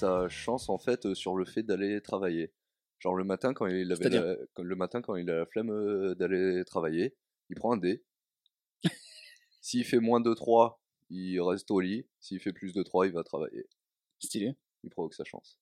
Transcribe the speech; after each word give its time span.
sa 0.00 0.28
chance 0.28 0.68
en 0.68 0.78
fait 0.78 1.06
euh, 1.06 1.14
sur 1.14 1.36
le 1.36 1.44
fait 1.44 1.62
d'aller 1.62 2.00
travailler. 2.00 2.52
Genre 2.98 3.14
le 3.14 3.24
matin 3.24 3.54
quand 3.54 3.66
il 3.66 3.90
avait 3.92 4.08
la, 4.10 4.36
le 4.62 4.76
matin 4.76 5.00
quand 5.00 5.16
il 5.16 5.30
a 5.30 5.36
la 5.36 5.46
flemme 5.46 5.70
euh, 5.70 6.14
d'aller 6.14 6.64
travailler, 6.66 7.14
il 7.48 7.56
prend 7.56 7.72
un 7.72 7.76
dé. 7.76 8.02
S'il 9.60 9.84
fait 9.84 10.00
moins 10.00 10.20
de 10.20 10.32
3, 10.34 10.80
il 11.10 11.40
reste 11.40 11.70
au 11.70 11.80
lit. 11.80 12.06
S'il 12.20 12.40
fait 12.40 12.52
plus 12.52 12.72
de 12.72 12.82
3, 12.82 13.06
il 13.06 13.12
va 13.12 13.22
travailler. 13.24 13.66
Stylé. 14.18 14.54
Il 14.82 14.90
provoque 14.90 15.14
sa 15.14 15.24
chance. 15.24 15.58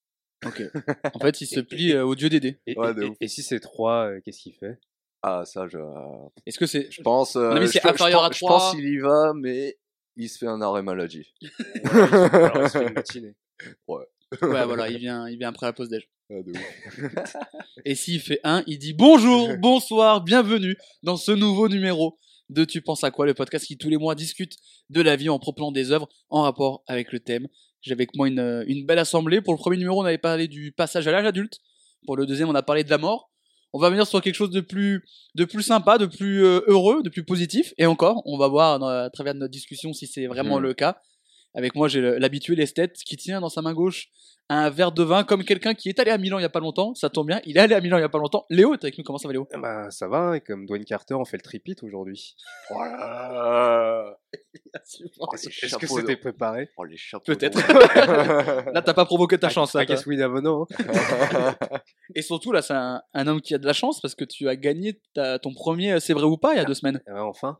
Ok. 0.47 0.63
En 1.15 1.19
fait, 1.21 1.41
il 1.41 1.47
se 1.47 1.61
plie 1.61 1.93
euh, 1.93 2.05
au 2.05 2.15
dieu 2.15 2.29
des 2.29 2.41
dés. 2.41 2.59
Et, 2.67 2.79
Ouais, 2.79 2.93
si 3.27 3.43
c'est 3.43 3.61
3, 3.61 4.21
qu'est-ce 4.25 4.41
qu'il 4.41 4.55
fait? 4.55 4.79
Ah 5.23 5.45
ça 5.45 5.67
je 5.67 5.79
Est-ce 6.47 6.61
que 6.61 6.67
c'est. 6.67 6.89
je 6.93 7.03
pense 7.03 7.35
euh, 7.35 7.67
c'est 7.67 7.85
inférieur 7.85 8.23
à 8.23 8.29
pense- 8.29 8.39
Je 8.39 8.47
pense 8.47 8.63
3. 8.69 8.73
qu'il 8.77 8.89
y 8.89 8.99
va 8.99 9.33
mais 9.35 9.77
il 10.15 10.29
se 10.29 10.39
fait 10.39 10.47
un 10.47 10.61
arrêt 10.61 10.83
maladie. 10.83 11.35
Alors, 11.85 12.63
il 12.63 12.69
se 12.71 12.79
fait 12.79 12.87
une 12.87 12.93
matinée. 12.95 13.35
Ouais, 13.89 14.05
voilà, 14.43 14.91
il 14.91 14.99
vient, 14.99 15.29
il 15.29 15.39
vient 15.39 15.49
après 15.49 15.67
la 15.67 15.73
pause 15.73 15.89
déj. 15.89 16.09
Ah, 16.31 16.43
de 16.43 16.51
ouf. 16.53 17.37
Et 17.85 17.95
s'il 17.95 18.21
fait 18.21 18.41
1, 18.45 18.63
il 18.67 18.79
dit 18.79 18.93
bonjour, 18.93 19.49
bonsoir, 19.59 20.23
bienvenue 20.23 20.77
dans 21.03 21.17
ce 21.17 21.33
nouveau 21.33 21.69
numéro 21.69 22.19
de 22.51 22.65
Tu 22.65 22.81
penses 22.83 23.05
à 23.05 23.11
quoi, 23.11 23.27
le 23.27 23.35
podcast 23.35 23.67
qui 23.67 23.77
tous 23.79 23.89
les 23.89 23.97
mois 23.97 24.15
discute 24.15 24.57
de 24.91 25.01
la 25.01 25.17
vie 25.17 25.29
en 25.29 25.39
proposant 25.39 25.73
des 25.73 25.93
œuvres 25.93 26.09
en 26.31 26.43
rapport 26.43 26.83
avec 26.87 27.13
le 27.13 27.21
thème. 27.21 27.47
J'ai 27.81 27.93
avec 27.93 28.15
moi 28.17 28.27
une, 28.29 28.65
une 28.67 28.85
belle 28.87 28.99
assemblée. 28.99 29.41
Pour 29.41 29.53
le 29.55 29.59
premier 29.59 29.77
numéro, 29.77 30.01
on 30.03 30.05
avait 30.05 30.19
parlé 30.19 30.49
du 30.49 30.73
passage 30.73 31.07
à 31.07 31.13
l'âge 31.13 31.27
adulte. 31.27 31.59
Pour 32.07 32.17
le 32.17 32.27
deuxième, 32.27 32.49
on 32.49 32.55
a 32.55 32.63
parlé 32.63 32.85
de 32.85 32.91
la 32.91 32.99
mort. 32.99 33.31
On 33.75 33.79
va 33.79 33.91
venir 33.91 34.07
sur 34.07 34.21
quelque 34.23 34.35
chose 34.35 34.51
de 34.51 34.61
plus, 34.63 35.05
de 35.35 35.45
plus 35.45 35.63
sympa, 35.63 35.99
de 35.99 36.07
plus 36.07 36.43
euh, 36.43 36.61
heureux, 36.69 37.03
de 37.03 37.11
plus 37.11 37.23
positif. 37.25 37.75
Et 37.77 37.85
encore, 37.87 38.23
on 38.25 38.39
va 38.39 38.49
voir 38.49 38.79
dans- 38.79 38.89
à 38.89 39.11
travers 39.11 39.35
de 39.35 39.41
notre 39.41 39.53
discussion 39.53 39.93
si 39.93 40.07
c'est 40.07 40.27
vraiment 40.27 40.57
Mhm. 40.57 40.63
le 40.63 40.75
cas. 40.75 41.01
Avec 41.59 41.75
moi, 41.75 41.89
j'ai 41.89 42.01
l'habitué 42.01 42.55
l'esthète 42.55 42.95
qui 43.05 43.17
tient 43.17 43.41
dans 43.41 43.49
sa 43.49 43.63
main 43.63 43.75
gauche 43.75 44.11
un 44.49 44.71
verre 44.71 44.93
de 44.93 45.03
vin 45.03 45.25
comme 45.25 45.45
quelqu'un 45.45 45.75
qui 45.75 45.89
est 45.91 45.99
allé 46.01 46.11
à 46.11 46.17
Milan 46.17 46.39
il 46.39 46.43
y 46.43 46.45
a 46.45 46.49
pas 46.49 46.61
longtemps. 46.61 46.95
Ça 46.95 47.11
tombe 47.11 47.27
bien, 47.27 47.41
il 47.45 47.57
est 47.59 47.61
allé 47.61 47.75
à 47.75 47.81
Milan 47.81 47.99
il 47.99 48.01
y 48.01 48.05
a 48.05 48.09
pas 48.09 48.17
longtemps. 48.19 48.47
Léo 48.49 48.73
est 48.73 48.83
avec 48.85 48.97
nous. 48.97 49.03
Comment 49.05 49.19
ça 49.19 49.27
va, 49.29 49.33
Léo? 49.33 49.47
Ah 49.53 49.59
Bah, 49.59 49.91
ça 49.91 50.07
va, 50.09 50.37
et 50.37 50.41
comme 50.41 50.65
Dwayne 50.67 50.85
Carter, 50.85 51.15
on 51.15 51.25
fait 51.25 51.37
le 51.37 51.43
tripit 51.43 51.75
aujourd'hui. 51.83 52.37
Voilà. 52.71 54.17
Oh, 55.19 55.27
les 55.35 55.49
Est-ce 55.49 55.77
que 55.77 55.87
c'était 55.89 56.17
préparé? 56.17 56.71
Oh, 56.79 56.85
les 56.85 56.97
chapeaux 56.97 57.25
Peut-être. 57.27 57.59
Là, 58.73 58.81
t'as 58.81 58.95
pas 58.95 59.05
provoqué 59.05 59.37
ta 59.37 59.49
I- 59.49 59.51
chance. 59.51 59.75
I 59.75 59.79
Là, 59.79 59.85
guess 59.85 60.07
we 60.07 60.17
never 60.17 60.41
know. 60.41 60.67
Et 62.15 62.23
surtout, 62.23 62.53
là, 62.53 62.63
c'est 62.63 62.75
un, 62.75 63.03
un 63.15 63.27
homme 63.27 63.41
qui 63.43 63.55
a 63.55 63.59
de 63.59 63.67
la 63.67 63.73
chance 63.73 64.01
parce 64.01 64.15
que 64.15 64.25
tu 64.25 64.49
as 64.49 64.57
gagné 64.57 65.01
ta- 65.13 65.39
ton 65.39 65.53
premier 65.53 65.93
euh, 65.93 66.01
C'est 66.01 66.13
vrai 66.15 66.25
ou 66.25 66.37
pas 66.39 66.55
il 66.55 66.59
y 66.59 66.61
a 66.61 66.65
deux 66.65 66.75
semaines. 66.75 67.01
Eh 67.07 67.11
ben, 67.13 67.23
enfin, 67.23 67.59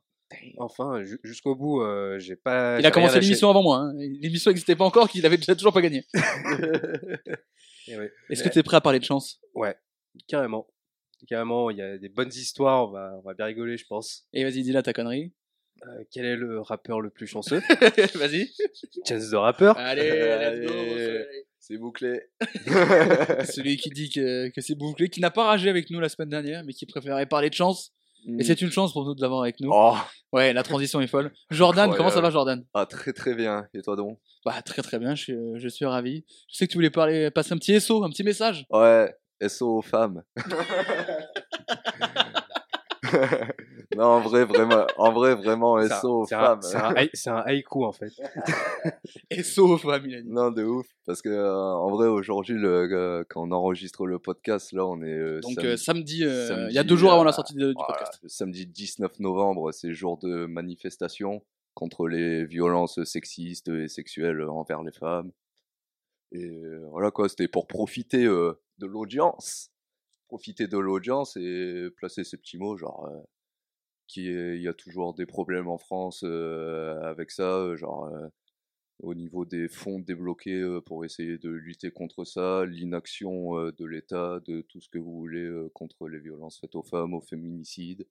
enfin, 0.59 1.03
ju- 1.05 1.19
jusqu'au 1.25 1.55
bout, 1.55 1.81
euh, 1.83 2.19
j'ai 2.19 2.37
pas. 2.37 2.79
Il 2.81 2.87
a 2.87 2.91
commencé 2.91 3.19
l'émission 3.21 3.49
avant 3.51 3.63
moi. 3.63 3.79
hein. 3.79 3.93
L'émission 3.97 4.51
n'existait 4.51 4.77
pas 4.77 4.85
encore, 4.85 5.09
qu'il 5.09 5.25
avait 5.27 5.37
déjà 5.39 5.55
toujours 5.55 5.73
pas 5.73 5.81
gagné. 5.83 6.05
Ouais. 7.89 8.13
Est-ce 8.29 8.43
que 8.43 8.51
tu 8.51 8.59
es 8.59 8.63
prêt 8.63 8.77
à 8.77 8.81
parler 8.83 8.99
de 8.99 9.05
chance? 9.05 9.41
Ouais, 9.55 9.75
carrément. 10.27 10.67
Carrément, 11.27 11.71
il 11.71 11.79
y 11.79 11.83
a 11.83 11.97
des 11.97 12.11
bonnes 12.11 12.29
histoires, 12.29 12.87
on 12.87 12.93
va, 12.93 13.15
on 13.17 13.23
va 13.27 13.33
bien 13.33 13.47
rigoler, 13.47 13.79
je 13.79 13.87
pense. 13.87 14.27
Et 14.35 14.45
vas-y, 14.45 14.63
dis 14.63 14.73
là 14.73 14.83
ta 14.83 14.93
connerie. 14.93 15.33
Euh, 15.87 16.05
quel 16.11 16.25
est 16.27 16.37
le 16.37 16.61
rappeur 16.61 17.01
le 17.01 17.09
plus 17.09 17.27
chanceux? 17.27 17.61
Vas-y. 18.15 18.51
Chance 19.09 19.31
de 19.31 19.37
rappeur? 19.37 19.79
Allez, 19.79 20.03
let's 20.11 20.67
go. 20.67 20.73
Allez. 20.75 21.25
C'est 21.61 21.79
bouclé. 21.79 22.21
Celui 23.47 23.77
qui 23.79 23.91
dit 23.91 24.11
que, 24.11 24.49
que 24.51 24.61
c'est 24.61 24.75
bouclé, 24.75 25.09
qui 25.09 25.21
n'a 25.21 25.31
pas 25.31 25.45
ragé 25.45 25.71
avec 25.71 25.91
nous 25.91 26.01
la 26.01 26.09
semaine 26.09 26.29
dernière, 26.31 26.65
mais 26.65 26.73
qui 26.75 26.85
préférait 26.87 27.27
parler 27.27 27.49
de 27.49 27.55
chance. 27.55 27.95
Et 28.27 28.45
c'est 28.45 28.61
une 28.61 28.71
chance 28.71 28.93
pour 28.93 29.05
nous 29.05 29.15
de 29.15 29.21
l'avoir 29.21 29.43
avec 29.43 29.61
nous. 29.61 29.71
Oh, 29.73 29.97
Ouais, 30.33 30.53
la 30.53 30.63
transition 30.63 31.01
est 31.01 31.07
folle. 31.07 31.33
Jordan, 31.51 31.93
comment 31.97 32.11
ça 32.11 32.21
va, 32.21 32.31
Jordan? 32.31 32.63
Ah, 32.75 32.85
très 32.85 33.13
très 33.13 33.35
bien. 33.35 33.67
Et 33.73 33.81
toi 33.81 33.97
donc 33.97 34.19
Bah, 34.45 34.61
très 34.63 34.83
très 34.83 34.99
bien, 34.99 35.15
je 35.15 35.23
suis, 35.23 35.33
euh, 35.33 35.55
je 35.57 35.69
suis 35.69 35.87
ravi. 35.87 36.25
Je 36.51 36.57
sais 36.57 36.67
que 36.67 36.73
tu 36.73 36.77
voulais 36.77 36.91
parler, 36.91 37.31
passer 37.31 37.55
un 37.55 37.59
petit 37.59 37.81
SO, 37.81 38.05
un 38.05 38.11
petit 38.11 38.25
message. 38.25 38.67
Ouais, 38.71 39.15
SO 39.47 39.79
aux 39.79 39.83
femmes. 39.83 40.23
non, 43.99 44.05
en 44.05 44.21
vrai, 44.21 44.45
vraiment, 44.45 44.87
en 44.97 45.13
vrai, 45.13 45.35
vraiment, 45.35 45.81
C'est 45.83 45.93
un- 45.93 46.01
SO 46.01 46.21
aux 46.23 46.27
c'est 46.27 46.35
un- 46.35 46.41
femmes. 46.61 46.61
C'est 47.15 47.31
un, 47.31 47.37
haïku 47.45 47.85
en 47.85 47.93
fait. 47.93 48.11
SO 49.43 49.67
aux 49.69 49.77
femmes, 49.79 50.05
il 50.07 50.15
a 50.15 50.23
dit. 50.23 50.29
Non, 50.29 50.51
de 50.51 50.65
ouf. 50.65 50.87
Parce 51.07 51.21
que, 51.23 51.29
euh, 51.29 51.53
en 51.53 51.91
vrai, 51.91 52.07
aujourd'hui, 52.09 52.55
le, 52.55 52.89
euh, 52.93 53.25
quand 53.29 53.43
on 53.47 53.51
enregistre 53.53 54.07
le 54.07 54.19
podcast, 54.19 54.73
là, 54.73 54.87
on 54.87 55.03
est. 55.03 55.07
euh, 55.13 55.41
Donc 55.41 55.53
samedi- 55.55 55.67
euh, 55.67 55.77
samedi, 55.77 56.25
euh, 56.25 56.67
il 56.71 56.75
y 56.75 56.79
a 56.79 56.85
deux 56.85 56.97
jours 56.97 57.13
avant 57.13 57.25
la 57.25 57.33
sortie 57.33 57.55
de- 57.55 57.69
du 57.69 57.75
voilà, 57.75 57.95
podcast. 57.95 58.21
le 58.23 58.29
samedi 58.29 58.67
19 58.67 59.19
novembre, 59.21 59.73
c'est 59.73 59.93
jour 59.93 60.19
de 60.19 60.47
manifestation 60.47 61.43
contre 61.75 62.09
les 62.09 62.45
violences 62.45 63.03
sexistes 63.05 63.69
et 63.69 63.89
sexuelles 63.89 64.43
envers 64.49 64.83
les 64.83 64.93
femmes. 64.93 65.31
Et 66.33 66.51
voilà 66.91 67.11
quoi, 67.11 67.29
c'était 67.29 67.49
pour 67.49 67.67
profiter 67.67 68.25
euh, 68.27 68.61
de 68.79 68.87
l'audience. 68.87 69.71
Profiter 70.29 70.67
de 70.69 70.77
l'audience 70.77 71.37
et 71.37 71.89
placer 71.97 72.23
ces 72.25 72.37
petits 72.37 72.59
mots, 72.59 72.77
genre 72.77 73.07
euh, 73.07 73.19
qu'il 74.09 74.61
y 74.61 74.69
a 74.69 74.75
toujours 74.75 75.15
des 75.15 75.27
problèmes 75.27 75.69
en 75.69 75.79
France 75.79 76.23
euh, 76.25 77.01
avec 77.03 77.31
ça, 77.31 77.59
euh, 77.59 77.77
genre 77.77 78.07
euh, 78.07 78.29
au 79.01 79.15
niveau 79.15 79.45
des 79.45 79.69
fonds 79.69 80.01
débloqués 80.01 80.61
euh, 80.61 80.81
pour 80.81 81.05
essayer 81.05 81.39
de 81.39 81.51
lutter 81.51 81.91
contre 81.91 82.25
ça, 82.25 82.65
l'inaction 82.67 83.59
euh, 83.59 83.73
de 83.73 83.85
l'État, 83.85 84.41
de 84.47 84.63
tout 84.63 84.81
ce 84.81 84.89
que 84.89 84.99
vous 84.99 85.17
voulez 85.17 85.45
euh, 85.45 85.71
contre 85.75 86.09
les 86.09 86.19
violences 86.19 86.59
faites 86.61 86.75
aux 86.75 86.83
femmes, 86.83 87.15
aux 87.15 87.21
féminicides. 87.21 88.07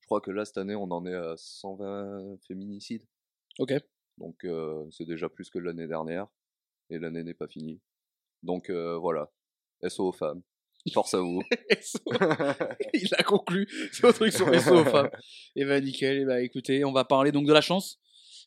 Je 0.00 0.06
crois 0.06 0.20
que 0.20 0.30
là, 0.30 0.44
cette 0.44 0.58
année, 0.58 0.74
on 0.74 0.90
en 0.90 1.06
est 1.06 1.14
à 1.14 1.34
120 1.36 2.36
féminicides. 2.46 3.04
Ok. 3.58 3.72
Donc, 4.18 4.44
euh, 4.44 4.86
c'est 4.90 5.06
déjà 5.06 5.28
plus 5.28 5.50
que 5.50 5.58
l'année 5.58 5.86
dernière. 5.86 6.28
Et 6.90 6.98
l'année 6.98 7.24
n'est 7.24 7.34
pas 7.34 7.48
finie. 7.48 7.80
Donc, 8.42 8.70
euh, 8.70 8.98
voilà. 8.98 9.30
SO 9.88 10.08
aux 10.08 10.12
femmes. 10.12 10.42
Force 10.92 11.14
à 11.14 11.20
vous. 11.20 11.42
Il 12.92 13.08
a 13.16 13.22
conclu 13.22 13.66
le 14.02 14.12
truc 14.12 14.32
sur 14.32 14.46
aux 14.48 14.84
femmes. 14.84 15.10
Et 15.56 15.64
bah 15.64 15.80
nickel, 15.80 16.18
et 16.18 16.24
bah 16.24 16.40
écoutez, 16.42 16.84
on 16.84 16.92
va 16.92 17.04
parler 17.04 17.32
donc 17.32 17.46
de 17.46 17.52
la 17.52 17.60
chance. 17.60 17.98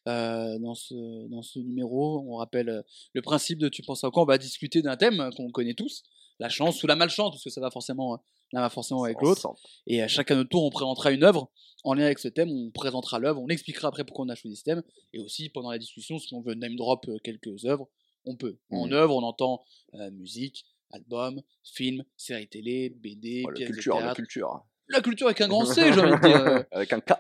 euh, 0.08 0.58
dans 0.60 0.76
ce 0.76 1.28
dans 1.30 1.42
ce 1.42 1.60
numéro, 1.60 2.24
on 2.30 2.36
rappelle 2.38 2.70
euh, 2.70 2.82
le 3.14 3.22
principe 3.22 3.60
de 3.60 3.70
tu 3.70 3.82
penses 3.82 4.04
à 4.04 4.10
quoi? 4.10 4.24
On 4.24 4.26
va 4.26 4.38
discuter 4.38 4.82
d'un 4.82 4.96
thème 4.96 5.30
qu'on 5.36 5.52
connaît 5.52 5.74
tous, 5.74 6.04
la 6.40 6.50
chance 6.50 6.82
ou 6.84 6.88
la 6.88 6.96
malchance, 6.96 7.32
parce 7.32 7.44
que 7.44 7.50
ça 7.50 7.60
va 7.60 7.72
forcément 7.72 8.14
euh, 8.14 8.18
l'un 8.54 8.62
va 8.62 8.70
forcément 8.70 9.04
avec 9.04 9.20
l'autre. 9.22 9.54
Et 9.88 10.02
à 10.02 10.08
chacun 10.08 10.36
notre 10.36 10.50
tour, 10.50 10.64
on 10.64 10.70
présentera 10.70 11.12
une 11.12 11.24
œuvre 11.24 11.50
en 11.84 11.94
lien 11.94 12.06
avec 12.06 12.20
ce 12.20 12.28
thème. 12.30 12.50
On 12.50 12.72
présentera 12.72 13.20
l'œuvre, 13.20 13.42
on 13.42 13.48
expliquera 13.50 13.90
après 13.90 14.06
pourquoi 14.06 14.26
on 14.26 14.30
a 14.30 14.36
choisi 14.36 14.56
ce 14.56 14.64
thème. 14.64 14.84
Et 15.14 15.20
aussi, 15.20 15.50
pendant 15.50 15.72
la 15.72 15.78
discussion, 15.80 16.20
si 16.20 16.34
on 16.34 16.42
veut 16.42 16.54
name 16.54 16.76
drop 16.76 17.06
euh, 17.10 17.18
quelques 17.24 17.66
œuvres, 17.66 17.88
on 18.26 18.36
peut. 18.38 18.58
En 18.72 18.88
Mhm. 18.88 18.94
œuvre, 18.94 19.16
on 19.16 19.24
entend 19.24 19.64
euh, 19.96 20.12
musique, 20.12 20.66
album, 20.92 21.42
film, 21.64 22.04
série 22.16 22.48
télé, 22.48 22.90
BD, 22.90 23.44
Oh, 23.46 23.52
la 23.52 23.66
culture, 23.66 23.98
de 23.98 24.04
la 24.04 24.14
culture. 24.16 24.66
La 24.90 25.02
culture 25.02 25.28
avec 25.28 25.42
un 25.42 25.48
grand 25.48 25.66
C, 25.66 25.92
j'ai 25.94 26.00
envie 26.00 26.12
de 26.12 26.28
dire. 26.28 26.64
Avec 26.72 26.94
un 26.94 27.02
K. 27.02 27.14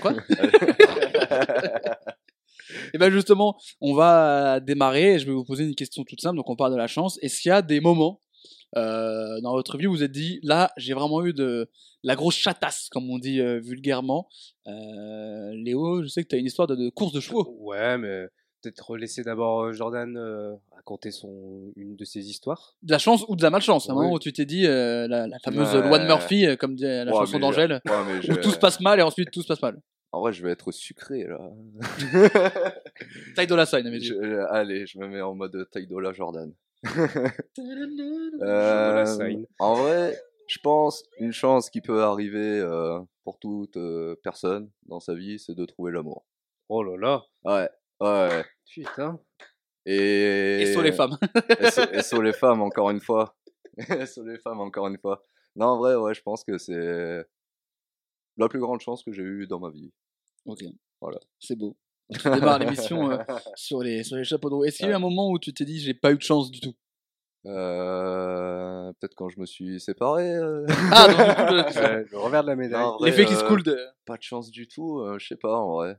Quoi? 0.00 0.12
Et 2.92 2.98
ben 2.98 3.10
justement, 3.10 3.56
on 3.80 3.94
va 3.94 4.60
démarrer. 4.60 5.14
et 5.14 5.18
Je 5.18 5.26
vais 5.26 5.32
vous 5.32 5.44
poser 5.44 5.64
une 5.64 5.74
question 5.74 6.04
toute 6.04 6.20
simple. 6.20 6.36
Donc 6.36 6.50
on 6.50 6.56
parle 6.56 6.72
de 6.72 6.76
la 6.76 6.88
chance. 6.88 7.18
Est-ce 7.22 7.40
qu'il 7.40 7.48
y 7.48 7.52
a 7.52 7.62
des 7.62 7.80
moments 7.80 8.20
euh, 8.76 9.40
dans 9.40 9.52
votre 9.52 9.78
vie 9.78 9.86
où 9.86 9.92
vous 9.92 9.98
vous 9.98 10.02
êtes 10.02 10.12
dit 10.12 10.40
là, 10.42 10.70
j'ai 10.76 10.92
vraiment 10.92 11.24
eu 11.24 11.32
de 11.32 11.70
la 12.02 12.16
grosse 12.16 12.36
chatasse, 12.36 12.88
comme 12.90 13.08
on 13.10 13.18
dit 13.18 13.40
euh, 13.40 13.60
vulgairement. 13.60 14.28
Euh, 14.66 15.52
Léo, 15.54 16.02
je 16.02 16.08
sais 16.08 16.22
que 16.22 16.28
tu 16.28 16.34
as 16.36 16.38
une 16.38 16.46
histoire 16.46 16.68
de, 16.68 16.74
de 16.76 16.90
course 16.90 17.12
de 17.12 17.20
chevaux. 17.20 17.56
Ouais, 17.60 17.96
mais 17.96 18.26
peut-être 18.62 18.96
laisser 18.96 19.22
d'abord 19.22 19.64
euh, 19.64 19.72
Jordan 19.72 20.16
euh, 20.16 20.54
raconter 20.74 21.10
son 21.10 21.72
une 21.76 21.96
de 21.96 22.04
ses 22.04 22.28
histoires. 22.30 22.76
De 22.82 22.92
la 22.92 22.98
chance 22.98 23.24
ou 23.28 23.36
de 23.36 23.42
la 23.42 23.50
malchance. 23.50 23.88
À 23.88 23.92
un 23.92 23.94
moment 23.96 24.12
où 24.12 24.18
tu 24.18 24.32
t'es 24.32 24.44
dit 24.46 24.66
euh, 24.66 25.06
la, 25.08 25.26
la 25.26 25.38
fameuse 25.40 25.74
Ouais. 25.74 25.86
loi 25.88 25.98
de 25.98 26.06
Murphy, 26.06 26.46
euh, 26.46 26.56
comme 26.56 26.74
dit 26.74 26.84
la 26.84 27.04
Ouais, 27.04 27.12
chanson 27.12 27.38
d'Angèle, 27.38 27.80
ouais, 27.84 27.92
où 28.18 28.22
je- 28.22 28.32
tout 28.40 28.50
se 28.50 28.58
passe 28.58 28.80
mal 28.80 28.98
et 28.98 29.02
ensuite 29.02 29.30
tout 29.30 29.42
se 29.42 29.48
passe 29.48 29.62
mal. 29.62 29.80
En 30.12 30.20
vrai, 30.20 30.32
je 30.32 30.42
vais 30.42 30.52
être 30.52 30.70
sucré 30.72 31.24
là. 31.24 31.38
Taille 33.34 33.46
de 33.46 33.54
la 33.54 33.66
sign, 33.66 33.86
Je- 34.00 34.46
allez, 34.50 34.86
je 34.86 34.98
me 34.98 35.08
mets 35.08 35.20
en 35.20 35.34
mode 35.34 35.68
Taïdola 35.70 36.12
Jordan. 36.12 36.52
de 37.56 38.40
la 38.44 39.02
Euh, 39.02 39.04
scène. 39.06 39.46
en 39.58 39.74
vrai, 39.74 40.16
je 40.48 40.58
pense 40.58 41.02
une 41.18 41.32
chance 41.32 41.70
qui 41.70 41.80
peut 41.80 42.02
arriver 42.02 42.60
euh, 42.60 43.00
pour 43.24 43.38
toute 43.38 43.76
euh, 43.76 44.14
personne 44.22 44.70
dans 44.86 45.00
sa 45.00 45.14
vie, 45.14 45.38
c'est 45.38 45.54
de 45.54 45.64
trouver 45.64 45.92
l'amour. 45.92 46.24
Oh 46.68 46.82
là 46.82 46.96
là, 46.96 47.22
Ouais, 47.44 47.68
ouais. 48.00 48.44
putain. 48.72 49.18
Et, 49.84 50.62
Et 50.62 50.72
sur 50.72 50.82
les 50.82 50.92
femmes. 50.92 51.16
Et 51.60 51.70
sur, 51.70 51.94
et 51.94 52.02
sur 52.02 52.22
les 52.22 52.32
femmes, 52.42 52.60
encore 52.62 52.90
une 52.90 53.00
fois. 53.00 53.36
Et 53.78 54.06
sur 54.06 54.24
les 54.24 54.38
femmes, 54.38 54.60
encore 54.60 54.88
une 54.88 54.98
fois. 54.98 55.22
Non, 55.54 55.66
en 55.68 55.78
vrai, 55.78 55.94
ouais, 55.94 56.14
je 56.14 56.22
pense 56.22 56.42
que 56.44 56.58
c'est 56.58 57.24
la 58.36 58.48
plus 58.48 58.60
grande 58.60 58.80
chance 58.80 59.02
que 59.02 59.12
j'ai 59.12 59.22
eue 59.22 59.46
dans 59.46 59.60
ma 59.60 59.70
vie. 59.70 59.92
Ok. 60.44 60.62
Voilà. 61.00 61.18
C'est 61.38 61.56
beau. 61.56 61.76
On 62.24 62.34
démarre 62.34 62.58
l'émission 62.58 63.10
euh, 63.10 63.18
sur, 63.56 63.82
les, 63.82 64.04
sur 64.04 64.16
les 64.16 64.24
chapeaux 64.24 64.48
de 64.50 64.54
roue. 64.54 64.64
Est-ce 64.64 64.76
qu'il 64.78 64.86
y 64.86 64.88
a 64.88 64.92
eu 64.92 64.94
un 64.96 65.00
moment 65.00 65.30
où 65.30 65.38
tu 65.38 65.52
t'es 65.52 65.64
dit 65.64 65.80
j'ai 65.80 65.94
pas 65.94 66.12
eu 66.12 66.16
de 66.16 66.22
chance 66.22 66.50
du 66.50 66.60
tout? 66.60 66.74
Euh, 67.46 68.92
Peut-être 69.00 69.14
quand 69.14 69.28
je 69.28 69.40
me 69.40 69.46
suis 69.46 69.80
séparé. 69.80 70.28
euh. 70.34 70.66
Ah, 70.92 71.06
coup, 71.08 71.54
le- 71.54 72.18
revers 72.18 72.42
de 72.42 72.48
la 72.48 72.56
médaille. 72.56 72.82
Non, 72.82 72.98
l'effet 73.00 73.24
qui 73.24 73.34
se 73.34 73.44
euh, 73.44 73.48
coule 73.48 73.62
de. 73.62 73.78
Pas 74.04 74.16
de 74.16 74.22
chance 74.22 74.50
du 74.50 74.68
tout, 74.68 75.00
euh, 75.00 75.18
je 75.18 75.26
sais 75.26 75.36
pas 75.36 75.56
en 75.56 75.74
vrai. 75.76 75.96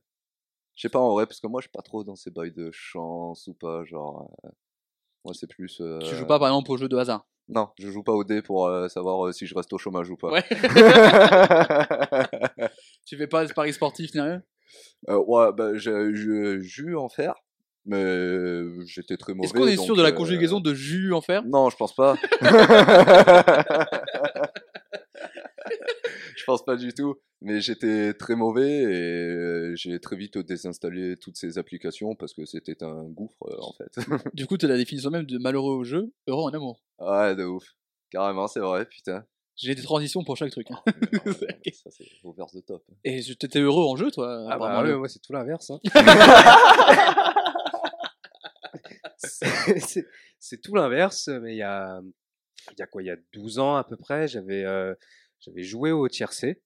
Je 0.77 0.83
sais 0.83 0.89
pas 0.89 0.99
en 0.99 1.11
vrai, 1.11 1.25
parce 1.25 1.39
que 1.41 1.47
moi, 1.47 1.59
je 1.59 1.63
suis 1.63 1.71
pas 1.71 1.81
trop 1.81 2.03
dans 2.03 2.15
ces 2.15 2.29
bails 2.29 2.51
de 2.53 2.69
chance 2.71 3.47
ou 3.47 3.53
pas. 3.55 3.83
Genre, 3.83 4.29
euh, 4.45 4.49
moi, 5.25 5.33
c'est 5.33 5.47
plus. 5.47 5.79
euh, 5.81 5.97
Tu 5.99 6.13
joues 6.15 6.27
pas 6.27 6.37
par 6.39 6.47
exemple 6.49 6.71
au 6.71 6.77
jeu 6.77 6.87
de 6.87 6.95
hasard? 6.95 7.25
Non, 7.49 7.69
je 7.79 7.89
joue 7.89 8.03
pas 8.03 8.11
au 8.11 8.23
dé 8.23 8.41
pour 8.43 8.67
euh, 8.67 8.87
savoir 8.87 9.25
euh, 9.25 9.31
si 9.31 9.47
je 9.47 9.55
reste 9.55 9.73
au 9.73 9.77
chômage 9.79 10.09
ou 10.11 10.17
pas. 10.17 10.29
Ouais. 10.29 10.43
tu 13.05 13.17
fais 13.17 13.27
pas 13.27 13.45
de 13.45 13.53
paris 13.53 13.73
sportifs 13.73 14.13
ni 14.13 14.21
rien 14.21 14.43
Euh, 15.09 15.17
ouais, 15.25 15.51
bah, 15.53 15.75
j'ai 15.77 15.91
eu 15.91 16.95
en 16.95 17.09
faire, 17.09 17.35
mais 17.85 18.63
j'étais 18.85 19.17
très 19.17 19.33
mauvais. 19.33 19.45
Est-ce 19.47 19.53
qu'on 19.53 19.67
est 19.67 19.77
sûr 19.77 19.95
de 19.95 20.03
la 20.03 20.09
euh, 20.09 20.11
conjugaison 20.11 20.59
de 20.59 20.73
jus 20.73 21.13
en 21.13 21.21
fer? 21.21 21.43
Non, 21.45 21.69
je 21.69 21.77
pense 21.77 21.95
pas. 21.95 22.15
je 26.37 26.43
pense 26.45 26.63
pas 26.63 26.77
du 26.77 26.93
tout. 26.93 27.15
Mais 27.41 27.61
j'étais 27.61 28.13
très 28.15 28.35
mauvais 28.35 28.81
et 28.81 29.31
euh, 29.31 29.75
j'ai 29.75 29.99
très 29.99 30.15
vite 30.15 30.39
désinstallé 30.39 31.17
toutes 31.17 31.37
ces 31.37 31.59
applications 31.59 32.15
parce 32.15 32.33
que 32.33 32.45
c'était 32.45 32.81
un 32.83 33.03
gouffre 33.03 33.43
euh, 33.47 33.57
en 33.61 33.73
fait. 33.73 33.95
Du 34.33 34.47
coup, 34.47 34.57
tu 34.57 34.65
as 34.65 34.69
la 34.69 34.77
définition 34.77 35.11
même 35.11 35.25
de 35.27 35.37
malheureux 35.37 35.75
au 35.75 35.83
jeu, 35.83 36.11
heureux 36.27 36.43
en 36.45 36.53
amour. 36.53 36.81
ouais, 36.99 37.35
de 37.35 37.43
ouf. 37.43 37.63
Carrément, 38.09 38.47
c'est 38.47 38.59
vrai, 38.61 38.85
putain. 38.85 39.23
J'ai 39.55 39.75
des 39.75 39.81
transitions 39.83 40.23
pour 40.23 40.35
chaque 40.37 40.49
truc. 40.51 40.67
hein. 40.71 40.81
Non, 41.13 41.33
mais 41.65 41.71
ça, 41.71 41.89
c'est 41.91 42.05
over 42.23 42.45
the 42.53 42.65
top. 42.65 42.83
Et 43.03 43.21
je- 43.21 43.33
t'étais 43.33 43.59
heureux 43.59 43.85
en 43.85 43.95
jeu, 43.95 44.09
toi 44.11 44.47
Ah 44.49 44.57
bah 44.57 44.81
ouais, 44.81 44.87
le- 44.89 44.97
moi 44.97 45.07
c'est 45.09 45.19
tout 45.19 45.33
l'inverse. 45.33 45.69
hein. 45.71 45.79
c'est 50.39 50.61
tout 50.61 50.75
l'inverse, 50.75 51.27
mais 51.27 51.53
il 51.53 51.57
y 51.57 51.63
a, 51.63 51.99
il 52.71 52.79
y 52.79 52.81
a 52.81 52.87
quoi 52.87 53.01
Il 53.01 53.05
y 53.07 53.11
a 53.11 53.17
12 53.33 53.59
ans 53.59 53.75
à 53.75 53.83
peu 53.83 53.97
près, 53.97 54.27
j'avais 54.27 54.63
euh, 54.63 54.93
j'avais 55.41 55.63
joué 55.63 55.91
au 55.91 56.07
tiercé. 56.07 56.61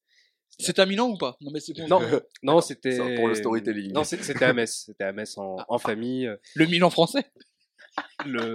C'est 0.60 0.80
à 0.80 0.86
Milan 0.86 1.10
ou 1.10 1.18
pas? 1.18 1.38
Non, 1.42 1.52
mais 1.52 1.60
c'est 1.60 1.74
bon. 1.76 1.88
Non, 1.88 2.00
non, 2.44 2.62
c'était 2.62 2.98
pour 3.16 3.28
le 3.28 3.36
storytelling. 3.36 3.94
Non, 3.94 4.04
c'était 4.04 4.44
à 4.44 4.54
Metz, 4.54 4.84
c'était 4.88 5.04
à 5.06 5.12
Metz 5.14 5.38
en, 5.38 5.58
en 5.68 5.78
famille. 5.80 6.30
Le 6.56 6.66
Milan 6.68 6.90
français? 6.90 7.26
Le, 8.26 8.54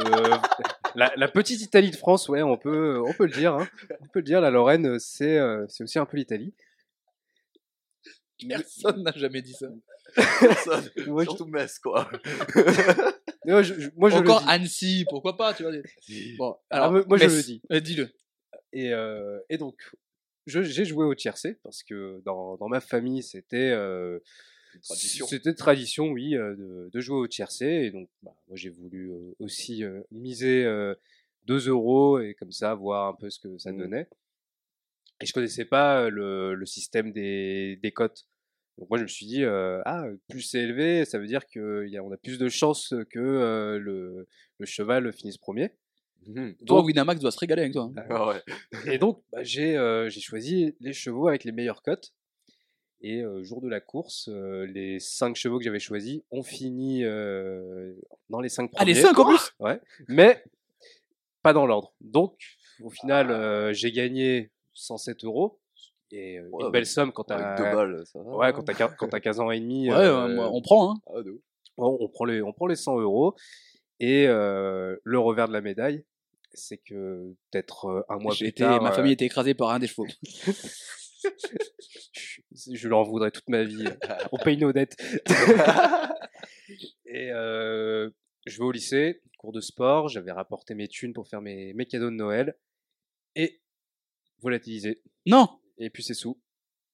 la, 0.94 1.12
la 1.16 1.28
petite 1.28 1.60
Italie 1.60 1.90
de 1.90 1.96
France, 1.96 2.28
ouais, 2.28 2.42
on 2.42 2.56
peut, 2.56 3.00
on 3.06 3.12
peut 3.12 3.26
le 3.26 3.32
dire. 3.32 3.54
hein. 3.54 3.68
On 4.00 4.06
peut 4.06 4.20
le 4.20 4.24
dire, 4.24 4.40
la 4.40 4.50
Lorraine, 4.50 4.98
c'est 4.98 5.36
euh, 5.38 5.66
c'est 5.68 5.84
aussi 5.84 5.98
un 5.98 6.06
peu 6.06 6.16
l'Italie. 6.16 6.54
Personne 8.48 9.02
n'a 9.02 9.12
jamais 9.16 9.42
dit 9.42 9.54
ça. 9.54 9.66
Ça, 10.16 10.82
Moi, 11.06 11.24
je- 11.24 11.28
Surtout 11.30 11.46
Metz, 11.46 11.78
quoi. 11.78 12.10
Moi, 13.46 13.62
je, 13.62 13.74
je- 13.80 13.88
moi, 13.96 14.10
je 14.10 14.16
Encore 14.16 14.40
le 14.40 14.46
dis. 14.46 14.50
Annecy, 14.52 15.06
pourquoi 15.08 15.36
pas, 15.36 15.54
tu 15.54 15.62
vois. 15.62 15.72
Bon, 16.38 16.56
Ah, 16.70 16.76
alors, 16.88 17.06
moi- 17.06 17.16
je 17.18 17.24
le 17.26 17.42
dis. 17.42 17.62
Euh, 17.72 17.80
Dis-le. 17.80 18.10
Et, 18.72 18.92
euh, 18.92 19.38
et 19.48 19.56
donc, 19.56 19.74
j'ai 20.46 20.84
joué 20.84 21.04
au 21.04 21.14
tiercé 21.14 21.54
parce 21.62 21.82
que 21.82 22.20
dans, 22.24 22.56
dans 22.56 22.68
ma 22.68 22.80
famille, 22.80 23.22
c'était 23.22 23.70
euh, 23.72 24.20
tradition. 24.82 25.26
C'était 25.26 25.54
tradition, 25.54 26.08
oui, 26.08 26.36
euh, 26.36 26.54
de, 26.54 26.90
de 26.92 27.00
jouer 27.00 27.18
au 27.18 27.26
tiercé. 27.28 27.66
Et 27.66 27.90
donc, 27.90 28.08
bah, 28.22 28.34
moi, 28.48 28.56
j'ai 28.56 28.70
voulu 28.70 29.10
euh, 29.12 29.34
aussi 29.40 29.84
euh, 29.84 30.02
miser 30.10 30.64
euh, 30.64 30.94
2 31.46 31.68
euros 31.68 32.20
et 32.20 32.34
comme 32.34 32.52
ça, 32.52 32.74
voir 32.74 33.08
un 33.08 33.14
peu 33.14 33.30
ce 33.30 33.40
que 33.40 33.58
ça 33.58 33.72
Mhm. 33.72 33.78
donnait. 33.78 34.08
Et 35.20 35.26
je 35.26 35.32
connaissais 35.32 35.64
pas 35.64 36.10
le, 36.10 36.54
le 36.54 36.66
système 36.66 37.12
des, 37.12 37.76
des 37.82 37.92
cotes. 37.92 38.26
Donc 38.78 38.90
moi, 38.90 38.98
je 38.98 39.04
me 39.04 39.08
suis 39.08 39.24
dit, 39.24 39.42
euh, 39.44 39.80
ah, 39.86 40.04
plus 40.28 40.42
c'est 40.42 40.60
élevé, 40.60 41.06
ça 41.06 41.18
veut 41.18 41.26
dire 41.26 41.46
qu'on 41.46 42.12
a 42.12 42.16
plus 42.18 42.38
de 42.38 42.48
chances 42.50 42.92
que 43.10 43.18
euh, 43.18 43.78
le, 43.78 44.28
le 44.58 44.66
cheval 44.66 45.10
finisse 45.14 45.38
premier. 45.38 45.70
Mhm. 46.26 46.54
Toi, 46.66 46.78
Donc- 46.78 46.86
Winamax 46.86 47.20
doit 47.20 47.30
se 47.30 47.38
régaler 47.38 47.62
avec 47.62 47.72
toi. 47.74 47.90
hein. 47.96 48.02
Ah 48.10 48.28
ouais. 48.28 48.42
Et 48.96 48.98
donc, 48.98 49.22
bah, 49.32 49.42
j'ai 49.42 49.76
euh, 49.76 50.08
j'ai 50.08 50.20
choisi 50.20 50.74
les 50.80 50.92
chevaux 50.92 51.28
avec 51.28 51.44
les 51.44 51.52
meilleures 51.52 51.82
cotes. 51.82 52.12
Et 53.02 53.20
euh, 53.22 53.42
jour 53.44 53.60
de 53.60 53.68
la 53.68 53.80
course, 53.80 54.28
euh, 54.32 54.66
les 54.66 54.98
cinq 54.98 55.36
chevaux 55.36 55.58
que 55.58 55.64
j'avais 55.64 55.78
choisis 55.78 56.22
ont 56.30 56.42
fini 56.42 57.04
euh, 57.04 57.92
dans 58.30 58.40
les 58.40 58.48
cinq 58.48 58.70
Ah, 58.76 58.84
les 58.84 58.92
premiers. 58.94 59.06
5 59.06 59.18
en 59.18 59.28
plus? 59.28 59.54
Mais 60.08 60.42
pas 61.42 61.52
dans 61.52 61.66
l'ordre. 61.66 61.92
Donc, 62.00 62.34
au 62.82 62.90
final, 62.90 63.30
euh, 63.30 63.72
j'ai 63.72 63.92
gagné 63.92 64.50
107 64.74 65.24
euros. 65.24 65.60
Et 66.10 66.38
euh, 66.38 66.48
Ouais, 66.50 66.64
une 66.64 66.70
belle 66.72 66.82
bah, 66.82 66.88
somme 66.88 67.12
quand 67.12 67.30
Avec 67.30 67.44
t'as 67.44 67.56
deux 67.70 67.76
balles, 67.76 68.06
ça 68.06 68.20
va. 68.22 68.30
ouais, 68.36 68.52
quand 68.52 68.62
t'as 68.62 68.72
quin- 68.72 68.94
quand 68.96 69.08
t'as 69.08 69.20
15 69.20 69.40
ans 69.40 69.50
et 69.50 69.60
demi. 69.60 69.90
Ouais, 69.90 69.96
euh, 69.96 70.36
ouais, 70.38 70.48
on 70.52 70.62
prend. 70.62 70.92
Hein. 70.92 71.00
Ah, 71.08 71.20
on 71.78 72.08
prend 72.08 72.24
les, 72.24 72.40
on 72.42 72.52
prend 72.52 72.66
les 72.66 72.76
100 72.76 72.98
euros. 73.00 73.34
Et 74.00 74.26
euh, 74.26 74.96
le 75.04 75.18
revers 75.18 75.48
de 75.48 75.52
la 75.52 75.60
médaille, 75.60 76.04
c'est 76.52 76.78
que 76.78 77.34
peut-être 77.50 78.04
un 78.08 78.18
mois 78.18 78.34
plus 78.34 78.52
tard, 78.52 78.82
ma 78.82 78.92
famille 78.92 79.12
était 79.12 79.26
écrasée 79.26 79.54
par 79.54 79.70
un 79.70 79.78
des 79.78 79.86
chevaux. 79.86 80.06
je, 81.24 82.74
je 82.74 82.88
leur 82.88 83.04
voudrais 83.04 83.30
toute 83.30 83.48
ma 83.48 83.64
vie. 83.64 83.88
On 84.32 84.38
paye 84.38 84.56
nos 84.56 84.72
dettes. 84.72 84.96
et 87.06 87.30
euh, 87.30 88.10
je 88.46 88.58
vais 88.58 88.64
au 88.64 88.72
lycée, 88.72 89.22
cours 89.38 89.52
de 89.52 89.60
sport. 89.60 90.08
J'avais 90.08 90.32
rapporté 90.32 90.74
mes 90.74 90.88
thunes 90.88 91.12
pour 91.12 91.28
faire 91.28 91.40
mes, 91.40 91.72
mes 91.74 91.86
cadeaux 91.86 92.10
de 92.10 92.16
Noël. 92.16 92.56
Et 93.34 93.60
volatilisé. 94.40 95.02
Non 95.26 95.48
Et 95.78 95.90
puis 95.90 96.02
c'est 96.02 96.14
sous. 96.14 96.40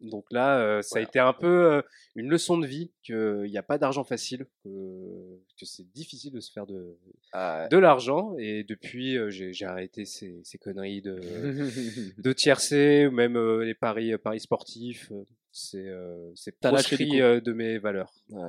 Donc 0.02 0.26
là, 0.31 0.58
euh, 0.58 0.82
ça 0.82 0.99
a 0.99 1.02
été 1.02 1.19
un 1.19 1.32
peu 1.32 1.72
euh, 1.72 1.82
une 2.16 2.29
leçon 2.29 2.58
de 2.58 2.67
vie 2.67 2.93
qu'il 3.03 3.44
n'y 3.44 3.56
a 3.56 3.62
pas 3.62 3.79
d'argent 3.79 4.05
facile, 4.05 4.46
que, 4.65 5.41
que 5.58 5.65
c'est 5.65 5.91
difficile 5.93 6.32
de 6.32 6.41
se 6.41 6.50
faire 6.50 6.67
de, 6.67 6.98
Ah, 7.32 7.69
de 7.70 7.76
l'argent. 7.79 8.34
Et 8.38 8.65
depuis, 8.65 9.17
euh, 9.17 9.31
j'ai 9.31 9.53
j'ai 9.53 9.65
arrêté 9.65 10.05
ces, 10.05 10.41
ces 10.44 10.58
conneries 10.58 11.03
de, 11.03 11.20
de 12.19 12.32
tiercé, 12.32 13.06
ou 13.06 13.12
même 13.12 13.36
euh, 13.36 13.65
les 13.65 13.74
paris, 13.74 14.17
paris 14.19 14.41
sportifs. 14.41 15.12
C'est 15.53 15.86
euh, 15.88 16.32
c'est 16.34 16.56
euh, 16.65 17.41
de 17.41 17.53
mes 17.53 17.79
valeurs. 17.79 18.12
Ouais, 18.31 18.43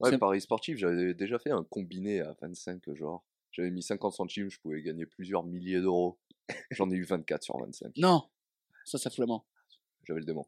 ouais 0.00 0.18
paris 0.18 0.40
sportif, 0.40 0.78
j'avais 0.78 1.12
déjà 1.12 1.38
fait 1.38 1.50
un 1.50 1.64
combiné 1.64 2.20
à 2.20 2.34
25, 2.40 2.94
genre. 2.94 3.24
J'avais 3.50 3.70
mis 3.70 3.82
50 3.82 4.12
centimes, 4.14 4.50
je 4.50 4.58
pouvais 4.58 4.82
gagner 4.82 5.06
plusieurs 5.06 5.44
milliers 5.44 5.80
d'euros. 5.80 6.18
J'en 6.70 6.90
ai 6.90 6.94
eu 6.94 7.04
24 7.04 7.42
sur 7.42 7.58
25. 7.58 7.92
Non 7.98 8.24
Ça, 8.84 8.98
ça 8.98 9.10
fout 9.10 9.20
la 9.20 9.26
main. 9.26 9.42
J'avais 10.04 10.20
le 10.20 10.26
démon. 10.26 10.44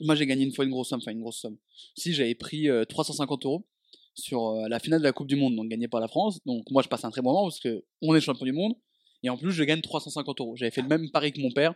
Moi, 0.00 0.14
j'ai 0.14 0.26
gagné 0.26 0.44
une 0.44 0.52
fois 0.52 0.64
une 0.64 0.70
grosse 0.70 0.88
somme, 0.88 1.00
enfin 1.02 1.12
une 1.12 1.20
grosse 1.20 1.38
somme. 1.40 1.56
Si 1.96 2.12
j'avais 2.12 2.34
pris 2.34 2.68
euh, 2.68 2.84
350 2.84 3.44
euros 3.46 3.66
sur 4.14 4.48
euh, 4.48 4.68
la 4.68 4.78
finale 4.80 5.00
de 5.00 5.04
la 5.04 5.12
Coupe 5.12 5.28
du 5.28 5.36
Monde, 5.36 5.56
donc 5.56 5.68
gagnée 5.68 5.88
par 5.88 6.00
la 6.00 6.08
France. 6.08 6.38
Donc 6.46 6.70
moi, 6.70 6.82
je 6.82 6.88
passe 6.88 7.04
un 7.04 7.10
très 7.10 7.22
bon 7.22 7.32
moment 7.32 7.44
parce 7.44 7.60
que 7.60 7.84
on 8.02 8.14
est 8.14 8.20
champion 8.20 8.44
du 8.46 8.52
monde 8.52 8.74
et 9.22 9.30
en 9.30 9.36
plus, 9.36 9.52
je 9.52 9.62
gagne 9.64 9.80
350 9.80 10.40
euros. 10.40 10.56
J'avais 10.56 10.70
fait 10.70 10.82
le 10.82 10.88
même 10.88 11.10
pari 11.10 11.32
que 11.32 11.40
mon 11.40 11.50
père. 11.50 11.74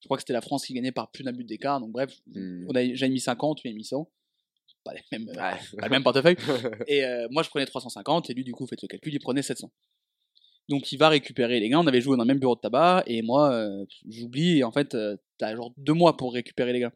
Je 0.00 0.06
crois 0.06 0.16
que 0.16 0.22
c'était 0.22 0.32
la 0.32 0.40
France 0.40 0.64
qui 0.66 0.74
gagnait 0.74 0.92
par 0.92 1.10
plus 1.10 1.24
d'un 1.24 1.32
but 1.32 1.44
d'écart. 1.44 1.80
Donc 1.80 1.90
bref, 1.90 2.14
on 2.68 2.74
a, 2.74 2.94
j'avais 2.94 3.10
mis 3.12 3.20
50, 3.20 3.62
lui 3.62 3.70
a 3.70 3.72
mis 3.72 3.84
100. 3.84 4.08
Pas 4.84 4.94
les 4.94 5.00
mêmes, 5.12 5.28
euh, 5.28 5.32
Ouais. 5.32 5.58
pas 5.78 5.86
le 5.86 5.90
même 5.90 6.02
portefeuille. 6.04 6.36
Et 6.86 7.04
euh, 7.04 7.26
moi, 7.30 7.42
je 7.42 7.48
prenais 7.50 7.66
350 7.66 8.30
et 8.30 8.34
lui, 8.34 8.44
du 8.44 8.52
coup, 8.52 8.66
faites 8.66 8.80
le 8.80 8.88
calcul, 8.88 9.12
il 9.12 9.18
prenait 9.18 9.42
700. 9.42 9.70
Donc, 10.68 10.92
il 10.92 10.98
va 10.98 11.08
récupérer 11.08 11.60
les 11.60 11.68
gains. 11.68 11.80
On 11.80 11.86
avait 11.86 12.00
joué 12.00 12.16
dans 12.16 12.22
le 12.22 12.28
même 12.28 12.38
bureau 12.38 12.54
de 12.54 12.60
tabac 12.60 13.02
et 13.06 13.22
moi, 13.22 13.52
euh, 13.52 13.84
j'oublie. 14.08 14.58
Et 14.58 14.64
en 14.64 14.70
fait, 14.70 14.94
euh, 14.94 15.16
t'as 15.38 15.56
genre 15.56 15.72
deux 15.78 15.94
mois 15.94 16.16
pour 16.16 16.32
récupérer 16.32 16.72
les 16.72 16.80
gains. 16.80 16.92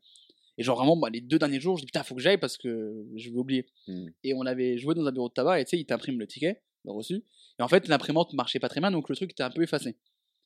Et 0.59 0.63
genre 0.63 0.77
vraiment, 0.77 0.97
bah, 0.97 1.09
les 1.11 1.21
deux 1.21 1.39
derniers 1.39 1.61
jours, 1.61 1.77
je 1.77 1.83
dis 1.83 1.87
putain, 1.87 2.03
faut 2.03 2.15
que 2.15 2.21
j'aille 2.21 2.39
parce 2.39 2.57
que 2.57 3.07
je 3.17 3.31
vais 3.31 3.37
oublier. 3.37 3.67
Hmm. 3.89 4.09
Et 4.23 4.35
on 4.35 4.43
avait 4.43 4.79
joué 4.79 4.95
dans 4.95 5.07
un 5.07 5.13
bureau 5.13 5.29
de 5.29 5.35
tabac 5.35 5.61
et 5.61 5.65
tu 5.65 5.71
sais, 5.71 5.79
il 5.79 5.87
t'imprime 5.87 6.19
le 6.19 6.27
ticket, 6.27 6.63
le 6.85 6.93
reçu. 6.93 7.25
Et 7.59 7.63
en 7.63 7.69
fait, 7.69 7.89
l'imprimante 7.89 8.33
marchait 8.35 8.59
pas 8.59 8.69
très 8.69 8.81
bien, 8.81 8.91
donc 8.91 9.09
le 9.09 9.17
truc 9.17 9.31
était 9.31 9.43
un 9.43 9.51
peu 9.51 9.63
effacé. 9.63 9.97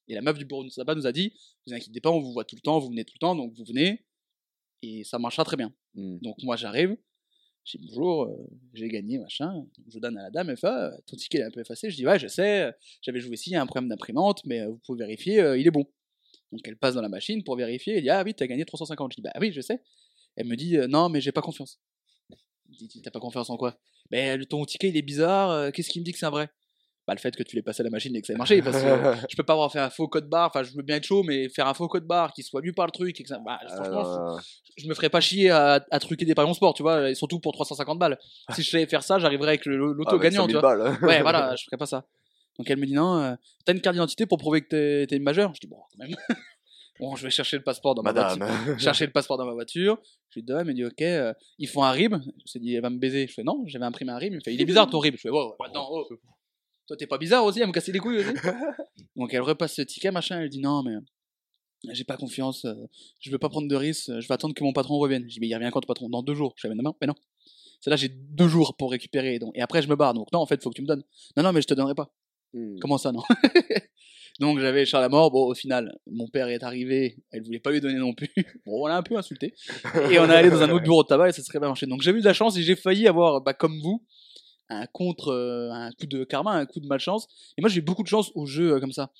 Et 0.08 0.14
la 0.14 0.22
meuf 0.22 0.38
du 0.38 0.44
bureau 0.44 0.64
de 0.64 0.70
tabac 0.70 0.94
nous 0.94 1.06
a 1.06 1.12
dit, 1.12 1.32
vous 1.66 1.74
inquiétez 1.74 2.00
pas, 2.00 2.10
on 2.10 2.20
vous 2.20 2.32
voit 2.32 2.44
tout 2.44 2.56
le 2.56 2.60
temps, 2.60 2.78
vous 2.78 2.88
venez 2.88 3.04
tout 3.04 3.14
le 3.16 3.20
temps, 3.20 3.34
donc 3.34 3.52
vous 3.54 3.64
venez 3.64 4.04
et 4.82 5.04
ça 5.04 5.18
marchera 5.18 5.44
très 5.44 5.56
bien. 5.56 5.72
Hmm. 5.94 6.18
Donc 6.18 6.36
moi 6.42 6.56
j'arrive, 6.56 6.96
je 7.64 7.78
dis 7.78 7.86
bonjour, 7.88 8.24
euh, 8.24 8.36
j'ai 8.74 8.88
gagné, 8.88 9.18
machin. 9.18 9.66
Je 9.88 9.98
donne 9.98 10.16
à 10.18 10.22
la 10.22 10.30
dame, 10.30 10.50
elle 10.50 10.56
fait 10.56 10.68
Ah, 10.68 10.92
ton 11.06 11.16
ticket 11.16 11.38
est 11.38 11.44
un 11.44 11.50
peu 11.50 11.60
effacé. 11.60 11.90
Je 11.90 11.96
dis 11.96 12.06
ouais, 12.06 12.18
je 12.18 12.28
sais, 12.28 12.72
j'avais 13.02 13.20
joué 13.20 13.34
ici, 13.34 13.50
il 13.50 13.52
y 13.54 13.56
a 13.56 13.62
un 13.62 13.66
problème 13.66 13.88
d'imprimante, 13.88 14.44
mais 14.44 14.60
euh, 14.60 14.68
vous 14.68 14.78
pouvez 14.78 14.98
vérifier, 14.98 15.40
euh, 15.40 15.58
il 15.58 15.66
est 15.66 15.70
bon. 15.70 15.84
Donc 16.56 16.66
elle 16.66 16.76
passe 16.76 16.94
dans 16.94 17.02
la 17.02 17.08
machine 17.08 17.44
pour 17.44 17.56
vérifier, 17.56 17.96
elle 17.96 18.02
dit 18.02 18.10
ah 18.10 18.22
oui, 18.24 18.34
t'as 18.34 18.46
gagné 18.46 18.64
350. 18.64 19.12
Je 19.12 19.16
dis 19.16 19.22
bah 19.22 19.32
oui, 19.40 19.52
je 19.52 19.60
sais. 19.60 19.82
Elle 20.36 20.46
me 20.46 20.56
dit 20.56 20.76
euh, 20.76 20.86
non, 20.86 21.08
mais 21.08 21.20
j'ai 21.20 21.32
pas 21.32 21.42
confiance. 21.42 21.78
Je 22.70 22.86
dis 22.86 23.02
t'as 23.02 23.10
pas 23.10 23.20
confiance 23.20 23.50
en 23.50 23.56
quoi? 23.56 23.76
Mais 24.10 24.38
ton 24.46 24.64
ticket 24.64 24.88
il 24.88 24.96
est 24.96 25.02
bizarre, 25.02 25.50
euh, 25.50 25.70
qu'est-ce 25.70 25.90
qui 25.90 26.00
me 26.00 26.04
dit 26.04 26.12
que 26.12 26.18
c'est 26.18 26.26
un 26.26 26.30
vrai? 26.30 26.48
Bah 27.06 27.14
le 27.14 27.20
fait 27.20 27.36
que 27.36 27.44
tu 27.44 27.54
l'aies 27.54 27.62
passé 27.62 27.82
à 27.82 27.84
la 27.84 27.90
machine 27.90 28.16
et 28.16 28.20
que 28.20 28.26
ça 28.26 28.32
ait 28.32 28.36
marché, 28.36 28.60
parce 28.62 28.82
que 28.82 28.86
euh, 28.88 29.14
je 29.30 29.36
peux 29.36 29.44
pas 29.44 29.52
avoir 29.52 29.70
fait 29.70 29.78
un 29.78 29.90
faux 29.90 30.08
code 30.08 30.28
barre, 30.28 30.48
enfin 30.48 30.64
je 30.64 30.72
veux 30.74 30.82
bien 30.82 30.96
être 30.96 31.04
chaud, 31.04 31.22
mais 31.22 31.48
faire 31.48 31.68
un 31.68 31.74
faux 31.74 31.86
code 31.86 32.04
barre 32.04 32.32
qui 32.32 32.42
soit 32.42 32.60
lu 32.60 32.72
par 32.72 32.86
le 32.86 32.90
truc 32.90 33.20
et 33.20 33.22
que 33.22 33.28
ça. 33.28 33.38
Bah, 33.38 33.60
franchement, 33.68 34.00
Alors, 34.00 34.40
je 34.76 34.88
me 34.88 34.94
ferais 34.94 35.08
pas 35.08 35.20
chier 35.20 35.50
à, 35.50 35.84
à 35.90 35.98
truquer 36.00 36.24
des 36.24 36.34
paris 36.34 36.48
en 36.48 36.54
sport, 36.54 36.74
tu 36.74 36.82
vois, 36.82 37.10
et 37.10 37.14
surtout 37.14 37.38
pour 37.38 37.52
350 37.52 37.98
balles. 37.98 38.18
Si 38.54 38.62
je 38.62 38.70
savais 38.70 38.86
faire 38.86 39.04
ça, 39.04 39.20
j'arriverais 39.20 39.50
avec 39.50 39.66
l'auto 39.66 40.08
avec 40.08 40.22
gagnant, 40.22 40.48
5000 40.48 40.54
tu 40.56 40.60
vois. 40.60 40.76
balles. 40.76 40.98
Ouais, 41.02 41.22
voilà, 41.22 41.54
je 41.54 41.64
ferais 41.66 41.76
pas 41.76 41.86
ça. 41.86 42.06
Donc 42.58 42.70
elle 42.70 42.78
me 42.78 42.86
dit 42.86 42.94
non, 42.94 43.18
euh, 43.18 43.34
t'as 43.64 43.72
une 43.72 43.80
carte 43.80 43.94
d'identité 43.94 44.26
pour 44.26 44.38
prouver 44.38 44.62
que 44.62 44.68
t'es- 44.68 45.06
t'es 45.06 45.18
majeur 45.18 45.54
Je 45.54 45.60
dis 45.60 45.66
bon, 45.66 45.76
quand 45.92 45.98
même. 46.06 46.16
bon, 47.00 47.16
je 47.16 47.22
vais 47.24 47.30
chercher 47.30 47.56
le 47.56 47.62
passeport 47.62 47.94
dans 47.94 48.02
ma 48.02 48.12
voiture. 48.12 48.38
Madame. 48.38 48.78
Chercher 48.78 49.06
le 49.06 49.12
passeport 49.12 49.36
dans 49.36 49.46
ma 49.46 49.52
voiture. 49.52 49.98
Je 50.30 50.40
lui 50.40 50.42
donne, 50.44 50.60
elle 50.60 50.66
me 50.66 50.72
dit 50.74 50.84
ok, 50.84 51.02
euh, 51.02 51.32
il 51.58 51.68
faut 51.68 51.82
un 51.82 51.90
RIB. 51.90 52.14
Je 52.46 52.58
me 52.58 52.62
dit 52.62 52.74
elle 52.74 52.82
va 52.82 52.90
me 52.90 52.98
baiser. 52.98 53.26
Je 53.26 53.32
fais 53.32 53.42
non, 53.42 53.62
j'avais 53.66 53.84
imprimé 53.84 54.12
un 54.12 54.18
RIB. 54.18 54.32
Il 54.32 54.36
me 54.36 54.40
fait 54.40 54.54
il 54.54 54.60
est 54.60 54.64
bizarre 54.64 54.88
ton 54.88 54.98
RIB. 54.98 55.16
Je 55.16 55.20
fais 55.22 55.30
oh, 55.30 55.54
attends, 55.64 55.88
oh. 55.90 56.06
Toi 56.86 56.96
t'es 56.96 57.06
pas 57.06 57.18
bizarre 57.18 57.44
aussi, 57.44 57.62
à 57.62 57.66
me 57.66 57.72
casser 57.72 57.92
les 57.92 57.98
couilles 57.98 58.18
aussi. 58.18 58.32
Donc 59.16 59.34
elle 59.34 59.42
repasse 59.42 59.76
le 59.78 59.86
ticket, 59.86 60.10
machin, 60.10 60.40
elle 60.40 60.48
dit 60.48 60.60
non, 60.60 60.82
mais 60.82 60.94
j'ai 61.92 62.04
pas 62.04 62.16
confiance, 62.16 62.64
euh, 62.64 62.74
je 63.20 63.30
veux 63.30 63.38
pas 63.38 63.48
prendre 63.48 63.68
de 63.68 63.76
risques, 63.76 64.08
euh, 64.08 64.20
je 64.20 64.28
vais 64.28 64.34
attendre 64.34 64.54
que 64.54 64.64
mon 64.64 64.72
patron 64.72 64.98
revienne. 64.98 65.24
Je 65.24 65.34
dis 65.34 65.40
mais 65.40 65.48
il 65.48 65.54
revient 65.54 65.70
quand 65.72 65.80
ton 65.80 65.86
patron? 65.88 66.08
Dans 66.08 66.22
deux 66.22 66.34
jours. 66.34 66.54
Je 66.56 66.62
fais 66.62 66.74
mais 66.74 66.82
non, 66.82 66.94
mais 67.00 67.06
non. 67.06 67.14
Celle-là, 67.80 67.96
j'ai 67.96 68.08
deux 68.08 68.48
jours 68.48 68.76
pour 68.76 68.90
récupérer. 68.90 69.38
Donc, 69.38 69.52
et 69.54 69.60
après, 69.60 69.82
je 69.82 69.88
me 69.88 69.96
barre. 69.96 70.14
Donc, 70.14 70.32
non, 70.32 70.40
en 70.40 70.46
fait, 70.46 70.62
faut 70.62 70.70
que 70.70 70.74
tu 70.74 70.82
me 70.82 70.86
donnes. 70.86 71.04
Non, 71.36 71.42
non, 71.42 71.52
mais 71.52 71.60
je 71.60 71.66
te 71.66 71.74
donnerai 71.74 71.94
pas. 71.94 72.10
Hmm. 72.56 72.78
Comment 72.80 72.96
ça, 72.96 73.12
non? 73.12 73.22
Donc, 74.40 74.58
j'avais 74.60 74.86
Charles 74.86 75.04
à 75.04 75.08
mort. 75.10 75.30
Bon, 75.30 75.46
au 75.46 75.54
final, 75.54 75.94
mon 76.10 76.26
père 76.26 76.48
est 76.48 76.62
arrivé. 76.62 77.18
Elle 77.30 77.42
voulait 77.42 77.60
pas 77.60 77.70
lui 77.70 77.80
donner 77.80 77.98
non 77.98 78.14
plus. 78.14 78.30
Bon, 78.66 78.82
on 78.82 78.86
l'a 78.86 78.96
un 78.96 79.02
peu 79.02 79.16
insulté. 79.16 79.54
Et 80.10 80.18
on 80.18 80.28
est 80.28 80.34
allé 80.34 80.50
dans 80.50 80.62
un 80.62 80.70
autre 80.70 80.84
bureau 80.84 81.02
de 81.02 81.08
tabac 81.08 81.28
et 81.28 81.32
ça 81.32 81.42
serait 81.42 81.58
bien 81.58 81.68
marché. 81.68 81.86
Donc, 81.86 82.00
j'ai 82.00 82.10
eu 82.10 82.20
de 82.20 82.24
la 82.24 82.32
chance 82.32 82.56
et 82.56 82.62
j'ai 82.62 82.76
failli 82.76 83.06
avoir, 83.08 83.42
bah, 83.42 83.52
comme 83.52 83.78
vous, 83.80 84.02
un 84.70 84.86
contre, 84.86 85.28
euh, 85.28 85.70
un 85.70 85.92
coup 85.92 86.06
de 86.06 86.24
karma, 86.24 86.52
un 86.52 86.66
coup 86.66 86.80
de 86.80 86.86
malchance. 86.86 87.28
Et 87.58 87.60
moi, 87.60 87.68
j'ai 87.68 87.82
beaucoup 87.82 88.02
de 88.02 88.08
chance 88.08 88.32
aux 88.34 88.46
jeux 88.46 88.72
euh, 88.72 88.80
comme 88.80 88.92
ça. 88.92 89.12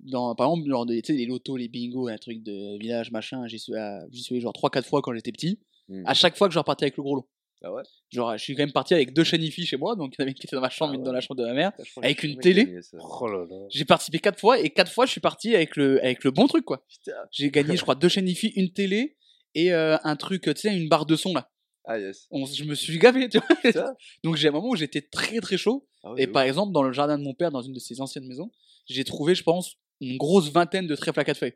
Dans, 0.00 0.34
par 0.34 0.48
exemple, 0.48 0.68
genre 0.68 0.86
des, 0.86 1.02
les 1.08 1.26
lotos, 1.26 1.56
les 1.56 1.68
bingos, 1.68 2.08
un 2.08 2.18
truc 2.18 2.42
de 2.42 2.78
village, 2.78 3.10
machin, 3.10 3.46
j'y 3.48 3.58
suis, 3.58 3.72
suis 4.12 4.34
allé 4.34 4.40
genre 4.40 4.52
3-4 4.52 4.84
fois 4.84 5.02
quand 5.02 5.12
j'étais 5.12 5.32
petit. 5.32 5.58
Hmm. 5.88 6.02
À 6.06 6.14
chaque 6.14 6.36
fois 6.36 6.48
que 6.48 6.54
je 6.54 6.58
repartais 6.58 6.84
avec 6.84 6.96
le 6.96 7.02
gros 7.02 7.16
lot. 7.16 7.28
Ah 7.62 7.72
ouais? 7.72 7.82
Genre, 8.12 8.36
je 8.36 8.42
suis 8.42 8.54
quand 8.54 8.62
même 8.62 8.72
parti 8.72 8.94
avec 8.94 9.12
deux 9.14 9.24
chanifies 9.24 9.66
chez 9.66 9.76
moi, 9.76 9.96
donc 9.96 10.14
il 10.14 10.20
y 10.20 10.22
en 10.22 10.24
avait 10.24 10.30
une 10.32 10.36
qui 10.36 10.46
était 10.46 10.56
dans 10.56 10.62
ma 10.62 10.68
chambre, 10.70 10.92
Ah 10.92 10.96
une 10.96 11.02
dans 11.02 11.12
la 11.12 11.20
chambre 11.20 11.40
de 11.40 11.46
ma 11.46 11.54
mère. 11.54 11.72
Avec 12.02 12.22
une 12.22 12.38
télé. 12.38 12.78
Oh 13.00 13.26
là 13.26 13.46
là. 13.48 13.66
J'ai 13.70 13.84
participé 13.84 14.18
quatre 14.18 14.38
fois 14.38 14.58
et 14.60 14.70
quatre 14.70 14.92
fois 14.92 15.06
je 15.06 15.10
suis 15.12 15.20
parti 15.20 15.54
avec 15.54 15.74
le, 15.76 15.98
avec 16.04 16.22
le 16.24 16.30
bon 16.30 16.46
truc 16.46 16.64
quoi. 16.64 16.84
J'ai 17.32 17.50
gagné, 17.50 17.76
je 17.76 17.82
crois, 17.82 17.94
deux 17.94 18.08
chanifies, 18.10 18.52
une 18.56 18.72
télé 18.72 19.16
et 19.54 19.72
euh, 19.72 19.96
un 20.04 20.16
truc, 20.16 20.42
tu 20.42 20.52
sais, 20.56 20.76
une 20.76 20.88
barre 20.88 21.06
de 21.06 21.16
son 21.16 21.32
là. 21.34 21.50
Ah 21.86 21.98
yes. 21.98 22.26
On- 22.30 22.44
je 22.44 22.64
me 22.64 22.74
suis 22.74 22.98
gavé, 22.98 23.28
tu 23.28 23.38
vois. 23.38 23.94
Donc 24.24 24.36
j'ai 24.36 24.48
un 24.48 24.52
moment 24.52 24.68
où 24.68 24.76
j'étais 24.76 25.00
très 25.02 25.38
très 25.40 25.56
chaud. 25.56 25.88
Ah 26.02 26.12
ouais, 26.12 26.22
Et 26.22 26.26
par 26.26 26.42
ouf. 26.42 26.48
exemple, 26.48 26.72
dans 26.72 26.82
le 26.82 26.92
jardin 26.92 27.16
de 27.18 27.22
mon 27.24 27.32
père, 27.34 27.50
dans 27.50 27.62
une 27.62 27.72
de 27.72 27.78
ses 27.80 28.00
anciennes 28.00 28.26
maisons, 28.26 28.50
j'ai 28.86 29.04
trouvé, 29.04 29.34
je 29.34 29.42
pense, 29.42 29.76
une 30.00 30.16
grosse 30.18 30.50
vingtaine 30.50 30.86
de 30.86 30.94
trèfles 30.94 31.20
à 31.20 31.24
quatre 31.24 31.38
feuilles. 31.38 31.54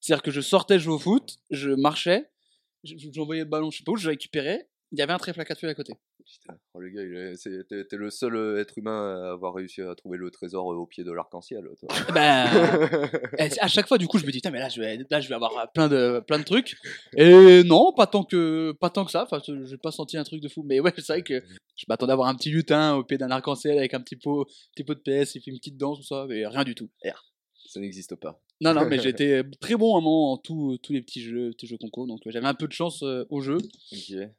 C'est-à-dire 0.00 0.22
que 0.22 0.30
je 0.30 0.40
sortais 0.40 0.78
jouer 0.78 0.94
au 0.94 0.98
foot, 0.98 1.38
je 1.50 1.70
marchais, 1.70 2.30
j'envoyais 2.84 3.42
le 3.42 3.48
ballon, 3.48 3.70
je 3.70 3.78
sais 3.78 3.84
pas 3.84 3.92
où, 3.92 3.96
je 3.96 4.04
le 4.06 4.10
récupérais, 4.10 4.68
il 4.92 4.98
y 4.98 5.02
avait 5.02 5.12
un 5.12 5.18
trèfle 5.18 5.40
à 5.40 5.44
quatre 5.44 5.60
feuilles 5.60 5.70
à 5.70 5.74
côté. 5.74 5.94
Putain, 6.24 6.56
oh, 6.74 6.80
le 6.80 6.90
gars, 6.90 7.84
t'es 7.88 7.96
le 7.96 8.10
seul 8.10 8.36
euh, 8.36 8.60
être 8.60 8.78
humain 8.78 9.24
à 9.24 9.32
avoir 9.32 9.54
réussi 9.54 9.80
à 9.82 9.94
trouver 9.96 10.16
le 10.16 10.30
trésor 10.30 10.72
euh, 10.72 10.76
au 10.76 10.86
pied 10.86 11.02
de 11.02 11.10
l'arc-en-ciel, 11.10 11.64
Et 13.38 13.48
à 13.60 13.68
chaque 13.68 13.88
fois, 13.88 13.98
du 13.98 14.06
coup, 14.06 14.18
je 14.18 14.26
me 14.26 14.30
dis, 14.30 14.40
mais 14.44 14.58
là, 14.58 14.68
je 14.68 14.80
vais, 14.80 14.98
là, 15.10 15.20
je 15.20 15.28
vais 15.28 15.34
avoir 15.34 15.72
plein 15.72 15.88
de, 15.88 16.22
plein 16.26 16.38
de 16.38 16.44
trucs. 16.44 16.76
Et 17.16 17.64
non, 17.64 17.92
pas 17.92 18.06
tant 18.06 18.22
que, 18.22 18.72
pas 18.72 18.90
tant 18.90 19.04
que 19.04 19.10
ça. 19.10 19.24
Enfin, 19.24 19.40
je- 19.46 19.64
j'ai 19.64 19.76
pas 19.78 19.90
senti 19.90 20.16
un 20.16 20.24
truc 20.24 20.40
de 20.40 20.48
fou. 20.48 20.62
Mais 20.64 20.78
ouais, 20.80 20.92
c'est 20.96 21.06
vrai 21.12 21.22
que 21.22 21.42
je 21.76 21.84
m'attendais 21.88 22.12
à 22.12 22.14
avoir 22.14 22.28
un 22.28 22.34
petit 22.34 22.50
lutin 22.50 22.94
au 22.94 23.02
pied 23.04 23.18
d'un 23.18 23.30
arc-en-ciel 23.30 23.78
avec 23.78 23.94
un 23.94 24.00
petit 24.00 24.16
pot, 24.16 24.46
petit 24.74 24.84
pot 24.84 24.94
de 24.94 25.00
PS, 25.00 25.34
il 25.34 25.42
fait 25.42 25.50
une 25.50 25.58
petite 25.58 25.76
danse, 25.76 25.98
tout 25.98 26.04
ça. 26.04 26.26
Mais 26.28 26.46
rien 26.46 26.64
du 26.64 26.74
tout. 26.74 26.90
Ça 27.70 27.78
n'existe 27.78 28.16
pas. 28.16 28.42
Non, 28.60 28.74
non, 28.74 28.84
mais 28.84 28.98
j'étais 29.00 29.44
très 29.60 29.76
bon 29.76 29.96
à 29.96 30.00
moment 30.00 30.32
en 30.32 30.38
tous 30.38 30.76
tous 30.78 30.92
les 30.92 31.02
petits 31.02 31.22
jeux, 31.22 31.50
petits 31.50 31.68
jeux 31.68 31.78
concours. 31.78 32.08
Donc, 32.08 32.20
j'avais 32.26 32.48
un 32.48 32.54
peu 32.54 32.66
de 32.66 32.72
chance 32.72 33.04
euh, 33.04 33.24
au 33.30 33.40
jeu. 33.40 33.58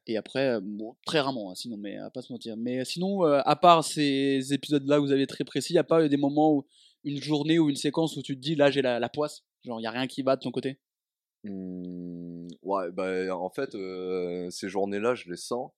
Et 0.06 0.18
après, 0.18 0.50
euh, 0.50 0.60
bon, 0.62 0.98
très 1.06 1.22
rarement, 1.22 1.50
hein, 1.50 1.56
sinon, 1.56 1.78
mais 1.78 1.96
à 1.96 2.10
pas 2.10 2.22
se 2.22 2.34
mentir. 2.34 2.58
Mais 2.58 2.84
sinon, 2.84 3.26
euh, 3.26 3.40
à 3.46 3.56
part 3.56 3.86
ces 3.86 4.54
épisodes-là 4.54 4.98
que 4.98 5.02
vous 5.02 5.14
avez 5.14 5.28
très 5.28 5.46
précis, 5.46 5.72
il 5.72 5.78
a 5.78 5.86
pas 5.86 6.10
des 6.10 6.18
moments 6.18 6.54
où 6.54 6.66
une 7.06 7.22
journée 7.22 7.58
ou 7.58 7.70
une 7.70 7.78
séquence 7.78 8.18
où 8.18 8.22
tu 8.22 8.36
te 8.36 8.42
dis, 8.42 8.56
là, 8.56 8.70
j'ai 8.70 8.82
la, 8.82 9.00
la 9.00 9.08
poisse. 9.08 9.46
Genre, 9.64 9.80
il 9.80 9.84
y 9.84 9.88
a 9.88 9.92
rien 9.92 10.08
qui 10.08 10.24
va 10.24 10.36
de 10.36 10.42
ton 10.42 10.52
côté? 10.52 10.82
Hmm, 11.46 12.48
ouais, 12.64 12.92
bah 12.92 13.34
en 13.34 13.50
fait, 13.50 13.76
euh, 13.76 14.50
ces 14.50 14.68
journées-là, 14.68 15.16
je 15.16 15.30
les 15.30 15.38
sens. 15.38 15.72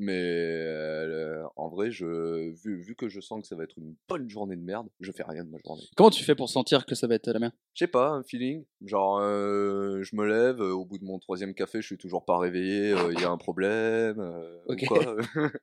Mais 0.00 0.22
euh, 0.22 1.42
en 1.56 1.68
vrai, 1.68 1.90
je, 1.90 2.50
vu, 2.62 2.80
vu 2.80 2.94
que 2.94 3.08
je 3.08 3.20
sens 3.20 3.42
que 3.42 3.48
ça 3.48 3.56
va 3.56 3.64
être 3.64 3.76
une 3.78 3.96
bonne 4.08 4.30
journée 4.30 4.54
de 4.54 4.62
merde, 4.62 4.86
je 5.00 5.10
fais 5.10 5.24
rien 5.24 5.42
de 5.42 5.50
ma 5.50 5.58
journée. 5.66 5.82
Comment 5.96 6.10
tu 6.10 6.22
fais 6.22 6.36
pour 6.36 6.48
sentir 6.48 6.86
que 6.86 6.94
ça 6.94 7.08
va 7.08 7.16
être 7.16 7.28
la 7.28 7.40
merde? 7.40 7.52
Je 7.74 7.84
sais 7.84 7.90
pas, 7.90 8.10
un 8.10 8.22
feeling. 8.22 8.64
Genre, 8.84 9.18
euh, 9.20 10.00
je 10.04 10.14
me 10.14 10.24
lève, 10.24 10.60
au 10.60 10.84
bout 10.84 10.98
de 10.98 11.04
mon 11.04 11.18
troisième 11.18 11.52
café, 11.52 11.82
je 11.82 11.86
suis 11.88 11.98
toujours 11.98 12.24
pas 12.24 12.38
réveillé, 12.38 12.92
euh, 12.92 13.12
il 13.12 13.20
y 13.20 13.24
a 13.24 13.30
un 13.30 13.36
problème. 13.38 14.20
ou 14.66 14.72
Ok. 14.72 14.84
quoi. 14.86 15.16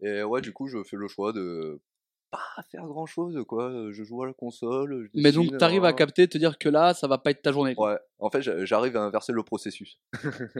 Et 0.00 0.22
ouais, 0.24 0.40
du 0.40 0.52
coup, 0.52 0.66
je 0.66 0.82
fais 0.82 0.96
le 0.96 1.06
choix 1.06 1.32
de 1.32 1.80
pas 2.32 2.40
faire 2.72 2.86
grand 2.86 3.06
chose, 3.06 3.40
quoi. 3.46 3.72
Je 3.92 4.02
joue 4.02 4.20
à 4.24 4.26
la 4.26 4.32
console. 4.32 5.08
je 5.14 5.20
Mais 5.20 5.30
donc, 5.30 5.56
t'arrives 5.58 5.84
à 5.84 5.88
hein. 5.88 5.92
capter, 5.92 6.26
te 6.26 6.36
dire 6.38 6.58
que 6.58 6.68
là, 6.68 6.92
ça 6.92 7.06
va 7.06 7.18
pas 7.18 7.30
être 7.30 7.40
ta 7.40 7.52
journée. 7.52 7.76
quoi. 7.76 7.92
Ouais, 7.92 7.98
en 8.18 8.30
fait, 8.30 8.42
j'a- 8.42 8.64
j'arrive 8.64 8.96
à 8.96 9.02
inverser 9.02 9.32
le 9.32 9.44
processus. 9.44 10.00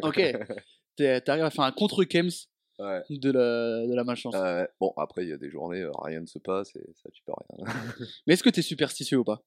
Ok. 0.02 0.20
T'arrives 0.96 1.44
à 1.44 1.50
faire 1.50 1.64
un 1.64 1.72
contre-Kems 1.72 2.30
Ouais. 2.78 3.02
de 3.08 3.30
la, 3.32 3.86
de 3.86 3.94
la 3.94 4.04
malchance. 4.04 4.34
Euh, 4.36 4.66
bon, 4.80 4.92
après, 4.96 5.24
il 5.24 5.30
y 5.30 5.32
a 5.32 5.38
des 5.38 5.48
journées, 5.50 5.80
euh, 5.82 5.90
rien 6.02 6.20
ne 6.20 6.26
se 6.26 6.38
passe 6.38 6.74
et 6.76 6.84
ça, 7.02 7.08
tu 7.10 7.22
peux 7.24 7.32
rien. 7.32 7.64
Mais 8.26 8.34
est-ce 8.34 8.42
que 8.42 8.50
t'es 8.50 8.62
superstitieux 8.62 9.18
ou 9.18 9.24
pas? 9.24 9.42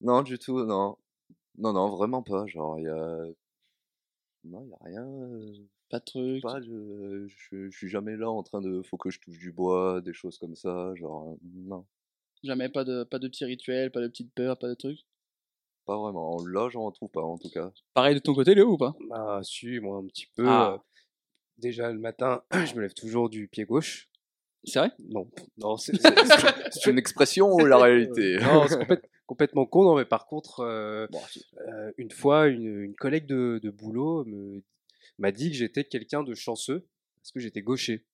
Non, 0.00 0.22
du 0.22 0.38
tout, 0.38 0.64
non. 0.64 0.96
Non, 1.56 1.72
non, 1.72 1.88
vraiment 1.90 2.22
pas. 2.22 2.46
Genre, 2.46 2.78
il 2.78 2.84
y 2.84 2.88
a. 2.88 3.24
Non, 4.44 4.62
il 4.64 4.70
y 4.70 4.74
a 4.74 4.78
rien. 4.84 5.06
euh, 5.08 5.52
Pas 5.90 5.98
de 6.00 6.04
truc. 6.04 6.42
Pas, 6.42 6.60
je, 6.60 7.26
je, 7.28 7.68
je 7.70 7.76
suis 7.76 7.88
jamais 7.88 8.16
là 8.16 8.30
en 8.30 8.42
train 8.42 8.60
de. 8.60 8.82
Faut 8.82 8.96
que 8.96 9.10
je 9.10 9.20
touche 9.20 9.38
du 9.38 9.52
bois, 9.52 10.00
des 10.00 10.12
choses 10.12 10.38
comme 10.38 10.54
ça. 10.56 10.94
Genre, 10.94 11.32
euh, 11.32 11.36
non, 11.54 11.84
Jamais 12.44 12.68
pas 12.68 12.84
de, 12.84 13.02
pas 13.04 13.18
de 13.18 13.26
petits 13.28 13.44
rituels, 13.44 13.90
pas 13.90 14.00
de 14.00 14.08
petites 14.08 14.32
peurs, 14.32 14.58
pas 14.58 14.68
de 14.68 14.74
trucs? 14.74 15.00
pas 15.84 15.96
vraiment. 15.98 16.36
Là, 16.46 16.68
j'en 16.68 16.90
trouve 16.92 17.08
pas, 17.08 17.22
en 17.22 17.38
tout 17.38 17.48
cas. 17.50 17.72
Pareil 17.94 18.14
de 18.14 18.20
ton 18.20 18.34
côté, 18.34 18.54
Léo, 18.54 18.72
ou 18.72 18.76
pas? 18.76 18.94
Bah, 19.08 19.40
si, 19.42 19.80
moi 19.80 19.96
un 19.98 20.06
petit 20.06 20.26
peu. 20.36 20.46
Ah. 20.46 20.74
euh, 20.74 20.78
déjà 21.58 21.92
le 21.92 21.98
matin, 21.98 22.42
je 22.52 22.74
me 22.74 22.80
lève 22.80 22.94
toujours 22.94 23.28
du 23.28 23.48
pied 23.48 23.64
gauche. 23.64 24.08
C'est 24.64 24.80
vrai? 24.80 24.90
Non, 25.08 25.30
non, 25.58 25.76
c'est 25.76 25.92
une 26.86 26.98
expression 26.98 27.52
ou 27.54 27.64
la 27.64 27.78
réalité? 27.78 28.36
Non, 28.40 28.66
c'est 28.68 28.76
complète- 28.78 29.08
complètement 29.26 29.66
con. 29.66 29.84
Non, 29.84 29.96
mais 29.96 30.04
par 30.04 30.26
contre, 30.26 30.60
euh, 30.60 31.06
Bon, 31.10 31.20
euh, 31.68 31.92
une 31.96 32.10
fois, 32.10 32.48
une, 32.48 32.82
une 32.82 32.94
collègue 32.94 33.26
de, 33.26 33.60
de 33.62 33.70
boulot 33.70 34.24
me- 34.24 34.62
m'a 35.18 35.30
dit 35.32 35.50
que 35.50 35.56
j'étais 35.56 35.84
quelqu'un 35.84 36.22
de 36.22 36.34
chanceux 36.34 36.86
parce 37.20 37.30
que 37.32 37.40
j'étais 37.40 37.62
gaucher. 37.62 38.04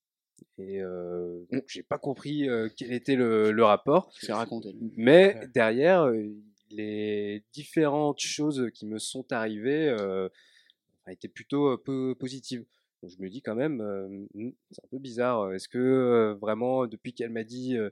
Et 0.57 0.81
euh, 0.81 1.43
donc, 1.51 1.63
j'ai 1.67 1.83
pas 1.83 1.97
compris 1.97 2.47
euh, 2.47 2.69
quel 2.77 2.93
était 2.93 3.15
le, 3.15 3.51
le 3.51 3.63
rapport. 3.63 4.11
C'est 4.19 4.31
raconté. 4.33 4.75
Mais 4.97 5.39
derrière, 5.53 6.03
euh, 6.03 6.27
les 6.69 7.43
différentes 7.53 8.19
choses 8.19 8.69
qui 8.73 8.85
me 8.85 8.99
sont 8.99 9.31
arrivées 9.31 9.89
euh, 9.89 10.29
étaient 11.09 11.27
plutôt 11.27 11.69
euh, 11.71 11.77
peu 11.83 12.15
positives. 12.19 12.65
Donc 13.01 13.11
je 13.11 13.21
me 13.21 13.29
dis 13.29 13.41
quand 13.41 13.55
même, 13.55 13.81
euh, 13.81 14.07
hmm, 14.33 14.51
c'est 14.71 14.83
un 14.83 14.87
peu 14.89 14.99
bizarre. 14.99 15.53
Est-ce 15.53 15.69
que 15.69 15.77
euh, 15.77 16.33
vraiment, 16.35 16.87
depuis 16.87 17.13
qu'elle 17.13 17.31
m'a 17.31 17.43
dit 17.43 17.77
euh, 17.77 17.89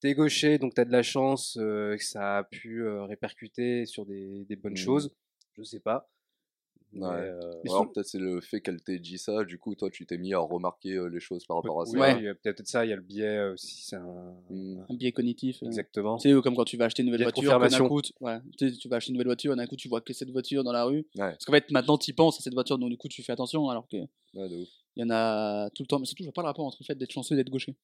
t'es 0.00 0.14
gaucher, 0.14 0.58
donc 0.58 0.74
t'as 0.74 0.84
de 0.84 0.92
la 0.92 1.02
chance, 1.02 1.56
euh, 1.60 1.96
que 1.96 2.04
ça 2.04 2.38
a 2.38 2.44
pu 2.44 2.82
euh, 2.84 3.04
répercuter 3.04 3.86
sur 3.86 4.06
des, 4.06 4.44
des 4.46 4.56
bonnes 4.56 4.76
Mhm. 4.76 4.76
choses 4.76 5.14
Je 5.56 5.62
sais 5.62 5.80
pas. 5.80 6.10
Ouais. 6.96 7.08
euh, 7.08 7.52
Alors, 7.68 7.90
peut-être 7.90 8.06
c'est 8.06 8.18
le 8.18 8.40
fait 8.40 8.60
qu'elle 8.60 8.80
t'ait 8.82 8.98
dit 8.98 9.18
ça, 9.18 9.44
du 9.44 9.58
coup, 9.58 9.74
toi, 9.74 9.90
tu 9.90 10.06
t'es 10.06 10.16
mis 10.18 10.32
à 10.34 10.38
remarquer 10.38 10.92
euh, 10.94 11.06
les 11.08 11.20
choses 11.20 11.44
par 11.44 11.56
rapport 11.56 11.82
à 11.82 11.86
ça. 11.86 11.92
oui, 11.92 12.00
Ouais. 12.00 12.16
il 12.18 12.24
y 12.24 12.28
a 12.28 12.34
peut-être 12.34 12.66
ça, 12.66 12.84
il 12.84 12.90
y 12.90 12.92
a 12.92 12.96
le 12.96 13.02
biais 13.02 13.24
euh, 13.38 13.52
aussi, 13.54 13.82
c'est 13.84 13.96
un... 13.96 14.34
Hmm. 14.50 14.84
Un 14.88 14.94
biais 14.94 15.12
cognitif. 15.12 15.62
euh. 15.62 15.66
Exactement. 15.66 16.16
Tu 16.18 16.32
sais, 16.34 16.40
comme 16.42 16.54
quand 16.56 16.64
tu 16.64 16.76
vas 16.76 16.84
acheter 16.86 17.02
une 17.02 17.06
nouvelle 17.06 17.20
Biais 17.20 17.30
voiture, 17.32 17.58
d'un 17.78 17.88
coup, 17.88 18.02
tu, 18.02 18.12
ouais, 18.20 18.38
tu, 18.58 18.70
sais, 18.70 18.76
tu 18.76 18.88
vas 18.88 18.96
acheter 18.96 19.10
une 19.10 19.14
nouvelle 19.14 19.26
voiture, 19.28 19.56
d'un 19.56 19.66
coup, 19.66 19.76
tu 19.76 19.88
vois 19.88 20.00
que 20.00 20.12
cette 20.12 20.30
voiture 20.30 20.62
dans 20.64 20.72
la 20.72 20.84
rue. 20.84 20.98
Ouais. 20.98 21.30
Parce 21.32 21.44
qu'en 21.44 21.52
fait, 21.52 21.70
maintenant, 21.70 21.98
tu 21.98 22.12
penses 22.14 22.38
à 22.38 22.42
cette 22.42 22.54
voiture, 22.54 22.78
donc 22.78 22.90
du 22.90 22.96
coup, 22.96 23.08
tu 23.08 23.22
fais 23.22 23.32
attention, 23.32 23.68
alors 23.68 23.88
que 23.88 23.96
Ouais, 24.34 24.48
de 24.48 24.56
ouf. 24.62 24.68
il 24.96 25.02
y 25.02 25.04
en 25.04 25.10
a 25.10 25.70
tout 25.70 25.82
le 25.82 25.86
temps. 25.86 25.98
Mais 25.98 26.06
surtout, 26.06 26.22
je 26.22 26.28
vois 26.28 26.32
pas 26.32 26.42
le 26.42 26.48
rapport 26.48 26.64
entre 26.66 26.78
le 26.80 26.84
fait 26.84 26.94
d'être 26.96 27.12
chanceux 27.12 27.34
et 27.34 27.36
d'être 27.36 27.50
gaucher. 27.50 27.74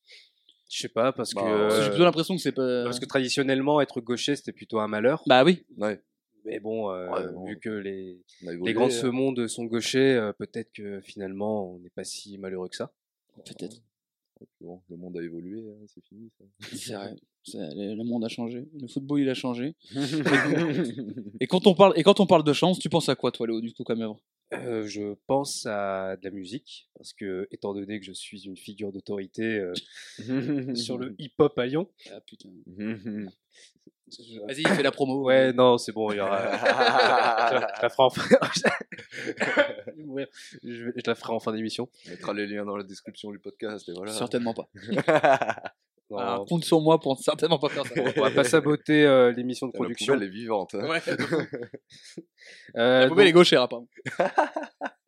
Je 0.73 0.83
sais 0.83 0.88
pas, 0.88 1.11
parce 1.12 1.35
Bah, 1.35 1.43
que... 1.43 1.47
J'ai 1.75 1.83
euh, 1.83 1.88
plutôt 1.88 2.05
l'impression 2.05 2.37
que 2.37 2.40
c'est 2.40 2.52
pas. 2.52 2.85
Parce 2.85 3.00
que 3.00 3.07
traditionnellement, 3.07 3.81
être 3.81 4.00
gaucher, 4.00 4.37
c'était 4.37 4.52
plutôt 4.52 4.79
un 4.79 4.87
malheur. 4.87 5.21
Bah 5.26 5.43
oui. 5.45 5.64
Ouais, 5.79 6.00
Mais 6.44 6.61
bon, 6.61 6.90
euh, 6.90 7.09
Ouais, 7.11 7.32
bon. 7.32 7.44
vu 7.47 7.59
que 7.59 7.68
les, 7.70 8.18
les 8.42 8.73
grands 8.73 8.88
de 8.88 8.92
hein. 8.92 8.94
ce 9.02 9.06
monde 9.06 9.47
sont 9.47 9.64
gauchers, 9.64 10.14
euh, 10.16 10.32
peut-être 10.32 10.73
que 10.73 11.00
finalement, 11.00 11.73
on 11.75 11.78
n'est 11.78 11.90
pas 11.90 12.04
si 12.04 12.38
malheureux 12.38 12.68
que 12.68 12.76
ça. 12.76 12.92
Peut-être. 13.44 13.80
Bon, 14.61 14.80
le 14.88 14.97
monde 14.97 15.16
a 15.18 15.23
évolué, 15.23 15.61
hein, 15.68 15.85
c'est 15.87 16.02
fini. 16.04 16.30
ça. 16.38 16.44
C'est 16.78 16.94
vrai. 16.94 17.14
Le 17.94 18.04
monde 18.04 18.25
a 18.25 18.28
changé. 18.28 18.68
Le 18.80 18.87
football, 18.88 19.20
il 19.20 19.28
a 19.28 19.35
changé. 19.35 19.75
Et 21.40 21.47
quand 21.47 21.66
on 21.66 21.75
parle, 21.75 21.92
et 21.97 22.02
quand 22.02 22.20
on 22.20 22.26
parle 22.26 22.44
de 22.44 22.52
chance, 22.52 22.78
tu 22.78 22.88
penses 22.88 23.09
à 23.09 23.14
quoi, 23.16 23.32
toi, 23.32 23.47
Léo, 23.47 23.61
du 23.61 23.73
coup, 23.73 23.85
comme 23.85 24.00
œuvre? 24.02 24.18
Euh, 24.52 24.87
je 24.87 25.14
pense 25.28 25.64
à 25.66 26.16
de 26.16 26.25
la 26.25 26.30
musique, 26.30 26.88
parce 26.97 27.12
que 27.12 27.47
étant 27.52 27.73
donné 27.73 28.00
que 28.00 28.07
je 28.07 28.12
suis 28.12 28.47
une 28.47 28.57
figure 28.57 28.90
d'autorité 28.92 29.61
euh, 29.61 29.73
sur 30.75 30.99
le 30.99 31.14
hip-hop 31.21 31.57
à 31.59 31.66
Lyon. 31.66 31.88
Ah 32.12 32.21
putain. 32.21 32.49
Vas-y, 34.49 34.64
fais 34.64 34.83
la 34.83 34.90
promo. 34.90 35.23
Ouais, 35.25 35.52
non, 35.52 35.78
c'est 35.78 35.92
bon, 35.92 36.11
il 36.11 36.16
y 36.16 36.21
aura. 36.21 36.40
je, 37.49 37.54
la- 37.54 37.88
ferai 37.90 38.02
en 38.02 38.11
fin. 38.11 38.23
Ouais, 40.07 40.28
je, 40.64 40.85
vais- 40.87 40.92
je 40.97 41.02
la 41.07 41.14
ferai 41.14 41.33
en 41.33 41.38
fin 41.38 41.52
d'émission. 41.52 41.88
On 42.07 42.11
mettra 42.11 42.35
les 42.35 42.49
liens 42.49 42.64
dans 42.64 42.76
la 42.76 42.83
description 42.83 43.30
du 43.30 43.38
podcast 43.38 43.88
et 43.88 43.92
voilà. 43.92 44.12
Certainement 44.12 44.52
pas. 44.52 44.69
Non, 46.11 46.19
Alors, 46.19 46.45
compte 46.47 46.64
sur 46.64 46.81
moi 46.81 46.99
pour 46.99 47.17
certainement 47.19 47.59
pas 47.59 47.69
faire 47.69 47.87
ça. 47.87 47.95
on 48.17 48.21
va 48.21 48.31
pas 48.33 48.43
saboter 48.45 49.05
euh, 49.05 49.31
l'émission 49.33 49.69
de 49.69 49.73
La 49.73 49.79
production. 49.79 50.14
poubelle 50.14 50.29
est 50.29 50.33
vivante. 50.33 50.75
hein. 50.75 50.88
Ouais. 50.88 51.00
Euh, 52.76 53.00
La 53.00 53.09
poubelle 53.09 53.26
est 53.29 53.31
donc- 53.33 53.40
gauchère, 53.40 53.62
apparemment. 53.62 53.88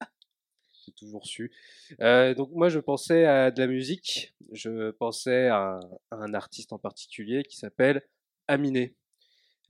J'ai 0.85 0.93
toujours 0.93 1.27
su. 1.27 1.53
Euh, 2.01 2.35
donc 2.35 2.51
moi, 2.53 2.69
je 2.69 2.79
pensais 2.79 3.25
à 3.25 3.51
de 3.51 3.61
la 3.61 3.67
musique. 3.67 4.35
Je 4.53 4.91
pensais 4.91 5.47
à 5.49 5.77
un, 5.77 5.81
à 6.11 6.17
un 6.17 6.35
artiste 6.35 6.73
en 6.73 6.79
particulier 6.79 7.43
qui 7.45 7.57
s'appelle 7.57 8.03
Aminé. 8.49 8.95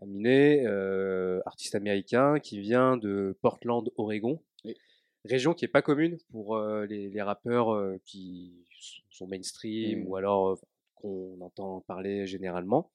Aminé, 0.01 0.65
euh, 0.67 1.41
artiste 1.47 1.75
américain 1.75 2.39
qui 2.41 2.61
vient 2.61 2.97
de 2.97 3.37
Portland, 3.43 3.89
Oregon. 3.97 4.43
Oui. 4.65 4.77
région 5.25 5.55
qui 5.55 5.65
est 5.65 5.69
pas 5.69 5.83
commune 5.83 6.19
pour 6.31 6.57
euh, 6.57 6.87
les, 6.87 7.09
les 7.11 7.23
rappeurs 7.23 7.73
euh, 7.75 8.01
qui 8.05 8.65
sont 9.11 9.27
mainstream 9.27 10.01
Mm. 10.03 10.07
ou 10.09 10.17
alors 10.17 10.49
euh, 10.51 10.55
qu'on 11.02 11.40
entend 11.40 11.80
parler 11.82 12.26
généralement. 12.26 12.90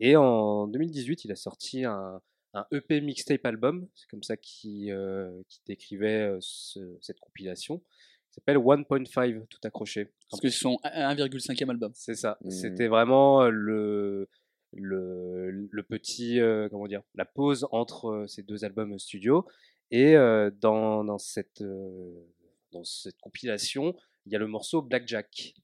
Et 0.00 0.16
en 0.16 0.66
2018, 0.66 1.24
il 1.26 1.32
a 1.32 1.36
sorti 1.36 1.84
un, 1.84 2.20
un 2.54 2.66
EP 2.72 3.00
mixtape 3.00 3.44
album, 3.46 3.86
c'est 3.94 4.08
comme 4.08 4.22
ça 4.22 4.36
qu'il 4.36 4.90
euh, 4.90 5.42
décrivait 5.66 6.22
euh, 6.22 6.38
ce- 6.40 6.96
cette 7.00 7.20
compilation. 7.20 7.82
Il 8.30 8.34
s'appelle 8.34 8.56
1.5 8.56 9.46
tout 9.48 9.58
accroché. 9.62 10.10
Parce 10.30 10.40
que 10.40 10.48
c'est 10.48 10.58
son 10.58 10.76
1,5e 10.84 11.68
album. 11.70 11.92
C'est 11.94 12.14
ça. 12.14 12.38
Mm. 12.42 12.50
C'était 12.50 12.88
vraiment 12.88 13.42
euh, 13.42 13.50
le, 13.50 14.28
le, 14.72 15.50
le 15.70 15.82
petit, 15.82 16.40
euh, 16.40 16.68
comment 16.70 16.86
dire, 16.88 17.02
la 17.14 17.24
pause 17.26 17.68
entre 17.70 18.24
ces 18.26 18.42
deux 18.42 18.64
albums 18.64 18.98
studio. 18.98 19.46
Et 19.90 20.16
euh, 20.16 20.50
dans, 20.60 21.04
dans, 21.04 21.18
cette, 21.18 21.60
euh, 21.60 22.24
dans 22.72 22.82
cette 22.84 23.18
compilation, 23.20 23.94
il 24.26 24.32
y 24.32 24.36
a 24.36 24.38
le 24.38 24.46
morceau 24.46 24.80
Blackjack. 24.82 25.54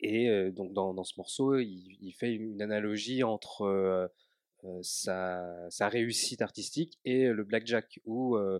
Et 0.00 0.28
euh, 0.30 0.50
donc 0.50 0.72
dans, 0.72 0.94
dans 0.94 1.04
ce 1.04 1.14
morceau, 1.18 1.58
il, 1.58 1.96
il 2.00 2.12
fait 2.12 2.32
une 2.34 2.62
analogie 2.62 3.22
entre 3.22 3.62
euh, 3.64 4.06
sa, 4.82 5.66
sa 5.70 5.88
réussite 5.88 6.42
artistique 6.42 6.98
et 7.04 7.26
le 7.28 7.44
blackjack, 7.44 8.00
où 8.06 8.36
euh, 8.36 8.58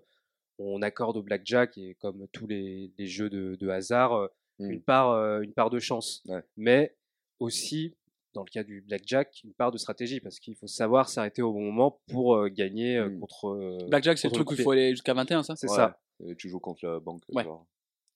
on 0.59 0.83
accorde 0.83 1.17
au 1.17 1.23
blackjack, 1.23 1.79
et 1.79 1.95
comme 2.01 2.27
tous 2.33 2.47
les, 2.47 2.93
les 2.99 3.07
jeux 3.07 3.31
de, 3.31 3.57
de 3.57 3.69
hasard, 3.69 4.29
Mm. 4.61 4.71
une, 4.71 4.83
part, 4.83 5.11
euh, 5.11 5.41
une 5.41 5.53
part 5.53 5.69
de 5.69 5.81
chance, 5.81 6.23
Ouais. 6.27 6.41
mais 6.57 6.95
aussi, 7.41 7.97
dans 8.35 8.45
le 8.45 8.49
cas 8.49 8.63
du 8.63 8.83
blackjack, 8.83 9.41
une 9.43 9.53
part 9.53 9.73
de 9.73 9.79
stratégie, 9.79 10.21
parce 10.21 10.39
qu'il 10.39 10.55
faut 10.55 10.69
savoir 10.69 11.09
s'arrêter 11.09 11.43
au 11.43 11.53
bon 11.53 11.61
moment 11.73 11.99
pour 12.07 12.37
euh, 12.37 12.49
gagner 12.49 12.97
euh, 12.99 13.09
Mm. 13.09 13.19
contre... 13.19 13.49
euh, 13.49 13.79
Blackjack, 13.89 14.17
c'est 14.17 14.29
le 14.29 14.33
truc 14.35 14.49
où 14.53 14.55
il 14.55 14.63
faut 14.63 14.71
aller 14.71 14.91
jusqu'à 14.91 15.13
21, 15.13 15.43
ça? 15.43 15.57
C'est 15.57 15.69
Ouais. 15.69 15.75
ça. 15.75 15.99
Et 16.25 16.37
tu 16.37 16.49
joues 16.49 16.61
contre 16.61 16.87
la 16.87 17.01
banque. 17.01 17.23
Ouais. 17.33 17.43
genre. 17.43 17.67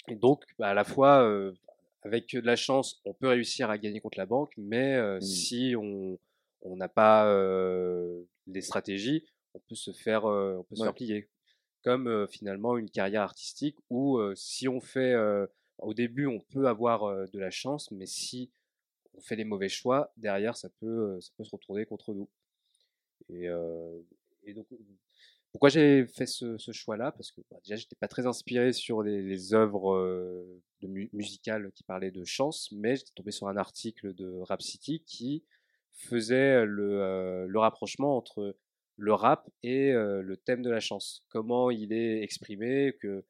Et 0.06 0.14
donc, 0.14 0.44
bah, 0.60 0.68
à 0.68 0.74
la 0.74 0.84
fois, 0.84 1.24
euh, 1.24 1.52
avec 2.02 2.30
de 2.34 2.40
la 2.40 2.56
chance, 2.56 3.00
on 3.04 3.14
peut 3.14 3.28
réussir 3.28 3.70
à 3.70 3.78
gagner 3.78 4.00
contre 4.00 4.18
la 4.18 4.26
banque, 4.26 4.52
mais 4.56 4.96
euh, 4.96 5.18
Mm. 5.18 5.20
si 5.22 5.74
on 5.78 6.18
on 6.62 6.76
n'a 6.76 6.88
pas 6.88 7.28
euh, 7.32 8.24
les 8.48 8.62
stratégies, 8.62 9.24
on 9.54 9.60
peut 9.60 9.76
se 9.76 9.92
faire, 9.92 10.26
euh, 10.26 10.56
on 10.58 10.64
peut 10.64 10.74
se 10.76 10.82
Ouais. 10.82 10.86
faire 10.88 10.94
plier. 10.94 11.30
Comme 11.84 12.08
euh, 12.08 12.26
finalement 12.26 12.76
une 12.76 12.90
carrière 12.90 13.22
artistique 13.22 13.76
où 13.90 14.18
euh, 14.18 14.34
si 14.36 14.68
on 14.68 14.80
fait, 14.80 15.12
euh, 15.14 15.46
au 15.78 15.94
début, 15.94 16.26
on 16.26 16.40
peut 16.40 16.66
avoir 16.66 17.04
euh, 17.04 17.26
de 17.32 17.38
la 17.38 17.50
chance, 17.50 17.90
mais 17.92 18.06
si 18.06 18.50
on 19.14 19.20
fait 19.20 19.36
les 19.36 19.44
mauvais 19.44 19.68
choix, 19.68 20.12
derrière, 20.16 20.56
ça 20.56 20.68
peut, 20.80 21.20
ça 21.20 21.30
peut 21.36 21.44
se 21.44 21.50
retourner 21.52 21.86
contre 21.86 22.12
nous. 22.14 22.28
Et, 23.28 23.48
euh, 23.48 24.00
et 24.44 24.54
donc, 24.54 24.66
pourquoi 25.58 25.70
j'ai 25.70 26.06
fait 26.06 26.24
ce, 26.24 26.56
choix-là? 26.70 27.10
Parce 27.10 27.32
que 27.32 27.40
bah, 27.50 27.56
déjà, 27.64 27.74
j'étais 27.74 27.96
pas 27.96 28.06
très 28.06 28.28
inspiré 28.28 28.72
sur 28.72 29.02
les, 29.02 29.22
les 29.22 29.54
œuvres 29.54 29.92
euh, 29.92 30.62
de 30.82 30.86
mu- 30.86 31.10
musicales 31.12 31.72
qui 31.74 31.82
parlaient 31.82 32.12
de 32.12 32.24
chance, 32.24 32.70
mais 32.70 32.94
j'étais 32.94 33.10
tombé 33.16 33.32
sur 33.32 33.48
un 33.48 33.56
article 33.56 34.14
de 34.14 34.38
Rap 34.42 34.62
City 34.62 35.02
qui 35.04 35.42
faisait 35.90 36.64
le, 36.64 37.02
euh, 37.02 37.46
le 37.48 37.58
rapprochement 37.58 38.16
entre 38.16 38.54
le 38.98 39.12
rap 39.12 39.50
et 39.64 39.90
euh, 39.90 40.22
le 40.22 40.36
thème 40.36 40.62
de 40.62 40.70
la 40.70 40.78
chance. 40.78 41.24
Comment 41.28 41.72
il 41.72 41.92
est 41.92 42.22
exprimé, 42.22 42.96
que 43.00 43.24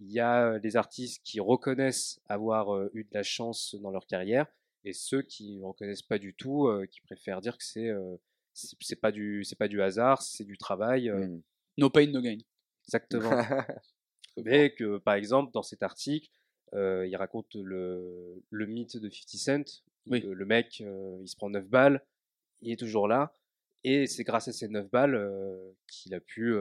il 0.00 0.12
y 0.12 0.20
a 0.20 0.58
des 0.58 0.76
artistes 0.76 1.22
qui 1.24 1.40
reconnaissent 1.40 2.20
avoir 2.28 2.76
euh, 2.76 2.90
eu 2.92 3.04
de 3.04 3.10
la 3.14 3.22
chance 3.22 3.74
dans 3.80 3.90
leur 3.90 4.06
carrière 4.06 4.46
et 4.84 4.92
ceux 4.92 5.22
qui 5.22 5.56
ne 5.56 5.64
reconnaissent 5.64 6.02
pas 6.02 6.18
du 6.18 6.34
tout, 6.34 6.66
euh, 6.68 6.84
qui 6.84 7.00
préfèrent 7.00 7.40
dire 7.40 7.56
que 7.56 7.64
c'est 7.64 7.88
euh, 7.88 8.16
c'est 8.52 9.00
pas 9.00 9.12
du 9.12 9.44
c'est 9.44 9.56
pas 9.56 9.68
du 9.68 9.80
hasard, 9.80 10.20
c'est 10.20 10.44
du 10.44 10.58
travail. 10.58 11.08
euh, 11.08 11.26
Mm. 11.26 11.40
No 11.76 11.90
pain, 11.90 12.06
no 12.06 12.20
gain. 12.20 12.38
Exactement. 12.86 13.30
Mais 14.44 14.72
que, 14.74 14.98
par 14.98 15.14
exemple, 15.14 15.52
dans 15.52 15.62
cet 15.62 15.82
article, 15.82 16.28
euh, 16.74 17.06
il 17.06 17.16
raconte 17.16 17.54
le, 17.54 18.42
le 18.48 18.66
mythe 18.66 18.96
de 18.96 19.10
50 19.10 19.66
Cent. 19.66 19.82
Oui. 20.06 20.20
Le, 20.20 20.34
le 20.34 20.44
mec, 20.46 20.80
euh, 20.80 21.18
il 21.20 21.28
se 21.28 21.36
prend 21.36 21.50
9 21.50 21.68
balles, 21.68 22.04
il 22.60 22.72
est 22.72 22.76
toujours 22.76 23.08
là. 23.08 23.32
Et 23.82 24.06
c'est 24.06 24.24
grâce 24.24 24.48
à 24.48 24.52
ces 24.52 24.68
9 24.68 24.90
balles 24.90 25.14
euh, 25.14 25.72
qu'il 25.86 26.14
a 26.14 26.20
pu, 26.20 26.54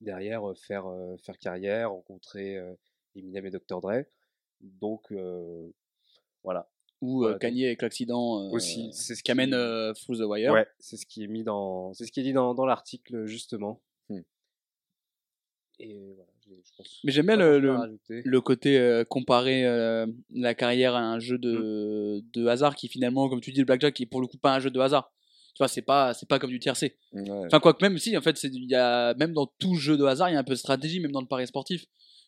derrière, 0.00 0.42
faire, 0.56 0.86
faire 1.22 1.38
carrière, 1.38 1.92
rencontrer 1.92 2.58
Eminem 3.14 3.46
et 3.46 3.50
Dr. 3.50 3.80
Dre. 3.80 4.04
Donc, 4.60 5.12
voilà. 6.42 6.68
Ou 7.00 7.24
euh, 7.24 7.38
Kanye 7.38 7.66
avec 7.66 7.82
l'accident 7.82 8.40
euh, 8.42 8.50
Aussi, 8.50 8.90
c'est 8.92 9.14
ce 9.14 9.22
qui 9.22 9.30
amène 9.30 9.54
euh, 9.54 9.92
Through 9.92 10.18
the 10.18 10.22
Wire. 10.22 10.52
Ouais, 10.52 10.66
c'est 10.80 10.96
ce 10.96 11.06
qui 11.06 11.22
est 11.22 11.28
mis 11.28 11.44
dans, 11.44 11.92
c'est 11.94 12.06
ce 12.06 12.12
qui 12.12 12.20
est 12.20 12.24
dit 12.24 12.32
dans, 12.32 12.54
dans 12.54 12.66
l'article, 12.66 13.26
justement. 13.26 13.80
Et 15.80 16.12
voilà, 16.16 16.30
j'ai- 16.44 16.62
je 16.64 16.72
pense. 16.76 17.00
Mais 17.04 17.12
j'aime 17.12 17.26
bien 17.26 17.36
le, 17.36 17.58
le, 18.08 18.40
côté 18.40 18.78
euh, 18.78 19.04
comparer 19.04 19.64
euh, 19.64 20.06
la 20.34 20.54
carrière 20.54 20.94
à 20.94 21.00
un 21.00 21.18
jeu 21.20 21.38
de, 21.38 22.18
Mmh. 22.18 22.22
de 22.34 22.46
hasard 22.46 22.74
qui 22.74 22.88
finalement, 22.88 23.28
comme 23.28 23.40
tu 23.40 23.52
dis, 23.52 23.60
le 23.60 23.64
blackjack 23.66 23.94
qui 23.94 24.02
est 24.04 24.06
pour 24.06 24.20
le 24.20 24.26
coup 24.26 24.38
pas 24.38 24.54
un 24.54 24.60
jeu 24.60 24.70
de 24.70 24.80
hasard. 24.80 25.12
Tu 25.54 25.58
vois, 25.62 25.68
c'est 25.68 25.82
pas, 25.82 26.14
c'est 26.14 26.28
pas 26.28 26.38
comme 26.38 26.50
du 26.50 26.60
tiercé. 26.60 26.96
Ouais. 27.12 27.22
Enfin, 27.46 27.58
quoique 27.60 27.84
même 27.84 27.98
si, 27.98 28.16
en 28.16 28.20
fait, 28.20 28.38
y 28.44 28.74
a, 28.74 29.14
même 29.14 29.32
dans 29.32 29.46
tout 29.58 29.74
jeu 29.74 29.96
de 29.96 30.04
hasard, 30.04 30.30
il 30.30 30.34
y 30.34 30.36
a 30.36 30.38
un 30.38 30.44
peu 30.44 30.52
de 30.54 30.58
stratégie, 30.58 31.00
même 31.00 31.10
dans 31.12 31.20
le 31.20 31.26
pari 31.26 31.46
sportif. 31.46 31.84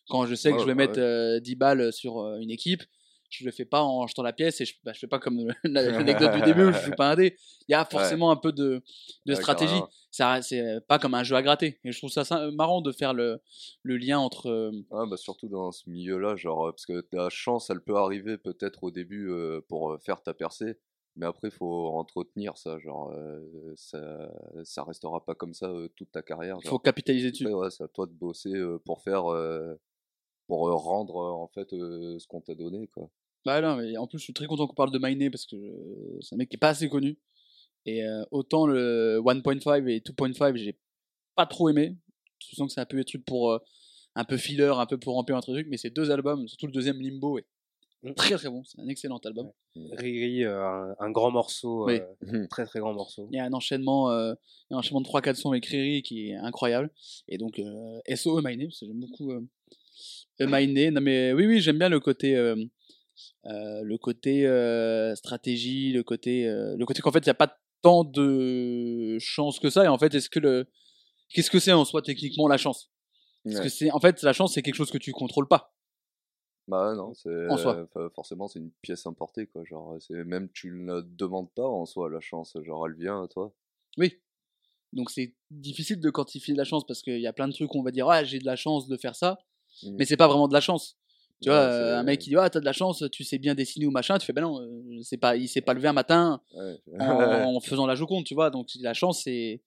Quand 0.09 0.25
je 0.25 0.35
sais 0.35 0.49
que 0.49 0.55
Ouais, 0.55 0.61
je 0.61 0.65
vais 0.65 0.73
bah 0.75 0.87
mettre 0.87 0.99
euh, 0.99 1.39
10 1.39 1.55
balles 1.55 1.93
sur 1.93 2.19
euh, 2.19 2.39
une 2.39 2.51
équipe, 2.51 2.83
je 3.31 3.45
le 3.45 3.51
fais 3.51 3.65
pas 3.65 3.81
en 3.83 4.05
jetant 4.07 4.23
la 4.23 4.33
pièce 4.33 4.61
et 4.61 4.65
je, 4.65 4.75
bah, 4.83 4.91
je 4.93 4.99
fais 4.99 5.07
pas 5.07 5.19
comme 5.19 5.39
la- 5.63 5.81
l'anecdote 5.91 6.31
du 6.33 6.41
début 6.41 6.63
où 6.65 6.71
je 6.73 6.85
joue 6.85 6.91
pas 6.95 7.11
un 7.11 7.15
dé. 7.15 7.35
Il 7.67 7.71
y 7.71 7.75
a 7.75 7.83
forcément 7.85 8.29
un 8.31 8.35
peu 8.35 8.51
de, 8.51 8.83
de 9.25 9.33
Ouais, 9.33 9.41
stratégie. 9.41 9.81
Ça, 10.11 10.41
c'est 10.41 10.79
pas 10.87 10.99
comme 10.99 11.13
un 11.13 11.23
jeu 11.23 11.35
à 11.35 11.41
gratter. 11.41 11.79
Et 11.85 11.91
je 11.91 11.97
trouve 11.97 12.09
ça, 12.11 12.51
marrant 12.51 12.81
de 12.81 12.91
faire 12.91 13.13
le, 13.13 13.39
le 13.83 13.97
lien 13.97 14.19
entre. 14.19 14.47
euh, 14.49 14.71
Ah, 14.91 15.05
bah 15.09 15.17
surtout 15.17 15.47
dans 15.47 15.71
ce 15.71 15.89
milieu-là, 15.89 16.35
genre, 16.35 16.67
euh, 16.67 16.71
parce 16.71 16.85
que 16.85 16.99
ta 17.01 17.29
chance, 17.29 17.69
elle 17.69 17.81
peut 17.81 17.95
arriver 17.95 18.37
peut-être 18.37 18.83
au 18.83 18.91
début 18.91 19.29
euh, 19.31 19.61
pour 19.69 19.93
euh, 19.93 19.97
faire 19.99 20.21
ta 20.21 20.33
percée, 20.33 20.77
mais 21.15 21.25
après, 21.25 21.47
il 21.47 21.53
faut 21.53 21.87
entretenir 21.87 22.57
ça, 22.57 22.77
genre, 22.79 23.11
euh, 23.11 23.39
ça, 23.75 24.29
ça 24.65 24.83
restera 24.83 25.23
pas 25.23 25.35
comme 25.35 25.53
ça 25.53 25.67
euh, 25.67 25.87
toute 25.95 26.11
ta 26.11 26.21
carrière. 26.21 26.57
Il 26.63 26.67
faut 26.67 26.79
capitaliser 26.79 27.31
dessus. 27.31 27.47
Ouais, 27.47 27.69
c'est 27.71 27.83
à 27.83 27.87
toi 27.87 28.05
de 28.05 28.11
bosser 28.13 28.53
euh, 28.53 28.79
pour 28.83 29.01
faire, 29.01 29.31
euh, 29.31 29.75
pour 30.47 30.67
euh, 30.67 30.73
rendre 30.75 31.17
euh, 31.17 31.31
en 31.31 31.47
fait 31.47 31.71
euh, 31.73 32.19
ce 32.19 32.27
qu'on 32.27 32.41
t'a 32.41 32.55
donné, 32.55 32.87
quoi. 32.87 33.09
Bah 33.45 33.59
non, 33.61 33.75
mais 33.77 33.97
en 33.97 34.07
plus, 34.07 34.19
je 34.19 34.23
suis 34.25 34.33
très 34.33 34.45
content 34.45 34.67
qu'on 34.67 34.75
parle 34.75 34.91
de 34.91 34.99
Miné 34.99 35.29
parce 35.29 35.45
que 35.45 35.55
euh, 35.55 36.17
c'est 36.21 36.35
un 36.35 36.37
mec 36.37 36.49
qui 36.49 36.55
est 36.55 36.59
pas 36.59 36.69
assez 36.69 36.89
connu. 36.89 37.17
Et 37.85 38.03
euh, 38.03 38.23
autant 38.31 38.67
le 38.67 39.19
1.5 39.23 39.87
et 39.89 39.99
2.5, 40.01 40.55
j'ai 40.57 40.77
pas 41.35 41.45
trop 41.47 41.69
aimé. 41.69 41.97
Je 42.39 42.55
sens 42.55 42.67
que 42.67 42.73
c'est 42.73 42.81
un 42.81 42.85
peu 42.85 42.97
des 42.97 43.05
trucs 43.05 43.25
pour 43.25 43.51
euh, 43.51 43.59
un 44.15 44.23
peu 44.25 44.37
filler, 44.37 44.71
un 44.75 44.85
peu 44.85 44.97
pour 44.99 45.15
remplir 45.15 45.37
un 45.37 45.41
truc, 45.41 45.67
mais 45.69 45.77
ces 45.77 45.89
deux 45.89 46.11
albums, 46.11 46.47
surtout 46.47 46.67
le 46.67 46.71
deuxième 46.71 46.99
Limbo, 47.01 47.37
est 47.39 47.45
Mm. 48.03 48.13
très 48.15 48.33
très 48.33 48.49
bon. 48.49 48.63
C'est 48.63 48.81
un 48.81 48.87
excellent 48.87 49.19
album. 49.19 49.51
Riri, 49.75 50.43
euh, 50.43 50.59
un, 50.65 50.95
un 50.99 51.11
grand 51.11 51.29
morceau, 51.29 51.85
Oui. 51.85 51.99
euh, 52.33 52.47
très 52.49 52.65
très 52.65 52.79
grand 52.79 52.93
morceau. 52.95 53.27
Il 53.31 53.35
y 53.37 53.39
a 53.39 53.45
un 53.45 53.53
enchaînement, 53.53 54.09
euh, 54.09 54.33
un 54.71 54.77
enchaînement 54.77 55.01
de 55.01 55.05
3-4 55.07 55.35
sons 55.35 55.51
avec 55.51 55.67
Riri 55.67 56.01
qui 56.01 56.29
est 56.31 56.35
incroyable. 56.35 56.89
Et 57.27 57.37
donc, 57.37 57.59
euh, 57.59 57.99
SO 58.15 58.41
Miné, 58.41 58.65
parce 58.65 58.79
que 58.79 58.87
j'aime 58.87 58.99
beaucoup 58.99 59.31
euh, 59.31 59.41
Miné. 60.39 60.89
Non 60.89 60.99
mais 61.01 61.31
oui, 61.33 61.45
oui, 61.45 61.61
j'aime 61.61 61.77
bien 61.77 61.89
le 61.89 61.99
côté. 61.99 62.35
Euh, 63.45 63.81
le 63.83 63.97
côté 63.97 64.45
euh, 64.47 65.15
stratégie, 65.15 65.91
le 65.93 66.03
côté, 66.03 66.47
euh, 66.47 66.75
le 66.77 66.85
côté 66.85 67.01
qu'en 67.01 67.11
fait 67.11 67.19
il 67.19 67.25
n'y 67.27 67.31
a 67.31 67.35
pas 67.35 67.57
tant 67.81 68.03
de 68.03 69.17
chance 69.19 69.59
que 69.59 69.69
ça. 69.69 69.83
Et 69.85 69.87
en 69.87 69.97
fait, 69.97 70.13
est-ce 70.13 70.29
que 70.29 70.39
le, 70.39 70.67
qu'est-ce 71.29 71.49
que 71.51 71.59
c'est 71.59 71.71
en 71.73 71.85
soi 71.85 72.01
techniquement 72.01 72.47
la 72.47 72.57
chance? 72.57 72.91
Parce 73.43 73.55
Ouais. 73.57 73.63
que 73.63 73.69
c'est, 73.69 73.91
en 73.91 73.99
fait, 73.99 74.21
la 74.21 74.33
chance 74.33 74.53
c'est 74.53 74.61
quelque 74.61 74.75
chose 74.75 74.91
que 74.91 74.99
tu 74.99 75.11
contrôles 75.11 75.47
pas. 75.47 75.73
Bah 76.67 76.93
non, 76.95 77.13
c'est 77.15 77.47
En 77.49 77.57
soi. 77.57 77.87
forcément 78.15 78.47
c'est 78.47 78.59
une 78.59 78.71
pièce 78.81 79.05
importée, 79.07 79.47
quoi. 79.47 79.63
Genre, 79.65 79.95
c'est 79.99 80.23
même 80.23 80.47
tu 80.53 80.71
ne 80.71 80.93
la 80.95 81.01
demandes 81.01 81.51
pas 81.53 81.67
en 81.67 81.85
soi 81.85 82.09
la 82.09 82.19
chance, 82.21 82.55
genre 82.63 82.85
elle 82.87 82.93
vient 82.95 83.23
à 83.23 83.27
toi. 83.27 83.51
Oui. 83.97 84.19
Donc 84.93 85.09
c'est 85.09 85.33
difficile 85.49 85.99
de 85.99 86.09
quantifier 86.09 86.53
la 86.53 86.63
chance 86.65 86.85
parce 86.85 87.01
qu'il 87.01 87.19
y 87.19 87.25
a 87.27 87.33
plein 87.33 87.47
de 87.47 87.53
trucs 87.53 87.73
où 87.73 87.79
on 87.79 87.83
va 87.83 87.91
dire 87.91 88.07
ah 88.09 88.23
j'ai 88.23 88.39
de 88.39 88.45
la 88.45 88.55
chance 88.55 88.87
de 88.87 88.95
faire 88.97 89.15
ça, 89.15 89.39
Mm. 89.83 89.95
mais 89.97 90.05
c'est 90.05 90.17
pas 90.17 90.27
vraiment 90.27 90.47
de 90.49 90.53
la 90.53 90.59
chance. 90.61 90.97
Tu 91.41 91.49
vois, 91.49 91.57
euh, 91.57 91.97
un 91.97 92.03
mec 92.03 92.19
qui 92.19 92.29
dit 92.29 92.35
ah 92.37 92.49
t'as 92.49 92.59
de 92.59 92.65
la 92.65 92.73
chance, 92.73 93.03
tu 93.11 93.23
sais 93.23 93.39
bien 93.39 93.55
dessiner 93.55 93.87
ou 93.87 93.91
machin, 93.91 94.17
tu 94.19 94.25
fais 94.27 94.33
ben 94.33 94.41
non, 94.43 94.61
euh, 94.61 95.01
c'est 95.01 95.17
pas, 95.17 95.35
il 95.35 95.47
s'est 95.47 95.61
pas 95.61 95.73
levé 95.73 95.87
un 95.87 95.93
matin 95.93 96.39
Ouais. 96.53 96.77
en, 96.99 96.99
en 97.55 97.59
faisant 97.59 97.87
la 97.87 97.95
Joconde, 97.95 98.25
tu 98.25 98.35
vois. 98.35 98.51
Donc 98.51 98.67
la 98.79 98.93
chance 98.93 99.23
c'est 99.23 99.61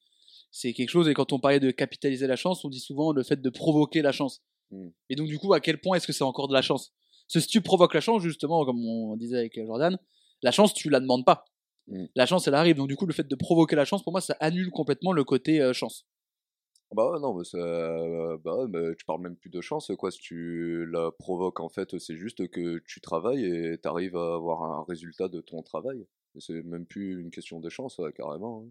c'est 0.52 0.72
quelque 0.72 0.90
chose 0.90 1.08
et 1.08 1.14
quand 1.14 1.32
on 1.32 1.40
parlait 1.40 1.58
de 1.58 1.72
capitaliser 1.72 2.28
la 2.28 2.36
chance, 2.36 2.64
on 2.64 2.68
dit 2.68 2.78
souvent 2.78 3.12
le 3.12 3.24
fait 3.24 3.42
de 3.42 3.50
provoquer 3.50 4.02
la 4.02 4.12
chance. 4.12 4.40
Mm. 4.70 4.88
Et 5.10 5.16
donc 5.16 5.26
du 5.26 5.36
coup 5.38 5.52
à 5.52 5.58
quel 5.60 5.80
point 5.80 5.96
est-ce 5.96 6.06
que 6.06 6.12
c'est 6.12 6.22
encore 6.22 6.46
de 6.46 6.54
la 6.54 6.62
chance? 6.62 6.92
Parce 7.26 7.34
que 7.34 7.40
si 7.40 7.48
tu 7.48 7.60
provoques 7.60 7.94
la 7.94 8.00
chance 8.00 8.22
justement 8.22 8.64
comme 8.64 8.78
on 8.86 9.16
disait 9.16 9.38
avec 9.38 9.58
Jordan, 9.66 9.98
la 10.42 10.52
chance 10.52 10.74
tu 10.74 10.90
la 10.90 11.00
demandes 11.00 11.24
pas. 11.24 11.44
Mm. 11.88 12.04
La 12.14 12.26
chance 12.26 12.46
elle 12.46 12.54
arrive 12.54 12.76
donc 12.76 12.86
du 12.86 12.94
coup 12.94 13.06
le 13.06 13.12
fait 13.12 13.26
de 13.26 13.34
provoquer 13.34 13.74
la 13.74 13.84
chance 13.84 14.04
pour 14.04 14.12
moi 14.12 14.20
ça 14.20 14.36
annule 14.38 14.70
complètement 14.70 15.10
le 15.10 15.24
côté 15.24 15.60
euh, 15.60 15.72
chance. 15.72 16.06
Bah 16.94 17.10
ouais, 17.10 17.18
non, 17.20 17.34
mais 17.34 17.42
euh, 17.54 18.38
bah 18.38 18.56
ouais, 18.56 18.68
mais 18.68 18.94
tu 18.94 19.04
parles 19.04 19.20
même 19.22 19.36
plus 19.36 19.50
de 19.50 19.60
chance, 19.60 19.90
quoi. 19.98 20.10
Si 20.12 20.18
tu 20.20 20.86
la 20.86 21.10
provoques, 21.10 21.58
en 21.60 21.68
fait, 21.68 21.98
c'est 21.98 22.16
juste 22.16 22.48
que 22.48 22.78
tu 22.86 23.00
travailles 23.00 23.44
et 23.44 23.78
t'arrives 23.78 24.16
à 24.16 24.34
avoir 24.36 24.62
un 24.62 24.84
résultat 24.84 25.28
de 25.28 25.40
ton 25.40 25.62
travail. 25.62 26.06
Et 26.36 26.40
C'est 26.40 26.62
même 26.62 26.86
plus 26.86 27.20
une 27.20 27.30
question 27.30 27.58
de 27.60 27.68
chance, 27.68 27.98
ouais, 27.98 28.12
carrément. 28.12 28.64
hein. 28.66 28.70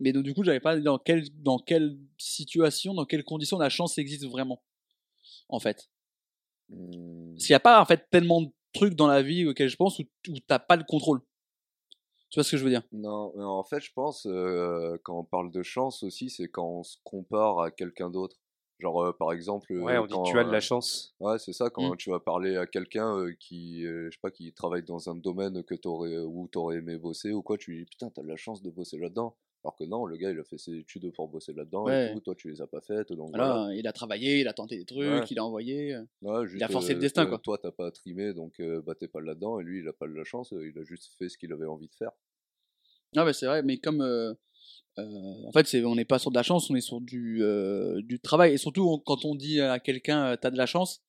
Mais 0.00 0.12
donc 0.12 0.24
du 0.24 0.34
coup, 0.34 0.44
j'avais 0.44 0.60
pas 0.60 0.78
dans 0.78 0.98
quelle 0.98 1.24
dans 1.42 1.58
quelle 1.58 1.98
situation, 2.18 2.94
dans 2.94 3.04
quelles 3.04 3.24
conditions 3.24 3.58
la 3.58 3.68
chance 3.68 3.98
existe 3.98 4.26
vraiment. 4.26 4.62
en 5.48 5.60
fait? 5.60 5.90
Mmh, 6.70 7.36
Parce 7.36 7.46
qu'il 7.46 7.52
n'y 7.52 7.56
a 7.56 7.60
pas 7.60 7.80
en 7.80 7.84
fait 7.86 8.06
tellement 8.10 8.42
de 8.42 8.50
trucs 8.72 8.94
dans 8.94 9.06
la 9.06 9.22
vie 9.22 9.46
auxquels 9.46 9.68
je 9.68 9.76
pense 9.76 9.98
où, 9.98 10.02
où 10.28 10.38
t'as 10.46 10.58
pas 10.58 10.76
le 10.76 10.84
contrôle. 10.84 11.20
Tu 12.30 12.38
vois 12.38 12.44
ce 12.44 12.52
que 12.52 12.56
je 12.56 12.64
veux 12.64 12.70
dire? 12.70 12.82
Non, 12.92 13.32
en 13.38 13.64
fait, 13.64 13.80
je 13.80 13.92
pense, 13.92 14.26
euh, 14.26 14.96
quand 15.02 15.18
on 15.18 15.24
parle 15.24 15.50
de 15.50 15.62
chance 15.62 16.02
aussi, 16.02 16.30
c'est 16.30 16.48
quand 16.48 16.66
on 16.66 16.82
se 16.82 16.96
compare 17.04 17.60
à 17.60 17.70
quelqu'un 17.70 18.08
d'autre. 18.10 18.36
Genre, 18.78 19.02
euh, 19.04 19.12
par 19.12 19.32
exemple, 19.32 19.72
Ouais, 19.72 19.96
euh, 19.96 19.98
on 19.98 20.06
dit 20.06 20.12
quand, 20.12 20.24
tu 20.24 20.38
as 20.38 20.44
de 20.44 20.52
la 20.52 20.60
chance. 20.60 21.14
Ouais, 21.20 21.38
c'est 21.38 21.52
ça, 21.52 21.68
quand 21.70 21.94
Mm. 21.94 21.96
tu 21.96 22.10
vas 22.10 22.20
parler 22.20 22.56
à 22.56 22.66
quelqu'un 22.66 23.26
qui, 23.40 23.82
je 23.84 24.10
sais 24.10 24.18
pas, 24.22 24.30
qui 24.30 24.52
travaille 24.54 24.84
dans 24.84 25.10
un 25.10 25.16
domaine 25.16 25.62
que 25.64 25.74
t'aurais, 25.74 26.18
où 26.18 26.48
t'aurais 26.48 26.76
aimé 26.78 26.96
bosser 26.98 27.32
ou 27.32 27.42
quoi, 27.42 27.58
tu 27.58 27.72
lui 27.72 27.80
dis, 27.80 27.86
putain, 27.86 28.10
t'as 28.10 28.22
de 28.22 28.28
la 28.28 28.36
chance 28.36 28.62
de 28.62 28.70
bosser 28.70 28.98
là-dedans. 28.98 29.36
Alors 29.64 29.74
que 29.76 29.84
non, 29.84 30.06
le 30.06 30.16
gars, 30.16 30.30
il 30.30 30.38
a 30.38 30.44
fait 30.44 30.56
ses 30.56 30.76
études 30.78 31.12
pour 31.12 31.28
bosser 31.28 31.52
là-dedans 31.52 31.84
Ouais. 31.84 32.10
et 32.10 32.14
tout, 32.14 32.20
toi, 32.20 32.34
tu 32.36 32.48
les 32.48 32.60
as 32.62 32.66
pas 32.68 32.80
faites, 32.80 33.12
donc 33.12 33.30
Voilà, 33.30 33.52
voilà. 33.54 33.74
il 33.74 33.86
a 33.88 33.92
travaillé, 33.92 34.40
il 34.40 34.46
a 34.48 34.52
tenté 34.52 34.76
des 34.76 34.84
trucs, 34.84 34.98
Ouais. 35.00 35.24
il 35.28 35.38
a 35.38 35.44
envoyé. 35.44 35.96
Ouais, 36.22 36.46
juste, 36.46 36.62
a 36.62 36.68
forcé 36.68 36.92
le 36.92 36.98
euh, 36.98 37.00
destin, 37.00 37.26
quoi. 37.26 37.38
Toi, 37.38 37.58
t'as 37.58 37.72
pas 37.72 37.90
trimé, 37.90 38.32
donc 38.34 38.60
euh, 38.60 38.80
bah, 38.82 38.94
t'es 38.94 39.08
pas 39.08 39.20
là-dedans, 39.20 39.58
et 39.58 39.64
lui, 39.64 39.80
il 39.80 39.88
a 39.88 39.92
pas 39.92 40.06
de 40.06 40.14
la 40.14 40.24
chance, 40.24 40.52
euh, 40.52 40.68
il 40.68 40.78
a 40.78 40.84
juste 40.84 41.12
fait 41.18 41.28
ce 41.28 41.36
qu'il 41.36 41.52
avait 41.52 41.66
envie 41.66 41.88
de 41.88 41.94
faire. 41.94 42.12
Non, 43.16 43.24
mais 43.24 43.32
c'est 43.32 43.46
vrai, 43.46 43.62
mais 43.62 43.78
comme. 43.78 44.00
euh, 44.00 44.32
en 44.96 45.52
fait, 45.52 45.72
on 45.84 45.94
n'est 45.94 46.04
pas 46.04 46.18
sur 46.18 46.30
de 46.30 46.36
la 46.36 46.42
chance, 46.42 46.70
on 46.70 46.74
est 46.74 46.80
sur 46.80 47.00
du, 47.00 47.40
du 48.02 48.18
travail. 48.20 48.52
Et 48.54 48.58
surtout, 48.58 48.82
on- 48.88 48.98
quand 48.98 49.24
on 49.24 49.34
dit 49.36 49.60
à 49.60 49.78
quelqu'un, 49.78 50.36
t'as 50.36 50.50
de 50.50 50.56
la 50.56 50.66
chance, 50.66 51.02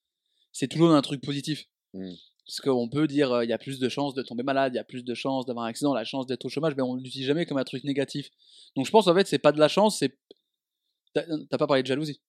c'est 0.52 0.68
toujours 0.68 0.92
un 0.92 1.02
truc 1.02 1.22
positif. 1.22 1.68
Mm. 1.96 2.12
Parce 2.50 2.62
qu'on 2.62 2.90
peut 2.90 3.06
dire, 3.06 3.32
euh, 3.32 3.44
il 3.46 3.50
y 3.52 3.54
a 3.54 3.60
plus 3.60 3.78
de 3.80 3.88
chances 3.90 4.16
de 4.16 4.24
tomber 4.24 4.42
malade, 4.42 4.74
il 4.74 4.78
y 4.78 4.80
a 4.80 4.84
plus 4.84 5.04
de 5.06 5.14
chances 5.14 5.46
d'avoir 5.46 5.66
un 5.66 5.70
accident, 5.70 5.94
la 5.94 6.04
chance 6.04 6.26
d'être 6.26 6.46
au 6.46 6.50
chômage, 6.50 6.74
mais 6.76 6.82
on 6.82 6.96
l'utilise 6.96 7.28
jamais 7.28 7.46
comme 7.46 7.60
un 7.60 7.64
truc 7.64 7.84
négatif. 7.84 8.32
Donc 8.76 8.88
je 8.88 8.92
pense, 8.92 9.08
en 9.08 9.14
fait, 9.14 9.28
c'est 9.28 9.38
pas 9.38 9.52
de 9.52 9.60
la 9.60 9.68
chance, 9.68 10.00
c'est. 10.00 10.18
T'as 11.14 11.58
pas 11.60 11.68
parlé 11.68 11.84
de 11.84 11.88
jalousie. 11.88 12.22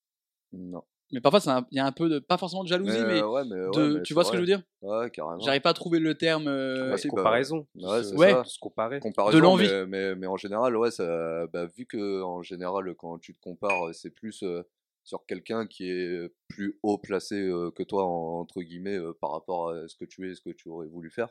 Non. 0.53 0.83
Mais 1.13 1.21
parfois, 1.23 1.65
il 1.73 1.77
y 1.77 1.81
a 1.81 1.87
un 1.87 1.93
peu 1.93 2.11
de. 2.11 2.19
Pas 2.19 2.37
forcément 2.37 2.63
de 2.65 2.69
jalousie, 2.69 3.03
mais. 3.07 3.21
euh, 3.23 3.29
ouais, 3.29 3.45
mais, 3.45 3.57
ouais, 3.57 3.71
de, 3.75 3.95
mais 3.97 4.03
tu 4.03 4.13
vois 4.13 4.25
ce 4.25 4.31
que 4.31 4.37
je 4.37 4.43
veux 4.43 4.47
dire? 4.47 4.63
Ouais, 4.83 5.11
carrément. 5.11 5.41
J'arrive 5.41 5.63
pas 5.63 5.71
à 5.71 5.75
trouver 5.75 5.99
le 6.01 6.15
terme. 6.15 6.49
euh, 6.49 6.91
Ah, 6.93 6.99
si, 6.99 7.09
bah, 7.09 7.17
comparaison. 7.17 7.67
ouais, 7.77 8.03
c'est 8.05 8.15
Ouais. 8.17 8.31
ça. 8.31 8.45
se 8.45 8.59
comparer. 8.59 9.01
comparaison, 9.01 9.41
l'envie. 9.41 9.69
Mais, 9.69 9.87
mais, 9.87 10.15
mais 10.17 10.27
en 10.27 10.37
général, 10.37 10.77
ouais, 10.77 10.91
ça, 10.91 11.47
bah, 11.49 11.65
vu 11.67 11.87
que 11.87 12.21
en 12.23 12.43
général, 12.43 12.95
quand 12.97 13.19
tu 13.19 13.35
te 13.35 13.41
compares, 13.41 13.95
c'est 13.95 14.11
plus 14.11 14.43
euh, 14.43 14.63
sur 15.05 15.25
quelqu'un 15.27 15.67
qui 15.67 15.89
est 15.91 16.31
plus 16.49 16.79
haut 16.83 16.99
placé 16.99 17.37
euh, 17.37 17.71
que 17.71 17.83
toi, 17.83 18.05
en- 18.05 18.41
entre 18.41 18.63
guillemets, 18.63 18.97
euh, 18.99 19.13
par 19.21 19.33
rapport 19.33 19.71
à 19.71 19.89
ce 19.89 19.97
que 19.97 20.05
tu 20.05 20.31
es, 20.31 20.35
ce 20.35 20.41
que 20.41 20.51
tu 20.51 20.69
aurais 20.69 20.87
voulu 20.87 21.11
faire. 21.11 21.29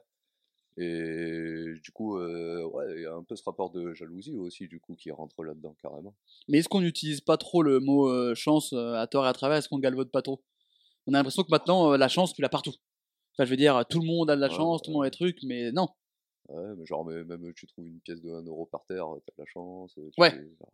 Et 0.77 1.73
du 1.83 1.91
coup, 1.91 2.17
euh, 2.17 2.63
ouais, 2.65 2.85
il 2.95 3.01
y 3.01 3.05
a 3.05 3.13
un 3.13 3.23
peu 3.23 3.35
ce 3.35 3.43
rapport 3.43 3.69
de 3.71 3.93
jalousie 3.93 4.37
aussi, 4.37 4.67
du 4.67 4.79
coup, 4.79 4.95
qui 4.95 5.11
rentre 5.11 5.43
là-dedans 5.43 5.75
carrément. 5.81 6.15
Mais 6.47 6.59
est-ce 6.59 6.69
qu'on 6.69 6.81
n'utilise 6.81 7.21
pas 7.21 7.37
trop 7.37 7.63
le 7.63 7.79
mot 7.79 8.33
chance 8.35 8.71
à 8.73 9.05
tort 9.07 9.25
et 9.25 9.29
à 9.29 9.33
travers? 9.33 9.57
Est-ce 9.57 9.67
qu'on 9.67 9.79
galvaude 9.79 10.11
pas 10.11 10.21
trop? 10.21 10.41
On 11.07 11.13
a 11.13 11.17
l'impression 11.17 11.43
que 11.43 11.49
maintenant, 11.51 11.95
la 11.97 12.07
chance, 12.07 12.33
tu 12.33 12.41
l'as 12.41 12.49
partout. 12.49 12.73
Enfin, 13.33 13.45
je 13.45 13.49
veux 13.49 13.57
dire, 13.57 13.83
tout 13.89 13.99
le 13.99 14.05
monde 14.05 14.29
a 14.29 14.35
de 14.35 14.41
la 14.41 14.47
Ouais, 14.47 14.55
chance, 14.55 14.81
tout 14.81 14.91
le 14.91 14.95
monde 14.95 15.05
a 15.05 15.09
des 15.09 15.15
trucs, 15.17 15.43
mais 15.43 15.71
non. 15.71 15.87
Ouais, 16.47 16.75
mais 16.77 16.85
genre, 16.85 17.05
même 17.05 17.53
tu 17.55 17.67
trouves 17.67 17.87
une 17.87 17.99
pièce 17.99 18.21
de 18.21 18.31
1 18.31 18.43
euro 18.43 18.65
par 18.65 18.85
terre, 18.85 19.05
t'as 19.25 19.33
de 19.33 19.39
la 19.39 19.45
chance. 19.45 19.93
tu 19.95 20.01
Ouais. 20.21 20.31
fais- 20.31 20.37
genre, 20.59 20.71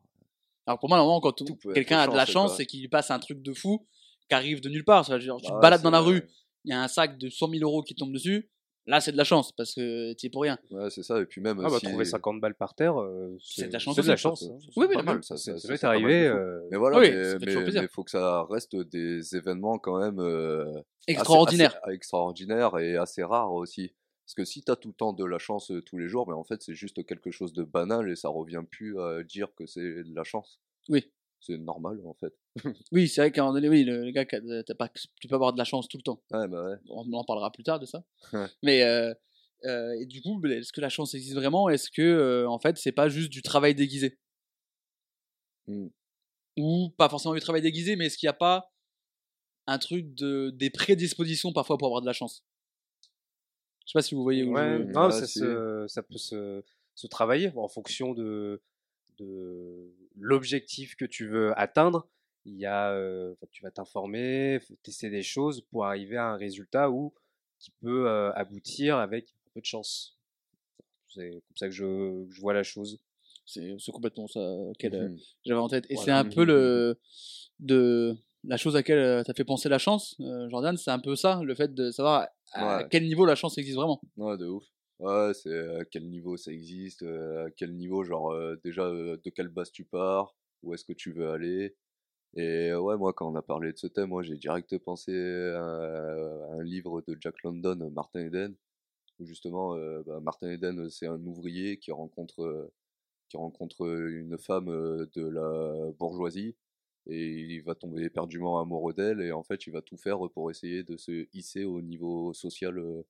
Alors 0.68 0.80
pour 0.80 0.90
moi, 0.90 0.98
normalement, 0.98 1.22
quand 1.22 1.44
quelqu'un 1.74 2.00
a 2.00 2.08
de 2.08 2.16
la 2.16 2.26
chance, 2.26 2.58
c'est 2.58 2.66
qu'il 2.66 2.82
lui 2.82 2.88
passe 2.88 3.12
un 3.12 3.20
truc 3.20 3.42
de 3.42 3.54
fou 3.54 3.88
qui 4.30 4.36
arrive 4.36 4.62
de 4.62 4.70
nulle 4.70 4.86
part. 4.86 5.06
Tu 5.06 5.12
bah 5.12 5.20
te 5.20 5.26
ouais, 5.26 5.60
balades 5.62 5.82
dans 5.82 5.92
la 5.92 6.02
vrai. 6.02 6.14
rue, 6.14 6.24
il 6.64 6.72
y 6.72 6.74
a 6.74 6.82
un 6.82 6.88
sac 6.88 7.18
de 7.18 7.30
100 7.30 7.50
000 7.50 7.62
euros 7.64 7.84
qui 7.84 7.96
tombe 7.96 8.12
dessus. 8.12 8.50
Là, 8.88 9.02
c'est 9.02 9.12
de 9.12 9.18
la 9.18 9.24
chance 9.24 9.52
parce 9.52 9.74
que 9.74 10.14
tu 10.14 10.28
es 10.28 10.30
pour 10.30 10.44
rien. 10.44 10.60
Ouais, 10.70 10.90
c'est 10.92 11.02
ça. 11.02 11.20
Et 11.20 11.26
puis 11.26 11.42
même, 11.42 11.60
Ah 11.64 11.70
bah 11.70 11.80
si... 11.80 11.88
trouver 11.88 12.06
50 12.06 12.40
balles 12.40 12.54
par 12.54 12.76
terre, 12.76 13.00
euh, 13.02 13.36
C'est 13.44 13.68
de 13.68 13.74
la 13.74 13.80
chance 13.80 13.96
C'est 13.96 14.04
de 14.04 14.08
la 14.08 14.16
chance. 14.16 14.42
ça, 14.42 14.46
hein. 14.46 14.58
ça, 14.60 14.68
Oui, 14.78 14.86
oui, 14.88 14.96
pas 14.96 15.02
mal, 15.02 15.16
mais 15.18 15.22
ça, 15.24 15.38
Ça, 15.38 15.58
ça, 15.58 15.90
arrivé. 15.90 16.28
euh, 16.28 16.60
Mais 16.70 16.78
voilà, 16.78 17.00
Oui, 17.00 17.10
mais, 17.12 17.40
mais, 17.40 17.72
mais 17.82 17.88
faut 17.88 18.04
que 18.04 18.12
ça 18.12 18.44
reste 18.44 18.76
des 18.76 19.36
événements 19.36 19.80
quand 19.80 20.00
même 20.00 20.20
euh, 20.20 20.66
assez- 20.70 20.84
Extraordinaire. 21.08 21.80
assez- 21.84 21.96
extraordinaires 21.96 22.78
et 22.78 22.96
assez 22.96 23.24
rares 23.24 23.54
aussi. 23.54 23.92
Parce 24.26 24.34
que 24.34 24.46
si 24.46 24.64
t'as 24.64 24.76
tout 24.76 24.88
le 24.88 24.94
temps 24.94 25.14
de 25.14 25.24
la 25.24 25.38
chance 25.38 25.72
euh, 25.72 25.82
tous 25.82 25.98
les 25.98 26.08
jours, 26.08 26.28
mais 26.28 26.34
en 26.34 26.44
fait 26.44 26.62
c'est 26.64 26.74
juste 26.74 27.06
quelque 27.06 27.30
chose 27.32 27.54
de 27.54 27.64
banal 27.64 28.10
et 28.10 28.16
ça 28.16 28.30
revient 28.30 28.64
plus 28.70 29.00
à 29.00 29.24
dire 29.24 29.54
que 29.56 29.66
c'est 29.68 30.04
de 30.04 30.16
la 30.16 30.24
chance. 30.24 30.60
Oui. 30.90 31.12
C'est 31.40 31.58
normal 31.58 32.02
en 32.06 32.14
fait. 32.16 32.34
Oui, 32.92 33.08
c'est 33.08 33.22
vrai 33.22 33.32
qu'à 33.32 33.42
un 33.42 33.46
moment 33.46 33.56
donné, 33.56 33.70
oui, 33.70 33.84
le, 33.84 34.04
le 34.04 34.12
gars, 34.12 34.26
qui 34.26 34.36
a- 34.36 34.64
t'as 34.64 34.74
pas, 34.76 34.90
tu 34.90 35.28
peux 35.28 35.36
avoir 35.36 35.54
de 35.54 35.58
la 35.58 35.64
chance 35.64 35.88
tout 35.88 35.98
le 35.98 36.04
temps. 36.04 36.22
Ouais, 36.32 36.48
bah 36.48 36.64
ouais. 36.64 36.78
on 36.90 37.12
en 37.14 37.24
parlera 37.24 37.52
plus 37.52 37.64
tard 37.64 37.80
de 37.80 37.86
ça. 37.86 38.04
Ouais. 38.34 38.48
Mais 38.64 38.82
euh, 38.84 39.14
euh, 39.66 39.92
et 40.00 40.06
du 40.06 40.22
coup, 40.22 40.44
est-ce 40.46 40.72
que 40.72 40.82
la 40.82 40.90
chance 40.90 41.14
existe 41.14 41.36
vraiment? 41.36 41.70
Est-ce 41.70 41.92
que 41.92 42.02
euh, 42.02 42.50
en 42.50 42.60
fait, 42.60 42.78
c'est 42.78 42.92
pas 42.92 43.10
juste 43.10 43.32
du 43.32 43.42
travail 43.42 43.76
déguisé? 43.76 44.18
Hmm. 45.68 45.88
Ou 46.58 46.90
pas 46.98 47.10
forcément 47.10 47.34
du 47.34 47.42
travail 47.42 47.62
déguisé, 47.62 47.96
mais 47.96 48.06
est-ce 48.08 48.18
qu'il 48.18 48.28
n'y 48.28 48.32
a 48.32 48.34
pas 48.34 48.72
un 49.68 49.78
truc 49.80 50.14
de 50.14 50.52
des 50.52 50.70
prédispositions 50.70 51.52
parfois 51.54 51.78
pour 51.78 51.88
avoir 51.88 52.02
de 52.02 52.06
la 52.06 52.14
chance? 52.14 52.44
Je 53.86 53.92
sais 53.92 53.98
pas 53.98 54.02
si 54.02 54.16
vous 54.16 54.24
voyez 54.24 54.44
où 54.44 54.54
Ouais, 54.54 54.78
je... 54.80 54.92
non, 54.94 55.12
ça, 55.12 55.28
se, 55.28 55.86
ça 55.88 56.02
peut 56.04 56.18
se, 56.18 56.64
se 56.96 57.08
travailler 57.08 57.52
en 57.56 57.68
fonction 57.68 58.14
de, 58.14 58.62
de 59.20 59.92
l'objectif 60.16 60.96
que 60.96 61.06
tu 61.06 61.28
veux 61.28 61.58
atteindre. 61.60 62.08
Il 62.46 62.56
y 62.58 62.66
a, 62.66 62.92
euh, 62.92 63.34
tu 63.52 63.64
vas 63.64 63.72
t'informer, 63.72 64.60
tester 64.84 65.10
des 65.10 65.24
choses 65.24 65.62
pour 65.62 65.86
arriver 65.86 66.18
à 66.18 66.28
un 66.28 66.36
résultat 66.38 66.92
où, 66.92 67.14
qui 67.60 67.72
peut 67.82 68.08
euh, 68.08 68.32
aboutir 68.34 68.98
avec 68.98 69.30
un 69.48 69.50
peu 69.56 69.62
de 69.62 69.66
chance. 69.66 70.18
C'est 71.08 71.30
comme 71.32 71.58
ça 71.58 71.68
que 71.68 71.74
je, 71.74 72.26
je 72.30 72.42
vois 72.42 72.54
la 72.54 72.64
chose. 72.64 73.00
C'est 73.48 73.76
c'est 73.80 73.92
complètement 73.92 74.28
ça 74.28 74.40
qu'elle 74.80 74.96
euh, 74.96 75.10
Mhm. 75.10 75.20
j'avais 75.46 75.60
en 75.60 75.68
tête. 75.70 75.86
Et 75.90 75.96
Voilà. 75.96 76.06
c'est 76.06 76.12
un 76.12 76.26
peu 76.30 76.44
le 76.46 77.00
de 77.60 78.16
la 78.44 78.58
chose 78.58 78.76
à 78.76 78.80
laquelle 78.80 79.00
euh, 79.00 79.24
t'as 79.24 79.34
fait 79.34 79.44
penser 79.46 79.70
la 79.70 79.78
chance, 79.78 80.16
euh, 80.20 80.50
Jordan. 80.50 80.76
C'est 80.78 80.92
un 80.92 81.00
peu 81.00 81.16
ça, 81.16 81.42
le 81.44 81.56
fait 81.56 81.74
de 81.74 81.90
savoir 81.92 82.28
à 82.54 82.80
Ouais. 82.80 82.90
quel 82.90 83.06
niveau 83.08 83.26
la 83.26 83.36
chance 83.36 83.58
existe 83.58 83.78
vraiment? 83.78 84.02
Ouais, 84.18 84.38
de 84.38 84.48
ouf. 84.48 84.64
Ouais, 85.00 85.34
c'est 85.34 85.76
à 85.82 85.86
quel 85.86 86.10
niveau 86.10 86.38
ça 86.38 86.52
existe, 86.52 87.04
euh, 87.04 87.48
à 87.48 87.52
quel 87.52 87.76
niveau, 87.76 88.04
genre, 88.06 88.32
euh, 88.32 88.56
déjà, 88.64 88.84
euh, 88.84 89.18
de 89.22 89.30
quelle 89.30 89.50
base 89.50 89.72
tu 89.72 89.84
pars, 89.84 90.36
où 90.64 90.74
est-ce 90.74 90.86
que 90.86 90.94
tu 90.94 91.12
veux 91.12 91.30
aller. 91.32 91.76
Et 92.36 92.72
euh, 92.72 92.80
ouais, 92.82 92.98
moi, 92.98 93.14
quand 93.14 93.32
on 93.32 93.36
a 93.36 93.44
parlé 93.44 93.74
de 93.74 93.78
ce 93.78 93.88
thème, 93.88 94.10
moi, 94.10 94.24
j'ai 94.24 94.38
direct 94.38 94.78
pensé 94.80 95.14
à, 95.14 95.60
à 95.64 96.54
un 96.56 96.64
livre 96.64 97.02
de 97.08 97.18
Jack 97.22 97.44
London, 97.44 97.92
Martin 97.94 98.22
Eden, 98.28 98.56
où 99.20 99.26
justement, 99.26 99.76
euh, 99.76 100.04
bah, 100.06 100.20
Martin 100.22 100.50
Eden, 100.52 100.90
c'est 100.90 101.08
un 101.08 101.22
ouvrier 101.26 101.78
qui 101.80 101.92
rencontre, 101.92 102.44
euh, 102.44 102.74
qui 103.30 103.38
rencontre 103.38 103.86
une 104.10 104.38
femme 104.38 104.70
euh, 104.70 105.08
de 105.16 105.28
la 105.28 105.92
bourgeoisie, 105.94 106.56
et 107.08 107.30
il 107.56 107.62
va 107.62 107.76
tomber 107.76 108.04
éperdument 108.04 108.60
amoureux 108.60 108.94
d'elle, 108.94 109.22
et 109.22 109.32
en 109.32 109.44
fait, 109.44 109.68
il 109.68 109.72
va 109.74 109.82
tout 109.82 109.98
faire 109.98 110.20
pour 110.34 110.50
essayer 110.52 110.84
de 110.84 110.98
se 110.98 111.28
hisser 111.34 111.66
au 111.66 111.82
niveau 111.82 112.34
social 112.34 112.80
euh, 112.80 113.04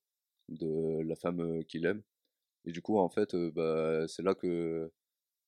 de 0.49 1.01
la 1.03 1.15
femme 1.15 1.39
euh, 1.41 1.63
qu'il 1.63 1.85
aime. 1.85 2.03
Et 2.65 2.71
du 2.71 2.81
coup, 2.81 2.97
en 2.99 3.09
fait, 3.09 3.35
euh, 3.35 3.51
bah, 3.51 4.07
c'est 4.07 4.23
là 4.23 4.35
que 4.35 4.91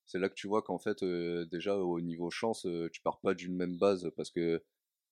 c'est 0.05 0.19
là 0.19 0.29
que 0.29 0.35
tu 0.35 0.47
vois 0.47 0.61
qu'en 0.61 0.79
fait, 0.79 1.03
déjà 1.51 1.77
au 1.77 2.01
niveau 2.01 2.29
chance, 2.31 2.67
tu 2.93 3.01
pars 3.01 3.19
pas 3.21 3.33
d'une 3.33 3.55
même 3.55 3.77
base 3.77 4.09
parce 4.15 4.31
que 4.31 4.63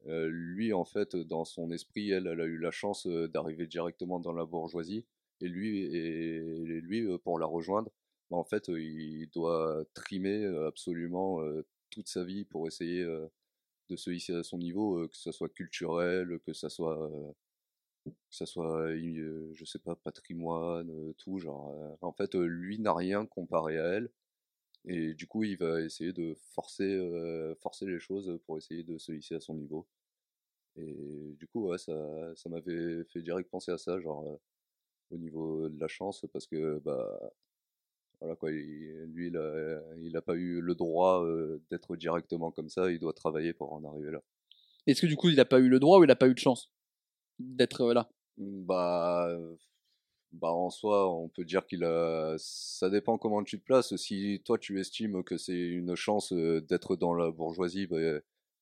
lui, 0.06 0.74
en 0.74 0.86
fait, 0.86 1.16
dans 1.18 1.46
son 1.46 1.72
esprit, 1.72 2.12
elle, 2.12 2.28
elle 2.28 2.42
a 2.42 2.46
eu 2.46 2.58
la 2.58 2.72
chance 2.72 3.08
d'arriver 3.08 3.68
directement 3.68 4.20
dans 4.20 4.34
la 4.34 4.46
bourgeoisie. 4.46 5.06
Et 5.42 5.50
lui, 5.50 5.82
et, 5.96 6.40
lui 6.82 7.06
pour 7.20 7.40
la 7.40 7.46
rejoindre, 7.46 7.92
bah, 8.32 8.38
en 8.38 8.46
fait, 8.46 8.70
il 8.70 9.28
doit 9.34 9.84
trimer 9.94 10.46
absolument 10.66 11.42
toute 11.96 12.10
sa 12.10 12.24
vie 12.26 12.46
pour 12.46 12.68
essayer 12.68 13.04
de 13.90 13.96
se 13.96 14.12
hisser 14.12 14.36
à 14.36 14.44
son 14.44 14.60
niveau, 14.60 15.08
que 15.08 15.18
ça 15.18 15.32
soit 15.32 15.50
culturel, 15.50 16.40
que 16.46 16.54
ça 16.54 16.70
soit 16.70 17.12
que 18.06 18.12
ça 18.30 18.46
soit, 18.46 18.96
je 18.96 19.66
sais 19.66 19.80
pas, 19.80 19.96
patrimoine, 19.96 21.14
tout, 21.16 21.40
genre, 21.40 21.98
en 22.02 22.12
fait, 22.14 22.36
lui 22.36 22.80
n'a 22.80 22.94
rien 22.94 23.26
comparé 23.26 23.80
à 23.80 23.86
elle, 23.94 24.12
et 24.86 25.14
du 25.16 25.28
coup, 25.28 25.44
il 25.44 25.58
va 25.58 25.82
essayer 25.82 26.14
de 26.14 26.36
forcer, 26.54 27.00
forcer 27.62 27.86
les 27.88 28.00
choses 28.00 28.40
pour 28.46 28.58
essayer 28.58 28.84
de 28.84 28.98
se 29.00 29.12
hisser 29.14 29.36
à 29.36 29.40
son 29.42 29.56
niveau. 29.56 29.88
Et 30.78 31.36
du 31.40 31.48
coup, 31.48 31.76
ça, 31.78 32.36
ça 32.36 32.50
m'avait 32.50 33.04
fait 33.06 33.22
direct 33.22 33.50
penser 33.50 33.72
à 33.72 33.78
ça, 33.78 34.00
genre, 34.02 34.40
au 35.12 35.18
niveau 35.18 35.70
de 35.70 35.80
la 35.80 35.88
chance, 35.88 36.26
parce 36.34 36.48
que, 36.48 36.80
bah, 36.80 37.32
voilà 38.20 38.36
quoi, 38.36 38.52
il- 38.52 39.06
lui, 39.14 39.28
il 39.28 39.38
a, 39.38 39.82
il 40.02 40.16
a 40.18 40.22
pas 40.22 40.36
eu 40.36 40.62
le 40.62 40.76
droit 40.76 41.24
euh, 41.24 41.62
d'être 41.70 41.96
directement 41.96 42.52
comme 42.52 42.70
ça, 42.70 42.92
il 42.92 43.00
doit 43.00 43.14
travailler 43.14 43.54
pour 43.54 43.74
en 43.74 43.84
arriver 43.84 44.12
là. 44.12 44.22
Est-ce 44.88 45.02
que 45.02 45.08
du 45.08 45.16
coup, 45.16 45.30
il 45.30 45.40
a 45.40 45.46
pas 45.46 45.60
eu 45.60 45.68
le 45.70 45.80
droit 45.80 46.00
ou 46.00 46.04
il 46.04 46.12
a 46.12 46.16
pas 46.16 46.28
eu 46.28 46.34
de 46.34 46.40
chance 46.40 46.72
d'être 47.40 47.82
euh, 47.82 47.94
là? 47.94 48.10
Bah, 48.38 49.28
euh, 49.30 49.56
bah 50.32 50.52
en 50.52 50.70
soi, 50.70 51.10
on 51.14 51.30
peut 51.30 51.46
dire 51.46 51.66
qu'il 51.66 51.84
a. 51.84 52.36
Ça 52.38 52.90
dépend 52.90 53.18
comment 53.18 53.44
tu 53.44 53.60
te 53.60 53.66
places. 53.66 53.96
Si 53.96 54.42
toi 54.46 54.58
tu 54.58 54.80
estimes 54.80 55.24
que 55.24 55.38
c'est 55.38 55.58
une 55.60 55.96
chance 55.96 56.34
d'être 56.34 56.96
dans 56.96 57.14
la 57.14 57.32
bourgeoisie, 57.32 57.88
bah, 57.88 57.98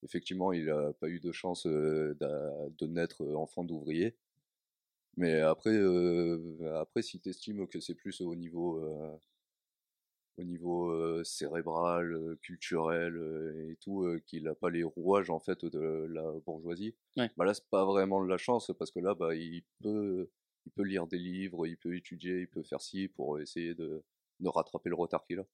effectivement, 0.03 0.51
il 0.53 0.69
a 0.69 0.93
pas 0.93 1.09
eu 1.09 1.19
de 1.19 1.31
chance 1.31 1.65
de 1.65 2.87
naître 2.87 3.23
enfant 3.35 3.63
d'ouvrier. 3.63 4.15
Mais 5.17 5.39
après, 5.41 5.71
euh, 5.71 6.75
après, 6.81 7.01
si 7.03 7.19
tu 7.19 7.29
estimes 7.29 7.67
que 7.67 7.79
c'est 7.79 7.95
plus 7.95 8.21
au 8.21 8.35
niveau, 8.35 8.77
euh, 8.83 9.15
au 10.37 10.43
niveau 10.43 10.89
euh, 10.89 11.23
cérébral, 11.23 12.13
euh, 12.13 12.35
culturel 12.41 13.15
euh, 13.15 13.71
et 13.71 13.75
tout, 13.77 14.03
euh, 14.03 14.19
qu'il 14.25 14.43
n'a 14.43 14.55
pas 14.55 14.69
les 14.69 14.83
rouages 14.83 15.29
en 15.29 15.39
fait 15.39 15.63
de 15.65 16.07
la 16.09 16.31
bourgeoisie. 16.45 16.95
Ouais. 17.17 17.29
Bah 17.37 17.45
là, 17.45 17.53
c'est 17.53 17.69
pas 17.69 17.85
vraiment 17.85 18.23
de 18.23 18.29
la 18.29 18.37
chance 18.37 18.71
parce 18.77 18.91
que 18.91 18.99
là, 18.99 19.13
bah, 19.13 19.35
il 19.35 19.63
peut, 19.81 20.29
il 20.65 20.71
peut 20.71 20.83
lire 20.83 21.05
des 21.07 21.19
livres, 21.19 21.67
il 21.67 21.77
peut 21.77 21.95
étudier, 21.95 22.41
il 22.41 22.47
peut 22.47 22.63
faire 22.63 22.81
ci 22.81 23.07
pour 23.09 23.39
essayer 23.39 23.75
de, 23.75 24.03
de 24.39 24.47
rattraper 24.49 24.89
le 24.89 24.95
retard 24.95 25.23
qu'il 25.25 25.39
a. 25.39 25.45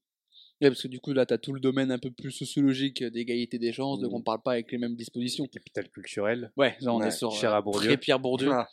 Ouais, 0.61 0.69
parce 0.69 0.83
que 0.83 0.87
du 0.87 0.99
coup, 0.99 1.11
là, 1.11 1.25
tu 1.25 1.33
as 1.33 1.37
tout 1.37 1.53
le 1.53 1.59
domaine 1.59 1.91
un 1.91 1.97
peu 1.99 2.11
plus 2.11 2.31
sociologique 2.31 3.03
d'égalité 3.03 3.57
des 3.59 3.73
chances, 3.73 3.99
de 3.99 4.05
Mhm. 4.05 4.11
qu'on 4.11 4.21
parle 4.21 4.41
pas 4.41 4.51
avec 4.53 4.71
les 4.71 4.77
mêmes 4.77 4.95
dispositions. 4.95 5.47
Capital 5.47 5.89
culturel. 5.89 6.51
Ouais, 6.55 6.77
là, 6.81 6.93
on 6.93 7.01
est 7.01 7.11
sur 7.11 7.31
cher 7.31 7.51
euh, 7.53 7.57
à 7.57 7.61
Bourdieu. 7.61 7.97
Pierre 7.97 8.19
Bourdieu. 8.19 8.51
Ah, 8.51 8.69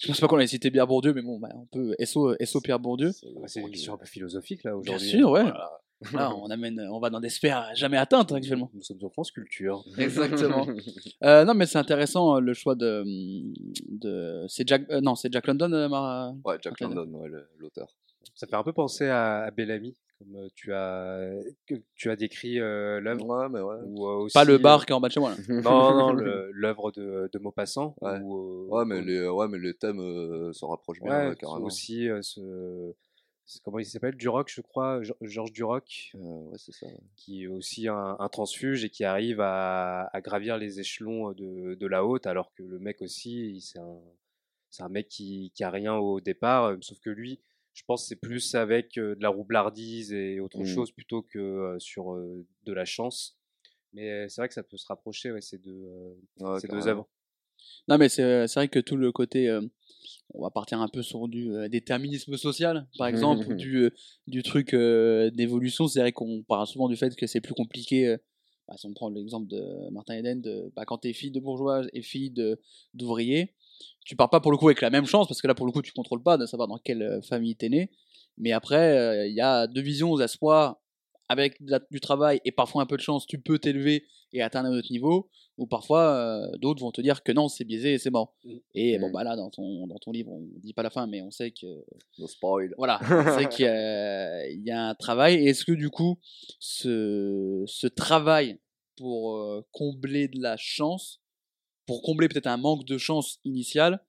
Je 0.00 0.08
pense 0.08 0.20
pas 0.20 0.26
qu'on 0.28 0.38
ait 0.40 0.46
cité 0.46 0.70
Pierre 0.70 0.86
Bourdieu, 0.86 1.12
mais 1.14 1.22
bon, 1.22 1.38
bah, 1.38 1.48
on 1.54 1.66
peut 1.66 1.94
SO, 2.04 2.34
SO 2.44 2.60
Pierre 2.60 2.80
Bourdieu. 2.80 3.12
C'est 3.46 3.60
une 3.60 3.70
question 3.70 3.94
un 3.94 3.98
peu 3.98 4.06
philosophique 4.06 4.64
là 4.64 4.72
Bien 4.72 4.80
aujourd'hui. 4.94 5.08
sûr, 5.08 5.30
ouais. 5.30 5.42
Voilà. 5.42 5.70
Là, 6.12 6.34
on 6.36 6.50
amène, 6.50 6.80
on 6.92 6.98
va 7.00 7.08
dans 7.10 7.20
des 7.20 7.30
sphères 7.30 7.70
jamais 7.74 7.96
atteintes 7.96 8.32
actuellement. 8.32 8.70
Nous 8.74 8.82
sommes 8.82 8.98
en 9.02 9.08
France 9.08 9.30
culture. 9.30 9.84
Exactement. 9.98 10.66
Euh, 11.22 11.44
non, 11.44 11.54
mais 11.54 11.66
c'est 11.66 11.78
intéressant 11.78 12.36
euh, 12.36 12.40
le 12.40 12.52
choix 12.54 12.74
de, 12.74 13.04
de 13.88 14.44
c'est 14.48 14.66
Jack, 14.68 14.82
euh, 14.90 15.00
non, 15.00 15.14
c'est 15.14 15.32
Jack 15.32 15.46
London, 15.46 15.72
euh, 15.72 15.88
Mara- 15.88 16.34
Ouais, 16.44 16.56
Jack 16.60 16.78
London, 16.80 17.06
ouais, 17.20 17.28
l'auteur. 17.58 17.88
Ça 18.34 18.46
fait 18.46 18.56
un 18.56 18.62
peu 18.64 18.72
penser 18.72 19.06
à, 19.06 19.44
à 19.44 19.50
Bellamy, 19.50 19.94
comme 20.32 20.48
tu 20.54 20.72
as, 20.72 21.30
que 21.66 21.74
tu 21.94 22.10
as 22.10 22.16
décrit 22.16 22.58
euh, 22.60 23.00
l'œuvre. 23.00 23.26
Ouais, 23.26 23.48
mais 23.48 23.60
ouais. 23.60 23.76
ou, 23.84 24.06
euh, 24.06 24.28
pas 24.32 24.44
le 24.44 24.58
bar 24.58 24.86
qui 24.86 24.92
est 24.92 24.94
en 24.94 25.00
bas 25.00 25.08
de 25.08 25.12
chez 25.12 25.20
moi. 25.20 25.30
Là. 25.30 25.36
Non, 25.62 25.94
non, 25.94 26.12
l'œuvre 26.52 26.90
de, 26.92 27.28
de 27.32 27.38
Maupassant. 27.38 27.94
Ouais. 28.00 28.18
ou, 28.20 28.66
euh, 28.72 28.78
Ouais, 28.78 28.84
mais 28.84 29.00
les, 29.02 29.28
ouais, 29.28 29.48
mais 29.48 29.58
les 29.58 29.74
thèmes 29.74 30.00
euh, 30.00 30.52
se 30.52 30.64
rapprochent 30.64 31.00
bien, 31.00 31.34
carrément. 31.34 31.66
aussi 31.66 32.08
euh, 32.08 32.20
ce. 32.22 32.92
Comment 33.62 33.78
il 33.78 33.84
s'appelle? 33.84 34.16
Duroc, 34.16 34.50
je 34.50 34.62
crois, 34.62 35.02
Geor- 35.02 35.16
Georges 35.20 35.52
Duroc, 35.52 36.12
Euh, 36.14 36.18
ouais, 36.18 36.56
c'est 36.56 36.72
ça. 36.72 36.86
qui 37.14 37.44
est 37.44 37.46
aussi 37.46 37.88
un, 37.88 38.16
un 38.18 38.28
transfuge 38.28 38.84
et 38.86 38.88
qui 38.90 39.04
arrive 39.04 39.38
à, 39.42 40.08
à 40.14 40.20
gravir 40.22 40.56
les 40.56 40.80
échelons 40.80 41.32
de, 41.32 41.74
de 41.74 41.86
la 41.86 42.06
haute, 42.06 42.26
alors 42.26 42.54
que 42.54 42.62
le 42.62 42.78
mec 42.78 43.02
aussi, 43.02 43.60
c'est 43.60 43.78
un, 43.78 43.98
c'est 44.70 44.82
un 44.82 44.88
mec 44.88 45.08
qui, 45.08 45.52
qui 45.54 45.62
a 45.62 45.68
rien 45.68 45.94
au 45.94 46.20
départ, 46.22 46.74
sauf 46.80 46.98
que 47.00 47.10
lui, 47.10 47.38
je 47.74 47.82
pense 47.86 48.02
que 48.02 48.08
c'est 48.08 48.16
plus 48.20 48.54
avec 48.54 48.96
euh, 48.98 49.14
de 49.16 49.22
la 49.22 49.28
roublardise 49.28 50.12
et 50.12 50.40
autre 50.40 50.62
Mm. 50.62 50.66
chose 50.66 50.90
plutôt 50.92 51.22
que 51.22 51.38
euh, 51.38 51.78
sur 51.78 52.12
euh, 52.14 52.46
de 52.64 52.72
la 52.72 52.84
chance. 52.84 53.36
Mais 53.92 54.10
euh, 54.10 54.28
c'est 54.28 54.40
vrai 54.40 54.48
que 54.48 54.54
ça 54.54 54.62
peut 54.62 54.76
se 54.76 54.86
rapprocher, 54.86 55.30
ouais, 55.32 55.40
ces 55.40 55.58
deux, 55.58 55.72
euh, 55.72 56.14
Ouais, 56.40 56.60
ces 56.60 56.68
deux 56.68 56.88
œuvres. 56.88 57.08
Non, 57.88 57.98
mais 57.98 58.08
c'est 58.08 58.46
vrai 58.54 58.68
que 58.68 58.78
tout 58.80 58.96
le 58.96 59.12
côté, 59.12 59.48
euh, 59.48 59.60
on 60.34 60.42
va 60.42 60.50
partir 60.50 60.80
un 60.80 60.88
peu 60.88 61.02
sur 61.02 61.28
du 61.28 61.52
euh, 61.52 61.68
déterminisme 61.68 62.36
social, 62.36 62.86
par 62.98 63.06
exemple, 63.08 63.46
ou 63.50 63.54
du, 63.56 63.76
euh, 63.76 63.90
du 64.26 64.42
truc 64.42 64.74
euh, 64.74 65.30
d'évolution. 65.30 65.86
C'est 65.86 66.00
vrai 66.00 66.12
qu'on 66.12 66.42
parle 66.42 66.66
souvent 66.66 66.88
du 66.88 66.96
fait 66.96 67.14
que 67.16 67.26
c'est 67.26 67.40
plus 67.40 67.54
compliqué. 67.54 68.08
euh, 68.08 68.16
bah, 68.66 68.74
si 68.78 68.86
on 68.86 68.94
prend 68.94 69.08
l'exemple 69.10 69.46
de 69.46 69.90
Martin 69.90 70.14
Eden, 70.14 70.40
de, 70.40 70.72
bah, 70.74 70.84
quand 70.86 70.98
t'es 70.98 71.12
fille 71.12 71.30
de 71.30 71.40
bourgeois 71.40 71.82
et 71.92 72.02
fille 72.02 72.30
de- 72.30 72.58
d'ouvrier, 72.94 73.54
tu 74.04 74.16
pars 74.16 74.30
pas 74.30 74.40
pour 74.40 74.50
le 74.52 74.56
coup 74.58 74.68
avec 74.68 74.80
la 74.80 74.90
même 74.90 75.06
chance, 75.06 75.26
parce 75.28 75.40
que 75.40 75.46
là, 75.46 75.54
pour 75.54 75.66
le 75.66 75.72
coup, 75.72 75.82
tu 75.82 75.92
contrôles 75.92 76.22
pas 76.22 76.36
de 76.36 76.46
savoir 76.46 76.68
dans 76.68 76.78
quelle 76.78 77.02
euh, 77.02 77.20
famille 77.22 77.56
t'es 77.56 77.68
né. 77.68 77.90
Mais 78.36 78.52
après, 78.52 78.96
euh, 78.98 79.26
il 79.26 79.34
y 79.34 79.40
a 79.40 79.66
deux 79.66 79.80
visions, 79.82 80.16
à 80.18 80.28
soit 80.28 80.80
avec 81.30 81.56
du 81.90 82.00
travail 82.00 82.40
et 82.44 82.52
parfois 82.52 82.82
un 82.82 82.86
peu 82.86 82.96
de 82.98 83.02
chance, 83.02 83.26
tu 83.26 83.40
peux 83.40 83.58
t'élever 83.58 84.04
et 84.34 84.42
atteindre 84.42 84.68
un 84.68 84.76
autre 84.76 84.88
niveau, 84.90 85.30
ou 85.56 85.66
parfois 85.66 86.02
euh, 86.02 86.50
d'autres 86.58 86.82
vont 86.82 86.90
te 86.90 87.00
dire 87.00 87.22
que 87.22 87.32
non, 87.32 87.48
c'est 87.48 87.64
biaisé 87.64 87.94
et 87.94 87.98
c'est 87.98 88.10
mort. 88.10 88.34
Mm. 88.44 88.56
Et 88.74 88.98
bon, 88.98 89.08
Mm. 89.08 89.12
bah 89.12 89.24
là, 89.24 89.36
dans 89.36 89.48
ton, 89.48 89.86
dans 89.86 89.98
ton 89.98 90.12
livre, 90.12 90.30
on 90.32 90.42
dit 90.62 90.74
pas 90.74 90.82
la 90.82 90.90
fin, 90.90 91.06
mais 91.06 91.22
on 91.22 91.30
sait 91.30 91.50
que 91.52 91.66
No 92.18 92.26
spoil. 92.26 92.74
voilà, 92.78 93.00
on 93.10 93.38
sait 93.38 93.48
qu'il 93.48 93.64
y, 93.64 93.68
a- 93.68 94.46
il 94.50 94.62
y 94.66 94.70
a 94.70 94.88
un 94.88 94.94
travail. 94.94 95.36
Et 95.36 95.46
est-ce 95.50 95.64
que 95.64 95.72
du 95.72 95.88
coup, 95.88 96.18
ce, 96.58 97.62
ce 97.66 97.86
travail 97.86 98.58
pour 98.96 99.36
euh, 99.36 99.66
combler 99.72 100.28
de 100.28 100.40
la 100.42 100.56
chance, 100.56 101.20
pour 101.86 102.02
combler 102.02 102.28
peut-être 102.28 102.46
un 102.46 102.56
manque 102.56 102.84
de 102.86 102.98
chance 102.98 103.40
initiale, 103.44 104.04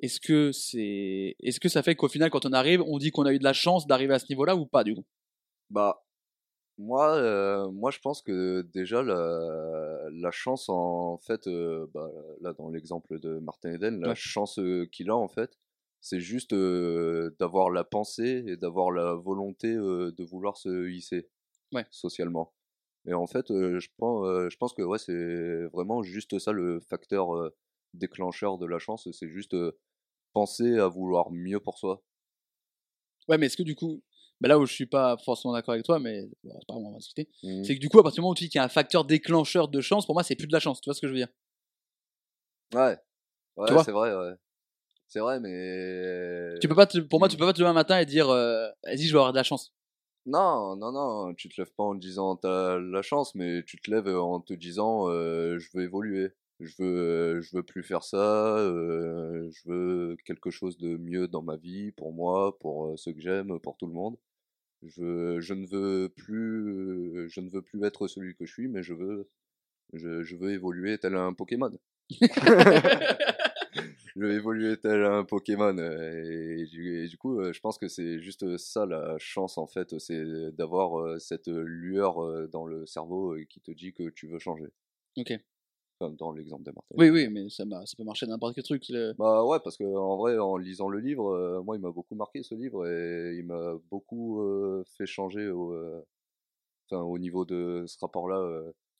est-ce 0.00 0.20
que 0.20 0.52
c'est, 0.52 1.36
est-ce 1.40 1.60
que 1.60 1.68
ça 1.70 1.82
fait 1.82 1.96
qu'au 1.96 2.08
final, 2.08 2.30
quand 2.30 2.46
on 2.46 2.52
arrive, 2.52 2.82
on 2.86 2.98
dit 2.98 3.10
qu'on 3.12 3.26
a 3.26 3.32
eu 3.34 3.38
de 3.40 3.44
la 3.44 3.52
chance 3.54 3.86
d'arriver 3.86 4.14
à 4.14 4.18
ce 4.20 4.26
niveau-là 4.30 4.56
ou 4.56 4.66
pas 4.66 4.84
du 4.84 4.94
coup? 4.94 5.04
Bah, 5.70 6.04
moi, 6.78 7.16
euh, 7.16 7.70
moi, 7.72 7.90
je 7.92 8.00
pense 8.00 8.22
que 8.22 8.62
déjà 8.62 9.02
la, 9.02 10.08
la 10.12 10.30
chance, 10.32 10.68
en 10.68 11.18
fait, 11.18 11.46
euh, 11.48 11.86
bah, 11.94 12.10
là, 12.40 12.54
dans 12.54 12.70
l'exemple 12.70 13.20
de 13.20 13.38
Martin 13.40 13.74
Eden, 13.74 14.00
la 14.02 14.14
Ouais. 14.14 14.16
chance 14.16 14.58
euh, 14.60 14.86
qu'il 14.92 15.10
a, 15.10 15.16
en 15.16 15.28
fait, 15.28 15.58
c'est 16.00 16.20
juste 16.20 16.54
d'avoir 16.54 17.70
la 17.70 17.84
pensée 17.84 18.44
et 18.46 18.56
d'avoir 18.56 18.90
la 18.92 19.14
volonté 19.14 19.74
de 19.74 20.24
vouloir 20.24 20.56
se 20.56 20.88
hisser 20.90 21.28
Ouais. 21.72 21.86
socialement. 21.90 22.54
Et 23.06 23.14
en 23.14 23.26
fait, 23.26 23.46
je 23.48 23.88
pense, 23.98 24.26
je 24.50 24.56
pense 24.56 24.72
que 24.74 24.82
ouais, 24.82 24.98
c'est 24.98 25.66
vraiment 25.72 26.02
juste 26.02 26.38
ça 26.38 26.52
le 26.52 26.80
facteur 26.80 27.28
déclencheur 27.94 28.58
de 28.58 28.66
la 28.66 28.78
chance, 28.78 29.08
c'est 29.12 29.28
juste 29.28 29.56
penser 30.32 30.78
à 30.78 30.88
vouloir 30.88 31.30
mieux 31.32 31.60
pour 31.60 31.78
soi. 31.78 32.02
Ouais, 33.28 33.38
mais 33.38 33.46
est-ce 33.46 33.56
que 33.56 33.62
du 33.62 33.74
coup, 33.74 34.02
bah 34.40 34.48
là 34.48 34.58
où 34.58 34.66
je 34.66 34.72
suis 34.72 34.86
pas 34.86 35.16
forcément 35.24 35.54
d'accord 35.54 35.74
avec 35.74 35.84
toi, 35.84 35.98
mais 35.98 36.22
c'est 36.42 36.66
pas 36.66 36.74
on 36.74 36.92
va 36.92 36.98
discuter, 36.98 37.28
Mhm. 37.42 37.62
c'est 37.62 37.74
que 37.74 37.80
du 37.80 37.88
coup, 37.88 37.98
à 37.98 38.02
partir 38.02 38.16
du 38.16 38.20
moment 38.22 38.32
où 38.32 38.34
tu 38.34 38.44
dis 38.44 38.50
qu'il 38.50 38.58
y 38.58 38.62
a 38.62 38.64
un 38.64 38.68
facteur 38.68 39.04
déclencheur 39.04 39.68
de 39.68 39.80
chance, 39.80 40.06
pour 40.06 40.14
moi, 40.14 40.22
c'est 40.24 40.36
plus 40.36 40.46
de 40.46 40.52
la 40.52 40.60
chance. 40.60 40.80
Tu 40.80 40.88
vois 40.88 40.94
ce 40.94 41.00
que 41.00 41.06
je 41.06 41.12
veux 41.12 41.18
dire? 41.18 41.28
Ouais, 42.74 42.96
ouais, 43.56 43.74
vois? 43.74 43.84
c'est 43.84 43.92
vrai, 43.92 44.14
ouais. 44.14 44.34
C'est 45.08 45.20
vrai, 45.20 45.40
mais. 45.40 45.50
Tu 46.60 46.68
peux 46.68 46.74
pas, 46.74 46.86
te- 46.86 46.98
pour 46.98 47.18
moi, 47.18 47.28
tu 47.28 47.36
peux 47.36 47.46
pas 47.46 47.52
te 47.52 47.58
lever 47.58 47.70
un 47.70 47.74
matin 47.74 47.98
et 47.98 48.06
dire, 48.06 48.28
euh, 48.28 48.68
vas-y, 48.84 49.02
je 49.06 49.12
vais 49.12 49.18
avoir 49.18 49.32
de 49.32 49.36
la 49.38 49.42
chance. 49.42 49.72
Non, 50.26 50.76
non, 50.76 50.92
non, 50.92 51.34
tu 51.34 51.48
te 51.48 51.60
lèves 51.60 51.72
pas 51.74 51.82
en 51.84 51.94
te 51.94 52.00
disant 52.00 52.36
t'as 52.36 52.78
la 52.78 53.02
chance, 53.02 53.34
mais 53.34 53.62
tu 53.64 53.78
te 53.80 53.90
lèves 53.90 54.08
en 54.08 54.40
te 54.40 54.52
disant 54.52 55.08
euh, 55.08 55.58
je 55.58 55.68
veux 55.74 55.82
évoluer, 55.82 56.30
je 56.60 56.74
veux, 56.78 56.86
euh, 57.38 57.40
je 57.42 57.56
veux 57.56 57.62
plus 57.62 57.82
faire 57.82 58.04
ça, 58.04 58.58
euh, 58.58 59.48
je 59.50 59.68
veux 59.70 60.16
quelque 60.26 60.50
chose 60.50 60.76
de 60.78 60.96
mieux 60.98 61.26
dans 61.26 61.42
ma 61.42 61.56
vie, 61.56 61.92
pour 61.92 62.12
moi, 62.12 62.58
pour 62.58 62.86
euh, 62.88 62.96
ceux 62.96 63.12
que 63.12 63.20
j'aime, 63.20 63.58
pour 63.60 63.76
tout 63.78 63.86
le 63.86 63.94
monde. 63.94 64.16
Je, 64.84 65.02
veux- 65.02 65.40
je 65.40 65.54
ne 65.54 65.66
veux 65.66 66.10
plus, 66.10 67.16
euh, 67.24 67.28
je 67.28 67.40
ne 67.40 67.50
veux 67.50 67.62
plus 67.62 67.84
être 67.84 68.08
celui 68.08 68.34
que 68.36 68.46
je 68.46 68.52
suis, 68.52 68.68
mais 68.68 68.82
je 68.84 68.94
veux, 68.94 69.28
je, 69.94 70.22
je 70.24 70.36
veux 70.36 70.52
évoluer 70.52 70.98
tel 70.98 71.16
un 71.16 71.34
Pokémon. 71.34 71.72
je 74.14 74.20
veux 74.20 74.32
évoluer 74.32 74.76
tel 74.78 75.04
un 75.04 75.24
Pokémon. 75.24 75.76
euh, 75.78 76.58
Et, 76.58 76.66
du, 76.66 77.04
et 77.04 77.08
du 77.08 77.16
coup, 77.18 77.40
euh, 77.40 77.52
je 77.52 77.60
pense 77.60 77.78
que 77.78 77.88
c'est 77.88 78.20
juste 78.20 78.56
ça 78.58 78.86
la 78.86 79.16
chance 79.18 79.58
en 79.58 79.66
fait, 79.66 79.98
c'est 79.98 80.52
d'avoir 80.52 80.98
euh, 81.00 81.18
cette 81.18 81.48
lueur 81.48 82.22
euh, 82.22 82.46
dans 82.48 82.66
le 82.66 82.86
cerveau 82.86 83.34
euh, 83.34 83.44
qui 83.48 83.60
te 83.60 83.70
dit 83.70 83.92
que 83.92 84.08
tu 84.10 84.26
veux 84.26 84.38
changer. 84.38 84.66
Ok. 85.16 85.32
Comme 85.98 86.16
dans 86.16 86.32
l'exemple 86.32 86.62
de 86.64 86.70
Martin. 86.70 86.94
Oui, 86.96 87.10
oui, 87.10 87.28
mais 87.28 87.48
ça, 87.50 87.64
m'a- 87.66 87.84
ça 87.84 87.94
peut 87.96 88.04
marcher 88.04 88.26
n'importe 88.26 88.54
quel 88.54 88.64
truc. 88.64 88.84
le- 88.88 89.12
Bah 89.18 89.44
ouais, 89.44 89.58
parce 89.62 89.76
que 89.76 89.84
en 89.84 90.16
vrai, 90.16 90.38
en 90.38 90.56
lisant 90.56 90.88
le 90.88 90.98
livre, 90.98 91.28
euh, 91.34 91.62
moi, 91.62 91.76
il 91.76 91.80
m'a 91.82 91.90
beaucoup 91.90 92.14
marqué 92.14 92.42
ce 92.42 92.54
livre 92.54 92.86
et 92.86 93.36
il 93.36 93.44
m'a 93.44 93.74
beaucoup 93.90 94.40
euh, 94.40 94.82
fait 94.96 95.06
changer 95.06 95.42
euh, 95.42 96.00
au 96.92 97.18
niveau 97.18 97.44
de 97.44 97.84
ce 97.86 97.98
rapport-là. 98.00 98.36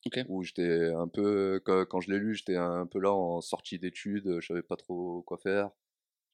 Euh, 0.06 0.08
Ok. 0.20 0.26
Où 0.28 0.42
j'étais 0.42 0.90
un 0.94 1.08
peu, 1.08 1.60
quand, 1.64 1.84
quand 1.86 2.00
je 2.00 2.10
l'ai 2.10 2.18
lu, 2.18 2.34
j'étais 2.34 2.56
un 2.56 2.86
peu 2.86 3.00
là 3.00 3.12
en 3.12 3.40
sortie 3.40 3.78
d'études, 3.78 4.40
je 4.40 4.46
savais 4.46 4.62
pas 4.62 4.76
trop 4.76 5.22
quoi 5.22 5.38
faire. 5.38 5.70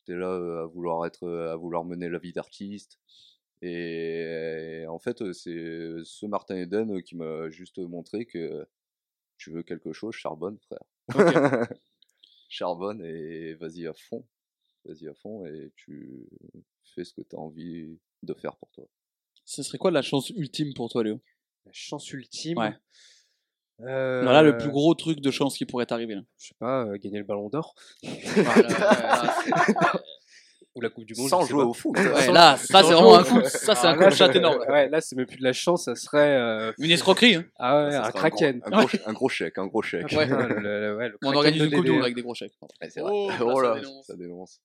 J'étais 0.00 0.18
là 0.18 0.28
euh, 0.28 0.64
à 0.64 0.66
vouloir 0.66 1.06
être, 1.06 1.28
à 1.28 1.56
vouloir 1.56 1.84
mener 1.84 2.08
la 2.08 2.18
vie 2.18 2.32
d'artiste. 2.32 2.98
Et, 3.62 4.82
et 4.82 4.86
en 4.86 4.98
fait, 4.98 5.32
c'est 5.32 5.96
ce 6.04 6.26
Martin 6.26 6.56
Eden 6.56 7.02
qui 7.02 7.16
m'a 7.16 7.48
juste 7.50 7.78
montré 7.78 8.26
que 8.26 8.66
tu 9.38 9.50
veux 9.50 9.62
quelque 9.62 9.92
chose, 9.92 10.14
charbonne, 10.14 10.58
frère. 10.58 10.84
charbonne 12.48 13.02
et 13.04 13.54
vas-y 13.54 13.86
à 13.86 13.94
fond. 13.94 14.24
Vas-y 14.84 15.08
à 15.08 15.14
fond 15.14 15.44
et 15.46 15.72
tu 15.74 16.28
fais 16.94 17.04
ce 17.04 17.12
que 17.12 17.22
tu 17.22 17.34
as 17.34 17.38
envie 17.38 17.98
de 18.22 18.34
faire 18.34 18.56
pour 18.56 18.70
toi. 18.70 18.86
Ce 19.44 19.62
serait 19.62 19.78
quoi 19.78 19.90
la 19.90 20.02
chance 20.02 20.30
ultime 20.30 20.74
pour 20.74 20.90
toi, 20.90 21.02
Léo? 21.02 21.20
La 21.64 21.72
chance 21.72 22.12
ultime? 22.12 22.58
Ouais. 22.58 22.76
Euh, 23.82 24.22
Voilà 24.22 24.42
le 24.42 24.56
plus 24.56 24.70
gros 24.70 24.94
truc 24.94 25.20
de 25.20 25.30
chance 25.30 25.56
qui 25.58 25.66
pourrait 25.66 25.86
t'arriver. 25.86 26.16
Je 26.38 26.46
sais 26.48 26.54
pas, 26.58 26.84
euh, 26.86 26.96
gagner 26.96 27.18
le 27.18 27.24
ballon 27.24 27.48
d'or 27.50 27.74
Voilà, 28.02 29.34
ou 30.74 30.80
la 30.80 30.88
Coupe 30.90 31.04
du 31.04 31.14
Monde. 31.14 31.28
Sans 31.28 31.44
jouer 31.46 31.62
pas. 31.62 31.68
au 31.68 31.72
foot. 31.74 31.96
Ouais, 31.98 32.22
sans- 32.26 32.32
là, 32.32 32.56
ça 32.56 32.82
c'est 32.82 32.92
vraiment 32.92 33.16
un 33.16 33.22
coup, 33.22 33.36
foot. 33.40 33.44
ça 33.46 33.74
c'est 33.74 33.86
Ah, 33.86 33.90
un 33.90 33.94
coup 33.94 34.00
là, 34.02 34.10
de 34.10 34.14
chat 34.14 34.34
énorme. 34.34 34.58
Ouais, 34.68 34.88
là, 34.88 35.00
c'est 35.00 35.16
même 35.16 35.26
plus 35.26 35.38
de 35.38 35.42
la 35.44 35.52
chance, 35.52 35.84
ça 35.84 35.94
serait. 35.94 36.36
euh, 36.36 36.72
Une 36.78 36.90
escroquerie. 36.90 37.36
Hein. 37.36 37.44
Ah 37.58 37.84
ouais, 37.84 37.90
ça 37.92 38.06
un 38.06 38.10
kraken. 38.12 38.58
gros- 38.60 38.74
Un 38.74 38.78
gros, 38.84 38.88
un 39.06 39.12
gros 39.12 39.28
chèque, 39.28 39.58
un 39.58 39.66
gros 39.66 39.82
chèque. 39.82 40.10
Ouais. 40.12 40.24
Putain, 40.26 40.48
le- 40.48 40.58
le- 40.60 40.96
ouais, 40.96 41.08
le 41.10 41.18
On 41.24 41.34
organise 41.34 41.62
une 41.64 41.70
coupe 41.70 41.84
du 41.84 41.92
monde 41.92 42.02
avec 42.02 42.14
des 42.14 42.22
gros 42.22 42.34
chèques. 42.34 42.52
Ouais, 42.82 42.88
c'est 42.90 43.00
vrai. 43.00 43.10
Oh, 43.12 43.28
là, 43.30 43.36
Oh 43.42 43.56
ça 43.56 43.62
là, 43.74 43.80
dénonce. 43.80 44.06
ça 44.06 44.16
dénonce. 44.16 44.60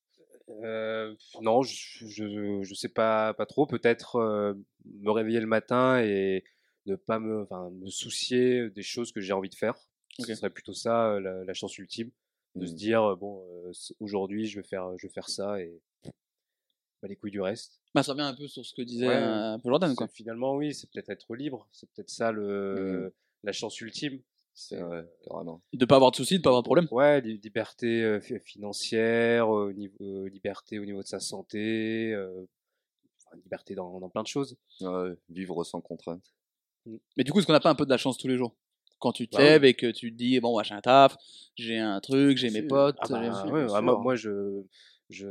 Euh, 0.66 1.14
non, 1.42 1.62
je, 1.64 1.76
je, 2.08 2.60
je 2.62 2.74
sais 2.74 2.90
pas, 2.90 3.34
pas 3.34 3.46
trop. 3.46 3.66
Peut-être 3.66 4.18
euh, 4.18 4.54
me 5.02 5.12
réveiller 5.12 5.40
le 5.40 5.48
matin 5.48 6.00
et 6.02 6.44
ne 6.86 6.96
pas 6.96 7.20
me, 7.20 7.48
soucier 7.88 8.70
des 8.70 8.84
choses 8.84 9.12
que 9.12 9.22
j'ai 9.22 9.34
envie 9.34 9.50
de 9.50 9.56
faire. 9.56 9.76
Ce 10.20 10.36
serait 10.36 10.50
plutôt 10.50 10.74
ça 10.74 11.14
euh, 11.14 11.20
la, 11.20 11.44
la 11.44 11.54
chance 11.54 11.78
ultime, 11.78 12.12
de 12.56 12.66
se 12.66 12.74
Mm. 12.74 12.76
dire 12.76 13.04
euh, 13.04 13.16
bon, 13.16 13.44
euh, 13.66 13.72
aujourd'hui 14.00 14.46
je 14.48 14.60
vais 14.60 14.68
faire, 14.68 14.98
je 14.98 15.08
vais 15.08 15.14
faire 15.14 15.30
ça 15.30 15.62
et 15.62 15.82
bah, 17.02 17.08
les 17.08 17.16
couilles 17.16 17.32
du 17.32 17.42
reste. 17.42 17.82
Bah, 17.96 18.04
ça 18.04 18.12
revient 18.12 18.24
un 18.24 18.36
peu 18.36 18.48
sur 18.48 18.66
ce 18.66 18.74
que 18.74 18.82
disait 18.82 19.08
Ouais, 19.08 19.16
euh, 19.16 19.54
un 19.54 19.60
peu 19.60 19.70
Jordan, 19.70 19.96
quoi. 19.96 20.08
Finalement, 20.10 20.56
oui, 20.56 20.74
c'est 20.74 20.90
peut-être 20.92 21.10
être 21.10 21.34
libre, 21.36 21.68
c'est 21.72 21.90
peut-être 21.92 22.10
ça 22.10 22.32
le, 22.32 23.14
la 23.44 23.52
chance 23.52 23.80
ultime. 23.82 24.22
C'est 24.54 24.82
vrai, 24.82 25.10
carrément. 25.26 25.62
De 25.72 25.86
pas 25.86 25.96
avoir 25.96 26.12
de 26.12 26.18
soucis, 26.18 26.38
de 26.38 26.42
pas 26.44 26.50
avoir 26.50 26.62
de 26.62 26.68
problème. 26.68 26.88
Ouais, 26.92 27.22
li- 27.22 27.38
liberté 27.38 28.04
euh, 28.04 28.20
fi- 28.20 28.40
financière, 28.42 29.48
niveau, 29.74 29.96
euh, 30.02 30.28
liberté 30.30 30.78
au 30.78 30.84
niveau 30.84 31.02
de 31.02 31.08
sa 31.08 31.22
santé, 31.22 32.12
euh, 32.14 32.46
liberté 33.46 33.76
dans, 33.76 34.00
dans 34.02 34.10
plein 34.10 34.24
de 34.24 34.28
choses. 34.28 34.58
Vivre 35.30 35.64
sans 35.64 35.80
contrainte. 35.80 36.34
Mais 37.18 37.24
du 37.24 37.32
coup, 37.32 37.40
est-ce 37.40 37.48
qu'on 37.48 37.54
n'a 37.54 37.60
pas 37.60 37.70
un 37.70 37.76
peu 37.76 37.86
de 37.86 37.90
la 37.90 37.98
chance 37.98 38.18
tous 38.18 38.28
les 38.28 38.38
jours? 38.38 38.56
Quand 39.00 39.12
tu 39.12 39.28
te 39.28 39.36
Bah 39.36 39.42
oui. 39.42 39.50
lèves 39.50 39.66
et 39.66 39.74
que 39.74 39.92
tu 39.92 40.12
te 40.12 40.18
dis, 40.18 40.40
bon, 40.40 40.56
bah, 40.56 40.64
j'ai 40.64 40.74
un 40.76 40.82
taf, 40.82 41.16
j'ai 41.56 41.80
un 41.80 42.00
truc, 42.02 42.38
j'ai 42.38 42.50
mes 42.52 42.62
potes. 42.62 42.98
Ah 43.00 43.08
bah, 43.10 43.20
ouais, 43.22 43.66
ah, 43.74 43.82
moi, 43.82 43.94
sûr. 43.94 44.00
moi, 44.00 44.16
je, 44.16 44.62
je, 45.10 45.26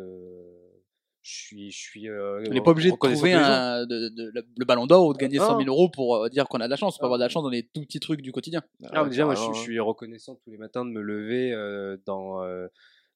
je 1.23 1.31
suis, 1.33 1.71
je 1.71 1.79
suis. 1.79 2.09
euh, 2.09 2.45
On 2.49 2.55
n'est 2.55 2.61
pas 2.63 2.71
obligé 2.73 2.91
de 2.91 2.97
trouver 2.97 3.33
un, 3.35 3.87
de- 3.87 4.09
de- 4.09 4.31
le- 4.35 4.47
le 4.57 4.65
ballon 4.65 4.87
d'or 4.87 5.07
ou 5.07 5.13
de 5.13 5.19
gagner 5.19 5.39
Non. 5.39 5.47
100 5.47 5.59
000 5.59 5.69
euros 5.69 5.89
pour 5.89 6.17
euh, 6.17 6.29
dire 6.29 6.49
qu'on 6.49 6.61
a 6.61 6.65
de 6.67 6.71
la 6.71 6.77
chance. 6.77 6.97
On 6.97 6.99
peut 7.01 7.05
avoir 7.07 7.19
de 7.19 7.25
la 7.25 7.29
chance 7.29 7.45
dans 7.45 7.49
les 7.51 7.63
tout 7.65 7.83
petits 7.83 8.01
trucs 8.01 8.23
du 8.23 8.33
quotidien. 8.33 8.63
Ah, 8.91 9.03
Ouais, 9.05 9.09
déjà, 9.11 9.25
moi, 9.25 9.35
je, 9.35 9.43
hein. 9.43 9.55
suis 9.55 9.79
reconnaissant 9.79 10.35
tous 10.37 10.51
les 10.51 10.59
matins 10.59 10.85
de 10.85 10.91
me 10.91 11.01
lever 11.01 11.53
euh, 11.53 11.97
dans, 12.07 12.43
euh, 12.43 12.67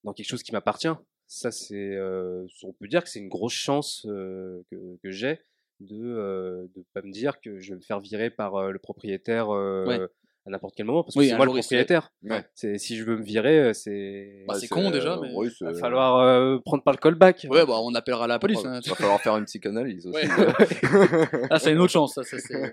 dans 0.05 0.13
quelque 0.13 0.29
chose 0.29 0.43
qui 0.43 0.53
m'appartient. 0.53 0.89
Ça, 1.27 1.51
c'est, 1.51 1.99
on 2.01 2.73
peut 2.79 2.87
dire 2.87 3.03
que 3.03 3.09
c'est 3.09 3.19
une 3.19 3.29
grosse 3.29 3.55
chance 3.55 4.03
que, 4.05 4.63
que 5.03 5.11
j'ai 5.11 5.41
de 5.81 6.69
ne 6.77 6.83
pas 6.93 7.03
me 7.03 7.11
dire 7.13 7.41
que 7.41 7.59
je 7.61 7.71
vais 7.71 7.77
me 7.77 7.83
faire 7.83 8.01
virer 8.01 8.31
par 8.31 8.55
euh, 8.57 8.71
le 8.71 8.79
propriétaire 8.79 9.51
euh, 9.51 9.85
Ouais. 9.87 10.01
à 10.47 10.51
n'importe 10.51 10.75
quel 10.77 10.87
moment, 10.87 11.03
parce 11.03 11.15
que 11.15 11.21
Oui, 11.21 11.29
c'est 11.29 11.37
moi 11.37 11.47
le 11.47 11.53
il 11.53 11.61
propriétaire. 11.61 12.13
Ouais. 12.23 12.45
C'est, 12.55 12.79
si 12.79 12.97
je 12.97 13.05
veux 13.05 13.17
me 13.17 13.25
virer, 13.25 13.59
euh, 13.59 13.73
c'est. 13.73 14.45
Bah, 14.47 14.55
c'est 14.59 14.69
con, 14.69 14.91
déjà, 14.91 15.19
mais- 15.21 15.33
oui, 15.35 15.49
Il 15.61 15.65
va 15.67 15.75
falloir 15.75 16.17
euh, 16.21 16.59
prendre 16.65 16.83
par 16.85 16.95
le 16.95 16.99
callback. 16.99 17.47
Ouais, 17.51 17.67
bah, 17.67 17.79
on 17.83 17.95
appellera 17.95 18.27
la 18.27 18.39
police. 18.39 18.61
Ouais, 18.63 18.69
hein. 18.69 18.81
Il 18.85 18.89
va 18.91 18.95
falloir 18.97 19.21
faire 19.21 19.37
une 19.37 19.47
psychanalyse 19.47 20.07
aussi. 20.07 20.17
Ouais. 20.17 20.27
ouais. 20.29 21.47
Ah, 21.51 21.59
c'est 21.59 21.73
une 21.73 21.79
autre 21.81 21.93
chance. 21.93 22.15
Ça, 22.15 22.23
ça, 22.23 22.39
c'est- 22.39 22.73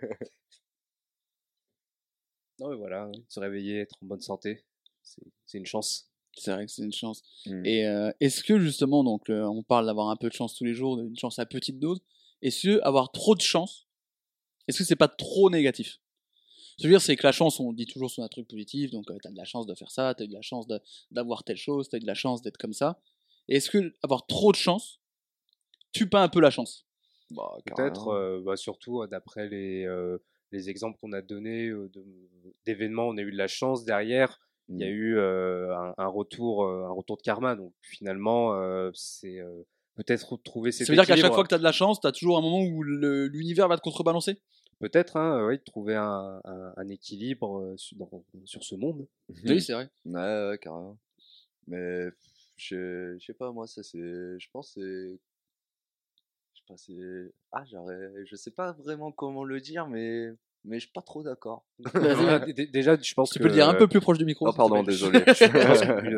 Non, 2.60 2.70
mais 2.70 2.76
voilà, 2.78 3.10
se 3.28 3.40
réveiller, 3.40 3.80
être 3.82 3.96
en 4.04 4.06
bonne 4.06 4.22
santé, 4.22 4.64
c'est, 5.02 5.24
c'est 5.48 5.58
une 5.58 5.66
chance. 5.66 6.12
c'est 6.38 6.52
vrai 6.52 6.66
que 6.68 6.72
c'est 6.72 6.84
une 6.84 6.94
chance. 6.94 7.24
Mm. 7.48 7.66
Et 7.66 7.88
euh, 7.88 8.12
est-ce 8.20 8.44
que 8.44 8.60
justement, 8.60 9.04
donc, 9.04 9.30
euh, 9.30 9.42
on 9.46 9.64
parle 9.64 9.88
d'avoir 9.88 10.10
un 10.10 10.16
peu 10.16 10.28
de 10.30 10.34
chance 10.34 10.56
tous 10.56 10.64
les 10.66 10.76
jours, 10.76 11.00
une 11.00 11.18
chance 11.18 11.40
à 11.40 11.46
petite 11.48 11.80
dose. 11.80 12.02
Est-ce 12.42 12.68
que 12.68 12.82
avoir 12.84 13.12
trop 13.12 13.36
de 13.36 13.42
chance, 13.42 13.88
est-ce 14.68 14.78
que 14.80 14.84
c'est 14.84 14.96
pas 14.96 15.08
trop 15.08 15.50
négatif? 15.50 16.00
Ce 16.78 16.84
que 16.84 16.84
je 16.84 16.88
veux 16.88 16.94
dire, 16.94 17.02
c'est 17.02 17.16
que 17.16 17.26
la 17.28 17.32
chance, 17.32 17.60
on 17.60 17.74
dit 17.74 17.86
toujours 17.86 18.10
sur 18.10 18.24
un 18.24 18.28
truc 18.28 18.48
positif, 18.48 18.92
donc 18.92 19.06
tu 19.08 19.14
t'as 19.22 19.30
de 19.30 19.38
la 19.38 19.44
chance 19.44 19.68
de 19.68 19.76
faire 19.76 19.92
ça, 19.92 20.16
t'as 20.16 20.24
eu 20.24 20.28
de 20.28 20.34
la 20.34 20.42
chance 20.42 20.66
d'avoir 21.12 21.44
telle 21.44 21.58
chose, 21.58 21.90
t'as 21.90 21.98
eu 21.98 22.02
de 22.02 22.08
la 22.08 22.14
chance 22.16 22.42
d'être 22.42 22.58
comme 22.58 22.74
ça. 22.74 23.00
Et 23.48 23.58
est-ce 23.58 23.70
que 23.70 23.94
avoir 24.04 24.26
trop 24.26 24.52
de 24.52 24.58
chance 24.58 25.00
tue 25.92 26.10
pas 26.10 26.24
un 26.24 26.30
peu 26.30 26.40
la 26.40 26.50
chance? 26.50 26.86
Bah, 27.32 27.52
Peut-être, 27.66 28.06
carrément. 28.06 28.14
euh, 28.16 28.42
bah, 28.42 28.56
surtout 28.58 29.02
euh, 29.02 29.08
d'après 29.08 29.48
les, 29.48 29.86
euh, 29.86 30.18
les 30.52 30.70
exemples 30.70 30.98
qu'on 31.00 31.14
a 31.14 31.22
donnés 31.22 31.68
euh, 31.68 31.90
d'événements, 32.66 33.08
on 33.08 33.18
a 33.18 33.22
eu 33.22 33.32
de 33.32 33.38
la 33.38 33.48
chance 33.48 33.84
derrière. 33.86 34.40
Il 34.70 34.80
y 34.80 34.84
a 34.84 34.88
Mm. 34.88 34.92
eu 34.92 35.18
euh, 35.18 35.76
un, 35.78 35.94
un 35.98 36.08
retour, 36.08 36.64
euh, 36.66 36.86
un 36.86 36.92
retour 36.92 37.18
de 37.18 37.22
karma. 37.22 37.56
Donc 37.56 37.74
finalement, 37.82 38.54
euh, 38.56 38.90
c'est 38.94 39.40
euh, 39.40 39.64
peut-être 39.96 40.38
trouver 40.38 40.72
cet 40.72 40.88
Ça 40.88 40.94
veut 40.94 40.98
dire 40.98 41.06
qu'à 41.06 41.16
chaque 41.16 41.34
fois 41.34 41.44
que 41.44 41.50
t'as 41.50 41.58
de 41.58 41.64
la 41.64 41.72
chance, 41.72 42.00
t'as 42.02 42.12
toujours 42.12 42.38
un 42.38 42.42
moment 42.42 42.62
où 42.64 42.84
l'univers 42.84 43.68
va 43.68 43.78
te 43.78 43.82
contrebalancer? 43.82 44.40
Peut-être, 44.80 45.16
hein, 45.18 45.46
oui, 45.46 45.58
de 45.60 45.64
trouver 45.64 45.96
un, 45.96 46.42
un- 46.44 46.74
un 46.76 46.90
équilibre 46.90 47.60
euh, 47.60 47.78
sur, 47.78 47.98
dans- 47.98 48.24
sur 48.46 48.64
ce 48.64 48.74
monde. 48.76 49.06
Oui, 49.46 49.62
c'est 49.62 49.74
vrai. 49.74 49.90
Ouais, 50.06 50.48
ouais, 50.50 50.58
carrément. 50.60 50.98
Mais 51.68 52.08
je 52.58 53.16
je 53.20 53.24
sais 53.26 53.34
pas, 53.34 53.52
moi, 53.52 53.68
ça 53.68 53.84
c'est. 53.84 54.00
Je 54.00 54.48
pense 54.52 54.74
que 54.74 54.82
c'est. 54.82 55.20
Je 56.54 56.60
sais 56.60 56.66
pas, 56.68 56.78
c'est. 56.78 57.34
Ah, 57.52 57.64
j'aurais. 57.72 58.00
Je 58.26 58.36
sais 58.36 58.52
pas 58.52 58.72
vraiment 58.72 59.12
comment 59.12 59.44
le 59.44 59.62
dire, 59.62 59.88
mais. 59.88 60.32
Mais 60.64 60.76
je 60.80 60.86
suis 60.86 60.92
pas 60.94 61.02
trop 61.02 61.24
d'accord. 61.24 61.66
Déjà, 62.74 62.96
je 63.00 63.14
pense 63.14 63.32
Tu 63.32 63.38
que 63.40 63.44
peux 63.44 63.50
le 63.50 63.54
dire 63.56 63.68
un 63.70 63.74
peu 63.74 63.88
plus 63.88 64.00
proche 64.00 64.18
du 64.20 64.26
micro 64.26 64.48
Oh, 64.48 64.54
pardon, 64.54 64.82
désolé. 64.84 65.24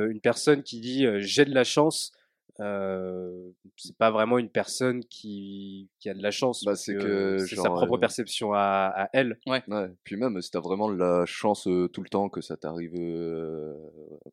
une 0.10 0.20
personne 0.22 0.64
qui 0.64 0.80
dit 0.80 1.06
euh, 1.06 1.20
j'ai 1.22 1.46
de 1.46 1.54
la 1.54 1.64
chance, 1.64 2.12
euh, 2.60 3.50
c'est 3.78 3.98
pas 3.98 4.12
vraiment 4.12 4.38
une 4.38 4.50
personne 4.50 5.04
qui, 5.06 5.90
qui 6.00 6.10
a 6.10 6.14
de 6.14 6.22
la 6.22 6.32
chance. 6.32 6.64
Bah, 6.64 6.76
c'est 6.76 6.96
que, 6.96 7.38
c'est 7.40 7.56
sa 7.56 7.70
propre 7.70 7.96
euh, 7.96 8.00
perception 8.00 8.54
à, 8.54 8.92
à 8.96 9.10
elle. 9.14 9.40
Ouais, 9.48 9.64
puis 10.04 10.16
même 10.18 10.40
si 10.42 10.52
t'as 10.52 10.60
vraiment 10.60 10.90
de 10.92 10.96
la 10.98 11.26
chance 11.26 11.68
euh, 11.68 11.88
tout 11.88 12.02
le 12.04 12.10
temps 12.10 12.30
que 12.30 12.42
ça 12.42 12.56
t'arrive 12.58 12.94
euh, 12.96 13.74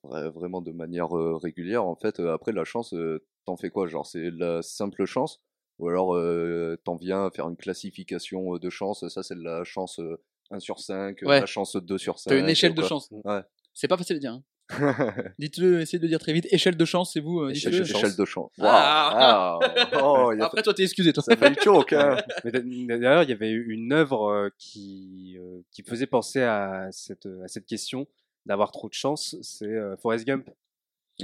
vra- 0.04 0.28
vraiment 0.30 0.60
de 0.60 0.72
manière 0.72 1.16
euh, 1.16 1.36
régulière, 1.36 1.84
en 1.86 1.96
fait, 1.96 2.20
euh, 2.20 2.32
après 2.32 2.52
la 2.52 2.64
chance, 2.64 2.92
euh, 2.94 3.24
t'en 3.46 3.56
fais 3.56 3.70
quoi? 3.70 3.86
Genre, 3.86 4.06
c'est 4.06 4.30
la 4.30 4.62
simple 4.62 5.04
chance? 5.06 5.40
Ou 5.78 5.88
alors 5.88 6.14
euh, 6.14 6.76
t'en 6.84 6.96
viens 6.96 7.24
à 7.26 7.30
faire 7.30 7.48
une 7.48 7.56
classification 7.56 8.54
euh, 8.54 8.58
de 8.58 8.68
chance 8.68 9.06
Ça, 9.08 9.22
c'est 9.22 9.34
de 9.34 9.42
la 9.42 9.64
chance 9.64 9.98
euh, 9.98 10.20
1 10.50 10.58
sur 10.60 10.78
5, 10.78 11.22
Ouais. 11.22 11.40
la 11.40 11.46
chance 11.46 11.74
2 11.76 11.96
sur 11.96 12.18
5. 12.18 12.30
T'as 12.30 12.38
une 12.38 12.48
échelle 12.50 12.74
de 12.74 12.82
chance. 12.82 13.08
Ouais. 13.24 13.40
C'est 13.72 13.88
pas 13.88 13.96
facile 13.96 14.16
à 14.16 14.18
dire. 14.18 14.32
hein. 14.32 14.42
Dites-le, 15.38 15.80
essayez 15.80 15.98
de 15.98 16.04
le 16.04 16.08
dire 16.08 16.18
très 16.18 16.32
vite. 16.32 16.46
Échelle 16.50 16.76
de 16.76 16.84
chance, 16.84 17.12
c'est 17.12 17.20
vous. 17.20 17.40
euh, 17.40 17.50
Échelle 17.50 17.72
dites-le. 17.72 17.86
de 17.86 17.90
chance. 17.92 18.02
échelle 18.02 18.16
de 18.16 18.24
chance. 18.24 18.50
Ah. 18.60 19.58
Waouh. 19.60 19.70
Ah. 19.76 20.02
Oh, 20.02 20.32
il 20.34 20.40
a 20.40 20.46
Après, 20.46 20.62
toi, 20.62 20.74
t'es 20.74 20.82
excusé, 20.84 21.12
toi. 21.12 21.22
Ça 21.22 21.36
fait 21.36 21.50
le 21.50 21.56
choke, 21.62 21.92
hein. 21.92 22.16
D'ailleurs, 22.44 23.22
il 23.24 23.30
y 23.30 23.32
avait 23.32 23.50
une 23.52 23.92
œuvre 23.92 24.30
euh, 24.30 24.48
qui, 24.58 25.36
euh, 25.38 25.60
qui 25.72 25.82
faisait 25.82 26.06
penser 26.06 26.42
à 26.42 26.88
cette, 26.92 27.26
à 27.44 27.48
cette 27.48 27.66
question 27.66 28.06
d'avoir 28.46 28.72
trop 28.72 28.88
de 28.88 28.94
chance, 28.94 29.36
c'est 29.42 29.78
Forrest 30.00 30.26
Gump. 30.26 30.48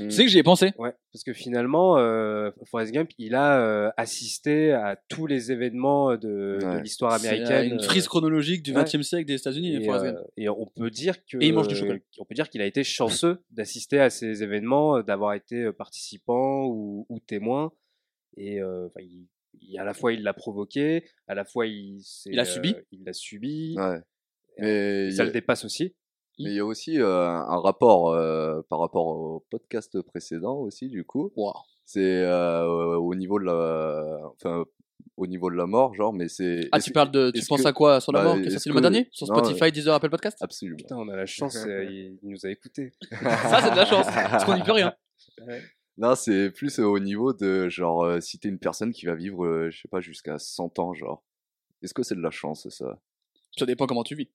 Tu 0.04 0.11
sais 0.11 0.24
que 0.24 0.30
j'y 0.30 0.38
ai 0.38 0.42
pensé. 0.42 0.72
Ouais, 0.78 0.92
parce 1.12 1.24
que 1.24 1.32
finalement, 1.32 1.98
euh, 1.98 2.50
Forrest 2.70 2.92
Gump, 2.92 3.11
il 3.18 3.35
a 3.35 3.61
euh, 3.61 3.90
assisté 3.96 4.72
à 4.72 4.96
tous 5.09 5.26
les 5.26 5.52
événements 5.52 6.12
de, 6.16 6.59
de 6.61 6.64
Ouais. 6.66 6.82
l'histoire 6.82 7.18
C'est 7.18 7.28
américaine. 7.28 7.72
une 7.72 7.78
euh, 7.80 7.82
frise 7.82 8.06
chronologique 8.09 8.62
du 8.62 8.74
ouais. 8.74 8.85
XXe 8.85 9.02
siècle 9.02 9.26
des 9.26 9.35
États-Unis. 9.35 9.76
Et, 9.76 9.85
Forrest 9.85 10.04
euh, 10.04 10.12
Gump. 10.12 10.26
et 10.37 10.48
on 10.48 10.66
peut 10.66 10.90
dire 10.90 11.16
que 11.24 11.38
Et 11.40 11.48
il 11.48 11.54
mange 11.54 11.68
du 11.68 11.74
chocolat. 11.76 11.98
on 12.18 12.24
peut 12.24 12.35
dire 12.35 12.48
qu'il 12.48 12.61
a 12.62 12.66
été 12.66 12.85
chanceux 12.85 13.38
d'assister 13.50 14.00
à 14.00 14.11
ces 14.11 14.42
événements, 14.42 14.98
euh, 14.98 15.02
d'avoir 15.02 15.35
été 15.35 15.62
euh, 15.64 15.72
participant 15.72 16.66
ou, 16.66 17.06
ou 17.09 17.18
témoin. 17.20 17.72
Et 18.37 18.61
euh, 18.61 18.87
enfin, 18.87 19.00
il, 19.02 19.26
il- 19.61 19.78
à 19.78 19.85
la 19.85 19.94
fois 19.94 20.12
il 20.12 20.22
l'a 20.22 20.35
provoqué, 20.35 21.04
à 21.28 21.35
la 21.35 21.44
fois 21.44 21.66
il 21.66 22.00
s'est, 22.02 22.30
Il 22.32 22.38
a 22.40 22.44
subi. 22.44 22.74
euh, 22.76 22.82
il 22.92 23.04
l'a 23.04 23.12
subi. 23.12 23.74
Ouais. 23.78 24.00
Et 24.59 25.11
ça 25.12 25.22
a- 25.22 25.26
le 25.26 25.32
dépasse 25.32 25.64
aussi. 25.64 25.94
Mais 26.38 26.51
il 26.51 26.57
y 26.57 26.61
a 26.61 26.64
aussi 26.64 27.01
euh, 27.01 27.29
un 27.29 27.59
rapport 27.61 28.11
euh, 28.11 28.61
par 28.68 28.79
rapport 28.79 29.07
au 29.07 29.44
podcast 29.51 30.01
précédent 30.03 30.57
aussi 30.57 30.88
du 30.88 31.05
coup. 31.05 31.33
Wow. 31.37 31.55
C'est 31.85 32.22
euh, 32.22 32.96
au 32.96 33.14
niveau 33.14 33.38
de 33.38 33.44
la, 33.44 34.20
enfin 34.35 34.64
au 35.16 35.27
niveau 35.27 35.51
de 35.51 35.57
la 35.57 35.66
mort, 35.66 35.94
genre, 35.94 36.12
mais 36.12 36.29
c'est. 36.29 36.68
Ah, 36.72 36.81
tu 36.81 36.92
parles 36.92 37.11
de. 37.11 37.31
Tu 37.31 37.44
penses 37.46 37.62
que- 37.62 37.68
à 37.68 37.72
quoi 37.72 38.01
sur 38.01 38.12
la 38.12 38.20
bah, 38.22 38.25
mort? 38.35 38.42
Qui 38.42 38.49
est 38.49 38.51
sorti 38.51 38.69
le 38.69 38.75
mois 38.75 38.83
dernier? 38.83 39.08
Sur 39.13 39.27
non, 39.29 39.35
Spotify, 39.35 39.73
Deezer, 39.73 39.94
Apple 39.94 40.10
Podcast 40.10 40.38
Absolument. 40.40 40.77
Putain, 40.77 40.96
on 40.96 41.08
a 41.08 41.17
la 41.17 41.27
chance, 41.27 41.56
euh, 41.67 41.85
il, 41.85 42.19
il 42.23 42.31
nous 42.31 42.44
a 42.44 42.50
écoutés. 42.50 42.92
Ça, 43.10 43.60
c'est 43.63 43.71
de 43.71 43.77
la 43.77 43.87
chance. 43.87 44.06
Parce 44.06 44.44
qu'on 44.44 44.54
n'y 44.54 44.63
peut 44.63 44.73
rien. 44.73 44.94
Non, 45.98 46.15
c'est 46.15 46.50
plus 46.50 46.79
au 46.79 46.98
niveau 46.98 47.33
de 47.33 47.69
genre 47.71 48.04
euh, 48.04 48.21
si 48.21 48.38
t'es 48.38 48.48
une 48.48 48.58
personne 48.58 48.92
qui 48.92 49.06
va 49.06 49.15
vivre, 49.15 49.46
euh, 49.46 49.71
je 49.71 49.81
sais 49.81 49.88
pas, 49.88 50.00
jusqu'à 50.00 50.38
100 50.38 50.79
ans, 50.79 50.92
genre. 50.92 51.25
Est-ce 51.83 51.94
que 51.94 52.02
c'est 52.02 52.15
de 52.15 52.21
la 52.21 52.31
chance, 52.31 52.69
ça? 52.69 52.98
Ça 53.56 53.65
dépend 53.65 53.87
comment 53.87 54.02
tu 54.02 54.15
vis. 54.15 54.29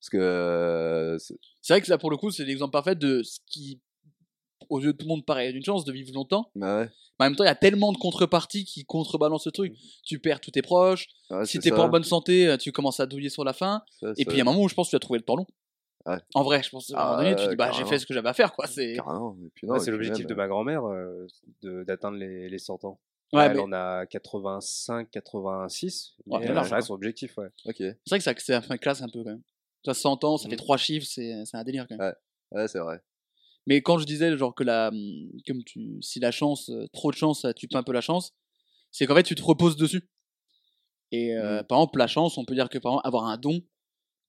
Parce 0.00 0.08
que 0.10 0.16
euh, 0.16 1.18
c'est- 1.18 1.38
vrai 1.68 1.80
que 1.82 1.90
là, 1.90 1.98
pour 1.98 2.10
le 2.10 2.16
coup, 2.16 2.30
c'est 2.30 2.44
l'exemple 2.44 2.72
parfait 2.72 2.94
de 2.94 3.22
ce 3.22 3.38
qui, 3.46 3.80
aux 4.70 4.80
yeux 4.80 4.92
de 4.92 4.96
tout 4.98 5.04
le 5.04 5.08
monde, 5.10 5.24
paraît 5.26 5.50
une 5.50 5.64
chance 5.64 5.84
de 5.84 5.92
vivre 5.92 6.12
longtemps. 6.14 6.50
bah 6.54 6.78
ouais, 6.80 6.88
Mais 7.18 7.26
en 7.26 7.28
même 7.30 7.36
temps, 7.36 7.44
il 7.44 7.48
y 7.48 7.50
a 7.50 7.54
tellement 7.54 7.92
de 7.92 7.98
contreparties 7.98 8.64
qui 8.64 8.84
contrebalancent 8.86 9.44
ce 9.44 9.50
truc. 9.50 9.74
Tu 10.04 10.18
perds 10.18 10.40
tous 10.40 10.52
tes 10.52 10.62
proches. 10.62 11.06
ouais, 11.30 11.44
si 11.44 11.58
t'es 11.60 11.70
pas 11.70 11.82
en 11.82 11.88
bonne 11.90 12.04
santé, 12.04 12.48
euh, 12.48 12.56
tu 12.56 12.72
commences 12.72 12.98
à 13.00 13.06
douiller 13.06 13.28
sur 13.28 13.44
la 13.44 13.52
fin. 13.52 13.82
Et 14.16 14.24
puis, 14.24 14.36
il 14.36 14.38
y 14.38 14.40
a 14.40 14.42
un 14.42 14.44
moment 14.46 14.62
où 14.62 14.68
je 14.68 14.74
pense 14.74 14.86
que 14.88 14.90
tu 14.90 14.96
as 14.96 15.00
trouvé 15.00 15.18
le 15.18 15.24
temps 15.24 15.36
long. 15.36 15.46
Ouais. 16.06 16.16
En 16.34 16.42
vrai, 16.44 16.62
je 16.62 16.70
pense, 16.70 16.90
à 16.94 16.98
un 16.98 17.04
moment 17.04 17.16
Ah, 17.18 17.22
donné, 17.22 17.36
tu 17.36 17.44
te 17.44 17.50
dis, 17.50 17.56
bah, 17.56 17.70
j'ai 17.72 17.84
fait 17.84 17.98
ce 17.98 18.06
que 18.06 18.14
j'avais 18.14 18.30
à 18.30 18.32
faire, 18.32 18.52
quoi. 18.54 18.66
C'est... 18.66 18.94
et 19.76 19.80
c'est 19.80 19.90
l'objectif 19.90 20.26
de 20.26 20.34
ma 20.34 20.48
grand-mère 20.48 20.86
euh, 20.86 21.26
de- 21.60 21.84
d'atteindre 21.84 22.16
les, 22.16 22.48
les 22.48 22.58
100 22.58 22.82
ans. 22.86 22.98
Ouais, 23.34 23.44
elle 23.44 23.52
mais 23.52 23.60
en 23.60 23.72
a 23.72 24.06
85, 24.06 25.10
86. 25.10 26.14
Ouais, 26.26 26.38
mais 26.40 26.50
euh, 26.50 26.54
large, 26.54 26.68
ça 26.70 26.76
reste 26.76 26.88
son 26.88 26.94
objectif, 26.94 27.36
ouais. 27.36 27.48
C'est 27.64 27.74
vrai 28.08 28.18
que 28.18 28.24
ça, 28.24 28.34
ça 28.38 28.62
fait 28.62 28.78
classe 28.78 29.02
un 29.02 29.08
peu, 29.08 29.22
quand 29.22 29.30
même. 29.30 29.42
Tu 29.82 29.90
as 29.90 29.94
100 29.94 30.24
ans, 30.24 30.36
ça 30.36 30.48
fait 30.48 30.54
Mhm. 30.56 30.58
trois 30.58 30.76
chiffres, 30.76 31.06
c'est, 31.08 31.44
c'est 31.46 31.56
un 31.56 31.64
délire, 31.64 31.86
quand 31.88 31.96
même. 31.96 32.14
Ouais, 32.52 32.68
c'est 32.68 32.78
vrai. 32.80 33.00
Mais 33.66 33.80
quand 33.82 33.98
je 33.98 34.04
disais, 34.06 34.36
genre, 34.36 34.54
que 34.54 34.64
la, 34.64 34.88
hum, 34.88 35.30
comme 35.46 35.62
tu, 35.64 35.98
si 36.02 36.18
la 36.20 36.30
chance, 36.30 36.68
euh, 36.70 36.86
trop 36.92 37.10
de 37.10 37.16
chance, 37.16 37.42
ça 37.42 37.54
tue 37.54 37.68
un 37.74 37.82
peu 37.82 37.92
la 37.92 38.00
chance, 38.00 38.32
c'est 38.90 39.06
qu'en 39.06 39.14
fait, 39.14 39.22
tu 39.22 39.34
te 39.34 39.42
reposes 39.42 39.76
dessus. 39.76 40.08
Et 41.12 41.34
euh, 41.34 41.62
Mm. 41.62 41.66
par 41.66 41.78
exemple, 41.78 41.98
la 41.98 42.06
chance, 42.06 42.38
on 42.38 42.44
peut 42.44 42.54
dire 42.54 42.68
que 42.68 42.78
par 42.78 42.92
exemple, 42.92 43.06
avoir 43.06 43.24
un 43.26 43.36
don, 43.36 43.60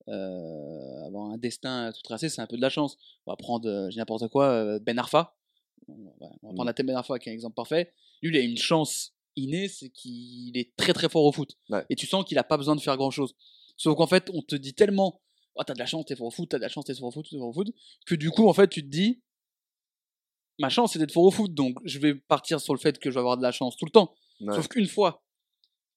euh, 0.08 1.06
avoir 1.06 1.30
un 1.32 1.38
destin 1.38 1.92
tout 1.94 2.02
tracé, 2.02 2.30
c'est 2.30 2.42
un 2.42 2.48
peu 2.48 2.58
de 2.58 2.62
la 2.62 2.70
chance. 2.70 2.98
On 3.26 3.32
va 3.32 3.36
prendre, 3.38 3.68
euh, 3.70 3.90
j'ai 3.90 3.98
n'importe 3.98 4.28
quoi, 4.30 4.46
euh, 4.50 4.80
Ben 4.80 4.98
Arfa. 5.00 5.36
On 5.88 5.94
va, 6.20 6.30
on 6.44 6.48
va 6.50 6.54
prendre 6.54 6.66
la 6.66 6.74
thème 6.74 6.88
Ben 6.88 6.96
Arfa 6.96 7.18
qui 7.20 7.30
est 7.30 7.32
un 7.32 7.36
exemple 7.36 7.56
parfait. 7.56 7.94
Lui, 8.22 8.36
il 8.36 8.38
a 8.38 8.42
une 8.44 8.58
chance 8.58 9.14
innée, 9.36 9.68
c'est 9.68 9.90
qu'il 9.90 10.58
est 10.58 10.76
très 10.76 10.94
très 10.94 11.08
fort 11.10 11.24
au 11.24 11.32
foot. 11.32 11.58
Ouais. 11.70 11.86
Et 11.90 11.96
tu 11.96 12.06
sens 12.08 12.26
qu'il 12.26 12.38
a 12.38 12.44
pas 12.44 12.58
besoin 12.58 12.76
de 12.76 12.82
faire 12.82 12.98
grand 12.98 13.12
chose. 13.12 13.34
Sauf 13.78 13.96
qu'en 13.96 14.08
fait, 14.08 14.30
on 14.34 14.42
te 14.42 14.56
dit 14.56 14.74
tellement, 14.74 15.22
oh, 15.56 15.64
t'as 15.66 15.74
de 15.74 15.80
la 15.80 15.86
chance, 15.86 16.06
t'es 16.06 16.16
fort 16.16 16.28
au 16.28 16.32
foot, 16.32 16.50
t'as 16.50 16.58
de 16.58 16.62
la 16.64 16.70
chance, 16.70 16.86
t'es 16.86 16.94
fort 16.96 17.08
au 17.10 17.12
foot, 17.12 17.28
t'es 17.30 17.38
fort 17.38 17.48
au 17.50 17.54
foot, 17.54 17.68
que 18.06 18.16
du 18.16 18.30
coup, 18.32 18.48
en 18.48 18.54
fait, 18.54 18.68
tu 18.70 18.82
te 18.84 18.88
dis, 18.90 19.22
ma 20.60 20.70
chance, 20.70 20.94
c'est 20.94 21.00
d'être 21.00 21.12
fort 21.12 21.24
au 21.24 21.32
foot, 21.32 21.54
donc 21.54 21.78
je 21.86 22.00
vais 22.00 22.14
partir 22.16 22.60
sur 22.62 22.74
le 22.74 22.80
fait 22.80 23.00
que 23.00 23.10
je 23.10 23.16
vais 23.16 23.20
avoir 23.20 23.38
de 23.38 23.44
la 23.44 23.52
chance 23.52 23.76
tout 23.78 23.86
le 23.86 23.92
temps. 23.92 24.14
Ouais. 24.42 24.54
Sauf 24.56 24.68
qu'une 24.68 24.88
fois, 24.88 25.24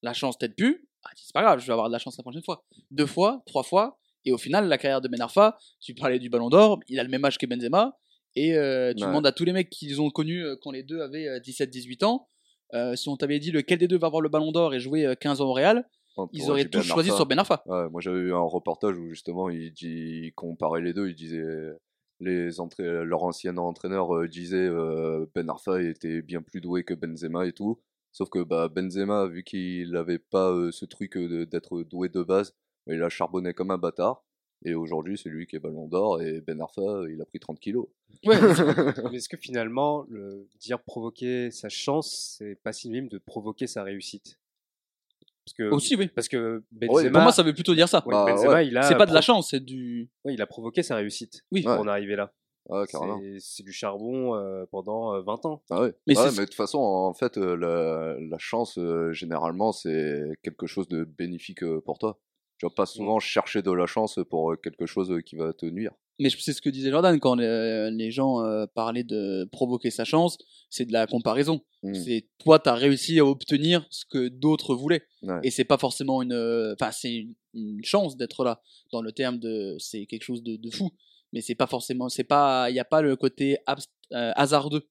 la 0.02 0.12
chance 0.12 0.38
t'aide 0.38 0.54
plus. 0.54 0.86
Ah, 1.04 1.10
c'est 1.16 1.32
pas 1.34 1.42
grave, 1.42 1.60
je 1.60 1.66
vais 1.66 1.72
avoir 1.72 1.88
de 1.88 1.92
la 1.92 1.98
chance 1.98 2.16
la 2.16 2.22
prochaine 2.22 2.42
fois. 2.42 2.64
Deux 2.90 3.06
fois, 3.06 3.42
trois 3.46 3.62
fois. 3.62 3.98
Et 4.24 4.32
au 4.32 4.38
final, 4.38 4.68
la 4.68 4.78
carrière 4.78 5.02
de 5.02 5.08
Ben 5.08 5.20
Arfa, 5.20 5.58
tu 5.80 5.94
parlais 5.94 6.18
du 6.18 6.30
Ballon 6.30 6.48
d'Or, 6.48 6.80
il 6.88 6.98
a 6.98 7.02
le 7.02 7.10
même 7.10 7.24
âge 7.24 7.36
que 7.36 7.44
Benzema. 7.46 7.98
Et 8.36 8.54
euh, 8.56 8.92
tu 8.94 9.02
Ouais. 9.02 9.08
demandes 9.08 9.26
à 9.26 9.32
tous 9.32 9.44
les 9.44 9.52
mecs 9.52 9.68
qu'ils 9.70 10.00
ont 10.00 10.10
connus 10.10 10.44
euh, 10.44 10.56
quand 10.62 10.70
les 10.70 10.82
deux 10.82 11.00
avaient 11.02 11.38
17-18 11.40 12.04
ans. 12.04 12.28
euh, 12.72 12.96
si 12.96 13.08
on 13.08 13.16
t'avait 13.16 13.38
dit 13.38 13.50
lequel 13.52 13.78
des 13.78 13.86
deux 13.86 13.98
va 13.98 14.06
avoir 14.08 14.22
le 14.22 14.28
Ballon 14.30 14.50
d'Or 14.50 14.74
et 14.74 14.80
jouer 14.80 15.04
euh, 15.06 15.14
15 15.14 15.40
ans 15.42 15.48
au 15.50 15.52
Real, 15.52 15.86
Enfin, 16.16 16.28
ils 16.32 16.48
auraient 16.50 16.64
tous 16.64 16.78
Ben 16.78 16.82
choisi 16.84 17.10
sur 17.16 17.26
Ben 17.26 17.38
Arfa. 17.38 17.62
Ouais, 17.66 17.88
moi 17.90 18.00
j'avais 18.00 18.20
eu 18.20 18.32
un 18.32 18.38
reportage 18.40 18.96
où 18.98 19.08
justement 19.08 19.50
il, 19.50 19.72
dit, 19.72 20.20
il 20.26 20.32
comparait 20.34 20.80
les 20.80 20.92
deux, 20.92 21.08
il 21.08 21.14
disait 21.14 21.42
les 22.20 22.60
entra- 22.60 23.02
leur 23.04 23.24
ancien 23.24 23.56
entraîneur 23.56 24.14
euh, 24.14 24.28
disait 24.28 24.56
euh, 24.68 25.26
Ben 25.34 25.48
Arfa 25.50 25.82
était 25.82 26.22
bien 26.22 26.42
plus 26.42 26.60
doué 26.60 26.84
que 26.84 26.94
Benzema 26.94 27.46
et 27.46 27.52
tout. 27.52 27.80
Sauf 28.12 28.28
que 28.30 28.44
bah, 28.44 28.68
Benzema, 28.68 29.26
vu 29.26 29.42
qu'il 29.42 29.90
n'avait 29.90 30.20
pas 30.20 30.52
euh, 30.52 30.70
ce 30.70 30.84
truc 30.84 31.18
de- 31.18 31.44
d'être 31.44 31.82
doué 31.82 32.08
de 32.08 32.22
base, 32.22 32.54
bah, 32.86 32.94
il 32.94 33.02
a 33.02 33.08
charbonné 33.08 33.52
comme 33.52 33.72
un 33.72 33.78
bâtard. 33.78 34.24
Et 34.64 34.74
aujourd'hui, 34.74 35.18
c'est 35.18 35.28
lui 35.28 35.46
qui 35.46 35.56
est 35.56 35.58
ballon 35.58 35.88
d'or 35.88 36.22
et 36.22 36.40
Ben 36.40 36.60
Arfa, 36.60 37.02
il 37.10 37.20
a 37.20 37.24
pris 37.26 37.40
30 37.40 37.58
kilos. 37.58 37.86
Ouais, 38.24 38.36
Mais 39.10 39.16
est-ce 39.18 39.28
que 39.28 39.36
finalement, 39.36 40.06
le 40.08 40.48
dire 40.60 40.80
provoquer 40.82 41.50
sa 41.50 41.68
chance, 41.68 42.36
c'est 42.38 42.54
pas 42.62 42.72
synonyme 42.72 43.08
de 43.08 43.18
provoquer 43.18 43.66
sa 43.66 43.82
réussite? 43.82 44.38
Parce 45.46 45.54
que, 45.56 45.74
aussi, 45.74 45.94
oui. 45.96 46.08
parce 46.08 46.28
que 46.28 46.62
Ouais, 46.80 46.88
Benzema, 46.88 47.10
Pour 47.10 47.20
moi, 47.22 47.32
ça 47.32 47.42
veut 47.42 47.52
plutôt 47.52 47.74
dire 47.74 47.88
ça. 47.88 48.02
ouais, 48.06 48.12
Bah, 48.12 48.24
Benzema, 48.26 48.62
il 48.62 48.76
a 48.78 48.82
c'est 48.82 48.96
pas 48.96 49.06
de 49.06 49.12
la 49.12 49.20
chance, 49.20 49.50
c'est 49.50 49.60
du. 49.60 50.10
ouais, 50.24 50.34
il 50.34 50.40
a 50.42 50.46
provoqué 50.46 50.82
sa 50.82 50.96
réussite 50.96 51.42
Oui. 51.52 51.62
pour 51.62 51.72
Ouais. 51.72 51.78
en 51.78 51.86
arriver 51.88 52.16
là. 52.16 52.32
Ah, 52.70 52.84
carrément. 52.90 53.20
C'est 53.20 53.36
c'est 53.40 53.62
du 53.62 53.72
charbon 53.72 54.34
euh, 54.36 54.64
pendant 54.70 55.14
euh, 55.14 55.20
20 55.20 55.44
ans. 55.44 55.62
Ah 55.70 55.82
ouais. 55.82 55.92
Mais 56.06 56.16
Ouais, 56.16 56.30
c'est- 56.30 56.36
mais 56.38 56.44
de 56.46 56.50
toute 56.50 56.54
façon, 56.54 56.78
en 56.78 57.12
fait, 57.12 57.36
euh, 57.36 57.56
la, 57.56 58.16
la 58.18 58.38
chance, 58.38 58.78
euh, 58.78 59.12
généralement, 59.12 59.70
c'est 59.72 60.22
quelque 60.42 60.66
chose 60.66 60.88
de 60.88 61.04
bénéfique 61.04 61.62
euh, 61.62 61.82
pour 61.84 61.98
toi. 61.98 62.18
Tu 62.64 62.70
vas 62.70 62.74
pas 62.74 62.86
souvent 62.86 63.18
chercher 63.20 63.60
de 63.62 63.70
la 63.70 63.86
chance 63.86 64.18
pour 64.30 64.52
euh, 64.52 64.56
quelque 64.56 64.86
chose 64.86 65.10
euh, 65.10 65.20
qui 65.20 65.36
va 65.36 65.52
te 65.52 65.66
nuire. 65.66 65.92
Mais 66.18 66.30
c'est 66.30 66.52
ce 66.52 66.62
que 66.62 66.70
disait 66.70 66.90
Jordan 66.90 67.18
quand 67.20 67.34
les, 67.34 67.90
les 67.90 68.10
gens 68.10 68.40
euh, 68.40 68.66
parlaient 68.74 69.04
de 69.04 69.48
provoquer 69.52 69.90
sa 69.90 70.04
chance, 70.04 70.38
c'est 70.70 70.84
de 70.86 70.92
la 70.92 71.06
comparaison. 71.06 71.60
Mm. 71.82 71.94
C'est 71.94 72.28
toi, 72.38 72.58
tu 72.60 72.68
as 72.68 72.74
réussi 72.74 73.18
à 73.18 73.24
obtenir 73.26 73.84
ce 73.90 74.04
que 74.06 74.28
d'autres 74.28 74.74
voulaient. 74.74 75.02
Ouais. 75.22 75.40
Et 75.42 75.50
c'est 75.50 75.64
pas 75.64 75.76
forcément 75.78 76.22
une. 76.22 76.32
euh, 76.32 76.72
Enfin, 76.74 76.92
c'est 76.92 77.12
une, 77.14 77.34
une 77.52 77.84
chance 77.84 78.16
d'être 78.16 78.44
là. 78.44 78.62
Dans 78.92 79.02
le 79.02 79.12
terme 79.12 79.38
de. 79.38 79.76
C'est 79.78 80.06
quelque 80.06 80.22
chose 80.22 80.42
de, 80.42 80.56
de 80.56 80.70
fou. 80.70 80.90
Mais 81.32 81.40
c'est 81.40 81.56
pas 81.56 81.66
forcément. 81.66 82.08
C'est 82.08 82.24
pas. 82.24 82.70
Il 82.70 82.74
n'y 82.74 82.80
a 82.80 82.84
pas 82.84 83.02
le 83.02 83.16
côté 83.16 83.58
abst- 83.66 83.88
euh, 84.12 84.30
hasardeux. 84.36 84.86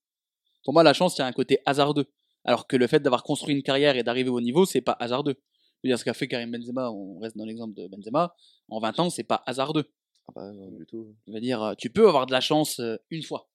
Pour 0.66 0.74
moi, 0.74 0.84
la 0.84 0.94
chance, 0.94 1.18
il 1.18 1.22
y 1.22 1.24
a 1.24 1.28
un 1.28 1.32
côté 1.32 1.60
hasardeux. 1.66 2.06
Alors 2.44 2.68
que 2.68 2.76
le 2.76 2.86
fait 2.88 3.00
d'avoir 3.00 3.24
construit 3.24 3.56
une 3.56 3.64
carrière 3.64 3.96
et 3.96 4.04
d'arriver 4.04 4.30
au 4.30 4.42
niveau, 4.42 4.66
c'est 4.66 4.82
pas 4.82 4.98
hasardeux. 5.00 5.36
Je 5.84 5.88
veux 5.88 5.92
dire, 5.92 6.00
ce 6.00 6.06
qu'a 6.06 6.14
fait 6.14 6.28
Karim 6.28 6.52
Benzema, 6.52 6.90
on 6.92 7.20
reste 7.20 7.36
dans 7.38 7.46
l'exemple 7.46 7.74
de 7.74 7.88
Benzema, 7.88 8.34
en 8.70 8.80
20 8.80 9.00
ans, 9.00 9.10
c'est 9.10 9.24
pas 9.24 9.44
hasardeux. 9.46 9.92
Ah 10.30 10.32
bah, 10.36 10.52
non, 10.54 10.72
du 10.72 10.86
tout. 10.86 11.14
Je 11.28 11.34
veux 11.34 11.42
dire, 11.42 11.76
tu 11.78 11.90
peux 11.90 12.08
avoir 12.08 12.26
de 12.26 12.32
la 12.32 12.40
chance 12.42 12.80
euh, 12.80 12.96
une 13.10 13.24
fois. 13.24 13.50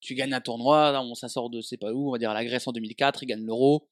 Tu 0.00 0.14
gagnes 0.16 0.34
un 0.34 0.40
tournoi, 0.40 0.90
là, 0.90 1.02
on 1.02 1.14
sort 1.14 1.48
de 1.50 1.60
c'est 1.60 1.76
pas 1.76 1.92
où, 1.92 2.08
on 2.08 2.12
va 2.12 2.18
dire 2.18 2.30
à 2.30 2.34
la 2.34 2.44
Grèce 2.44 2.66
en 2.66 2.72
2004, 2.72 3.22
il 3.22 3.26
gagne 3.26 3.44
l'euro. 3.44 3.88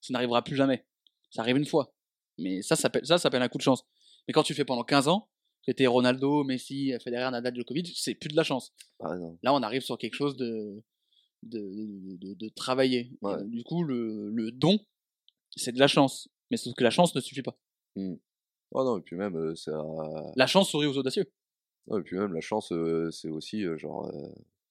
Ça 0.00 0.12
n'arrivera 0.14 0.42
plus 0.42 0.56
jamais. 0.56 0.86
Ça 1.30 1.42
arrive 1.42 1.58
une 1.58 1.66
fois. 1.66 1.94
Mais 2.38 2.62
ça, 2.62 2.76
ça 2.76 2.82
s'appelle 2.82 3.04
ça, 3.06 3.18
ça 3.18 3.24
s'appelle 3.24 3.42
un 3.42 3.48
coup 3.48 3.58
de 3.58 3.62
chance. 3.62 3.84
Mais 4.26 4.32
quand 4.32 4.42
tu 4.42 4.54
fais 4.54 4.64
pendant 4.64 4.82
15 4.82 5.08
ans, 5.08 5.28
t'es 5.76 5.86
Ronaldo, 5.86 6.42
Messi, 6.44 6.92
Federer, 7.04 7.30
Nadal, 7.30 7.54
Djokovic, 7.54 7.92
c'est 7.94 8.14
plus 8.14 8.28
de 8.30 8.36
la 8.36 8.42
chance. 8.44 8.72
Ah. 9.00 9.14
Là, 9.42 9.52
on 9.52 9.62
arrive 9.62 9.82
sur 9.82 9.98
quelque 9.98 10.14
chose 10.14 10.36
de 10.36 10.82
de, 11.42 11.58
de, 11.60 12.16
de- 12.16 12.34
de 12.34 12.48
travailler. 12.48 13.12
Ouais. 13.20 13.44
du 13.44 13.62
coup, 13.64 13.82
le, 13.84 14.30
le 14.30 14.52
don, 14.52 14.78
c'est 15.54 15.72
de 15.72 15.78
la 15.78 15.88
chance. 15.88 16.28
Mais 16.52 16.58
sauf 16.58 16.74
que 16.74 16.84
la 16.84 16.90
chance 16.90 17.14
ne 17.14 17.20
suffit 17.20 17.42
pas. 17.42 17.56
Ah 17.96 18.84
non, 18.84 18.98
et 18.98 19.00
puis 19.00 19.16
même, 19.16 19.36
euh, 19.36 19.54
ça... 19.54 19.82
La 20.36 20.46
chance 20.46 20.68
sourit 20.70 20.86
aux 20.86 20.96
audacieux. 20.98 21.30
ouais, 21.86 21.98
et 22.00 22.02
puis 22.02 22.16
même 22.18 22.32
la 22.34 22.40
chance, 22.42 22.70
euh, 22.72 23.10
c'est 23.10 23.28
aussi 23.30 23.64
euh, 23.64 23.76
genre. 23.78 24.12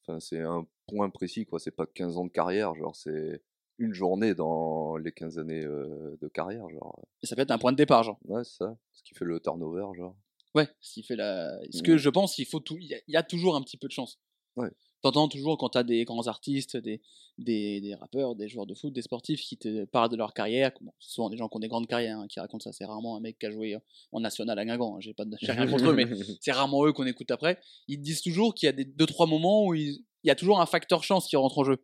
Enfin, 0.04 0.20
c'est 0.20 0.40
un 0.40 0.66
point 0.88 1.10
précis, 1.10 1.46
quoi. 1.46 1.60
C'est 1.60 1.72
pas 1.72 1.86
15 1.88 2.18
ans 2.18 2.26
de 2.26 2.32
carrière, 2.32 2.74
genre, 2.76 2.96
c'est 2.96 3.44
une 3.80 3.94
journée 3.94 4.34
dans 4.36 4.96
les 4.98 5.12
15 5.12 5.40
années 5.40 5.62
de 5.64 6.28
carrière, 6.32 6.70
genre. 6.70 7.04
Et 7.24 7.28
ça 7.28 7.36
peut 7.36 7.42
être 7.42 7.52
un 7.52 7.58
point 7.58 7.72
de 7.72 7.78
départ, 7.78 8.04
genre. 8.04 8.20
Ouais, 8.26 8.44
c'est 8.44 8.58
ça. 8.58 8.78
Ce 8.94 9.02
qui 9.04 9.14
fait 9.16 9.26
le 9.26 9.40
turnover, 9.40 9.86
genre. 9.98 10.16
Ouais, 10.54 10.68
ce 10.80 10.94
qui 10.94 11.04
fait 11.04 11.16
la. 11.16 11.60
Ce 11.72 11.80
Mm. 11.80 11.84
que 11.84 11.98
je 11.98 12.10
pense, 12.10 12.38
il 12.38 12.46
faut 12.46 12.60
tout. 12.60 12.78
Il 12.78 12.86
y, 12.88 12.94
a- 12.94 13.02
il 13.08 13.14
y 13.14 13.18
a 13.18 13.24
toujours 13.24 13.56
un 13.56 13.62
petit 13.64 13.78
peu 13.78 13.88
de 13.88 13.94
chance. 13.94 14.20
Ouais. 14.56 14.70
T'entends 15.02 15.28
toujours 15.28 15.58
quand 15.58 15.70
t'as 15.70 15.84
des 15.84 16.06
grands 16.06 16.28
artistes, 16.28 16.78
des, 16.78 17.02
des, 17.40 17.82
des 17.82 17.96
rappeurs, 17.96 18.36
des 18.36 18.48
joueurs 18.48 18.68
de 18.68 18.76
foot, 18.76 18.94
des 18.94 19.02
sportifs 19.02 19.42
qui 19.42 19.58
te 19.58 19.86
parlent 19.86 20.10
de 20.10 20.16
leur 20.16 20.34
carrière. 20.34 20.72
Bon, 20.82 20.94
c'est 21.00 21.12
souvent 21.14 21.30
des 21.30 21.38
gens 21.38 21.50
qui 21.50 21.58
ont 21.58 21.60
des 21.60 21.68
grandes 21.68 21.88
carrières 21.88 22.20
hein, 22.20 22.28
qui 22.30 22.40
racontent 22.40 22.64
ça. 22.64 22.72
C'est 22.72 22.86
rarement 22.86 23.18
un 23.18 23.20
mec 23.20 23.40
qui 23.40 23.48
a 23.48 23.52
joué 23.52 23.74
euh, 23.76 23.80
en 24.12 24.20
national 24.20 24.60
à 24.60 24.64
Guingamp. 24.66 24.96
hein. 24.96 25.00
J'ai 25.00 25.14
pas, 25.16 25.26
de- 25.26 25.36
j'ai 25.42 25.52
rien 25.52 25.68
contre 25.68 25.86
eux, 25.90 25.94
mais 25.94 26.06
c'est 26.40 26.52
rarement 26.52 26.86
eux 26.86 26.94
qu'on 26.94 27.06
écoute 27.08 27.32
après. 27.32 27.60
Ils 27.88 28.00
disent 28.00 28.22
toujours 28.22 28.54
qu'il 28.54 28.68
y 28.68 28.70
a 28.70 28.74
des 28.74 28.86
deux 28.86 29.08
trois 29.08 29.26
moments 29.26 29.66
où 29.66 29.74
il 29.74 30.04
y 30.24 30.30
a 30.30 30.36
toujours 30.36 30.62
un 30.62 30.66
facteur 30.68 31.04
chance 31.04 31.28
qui 31.28 31.36
rentre 31.36 31.58
en 31.58 31.64
jeu. 31.64 31.78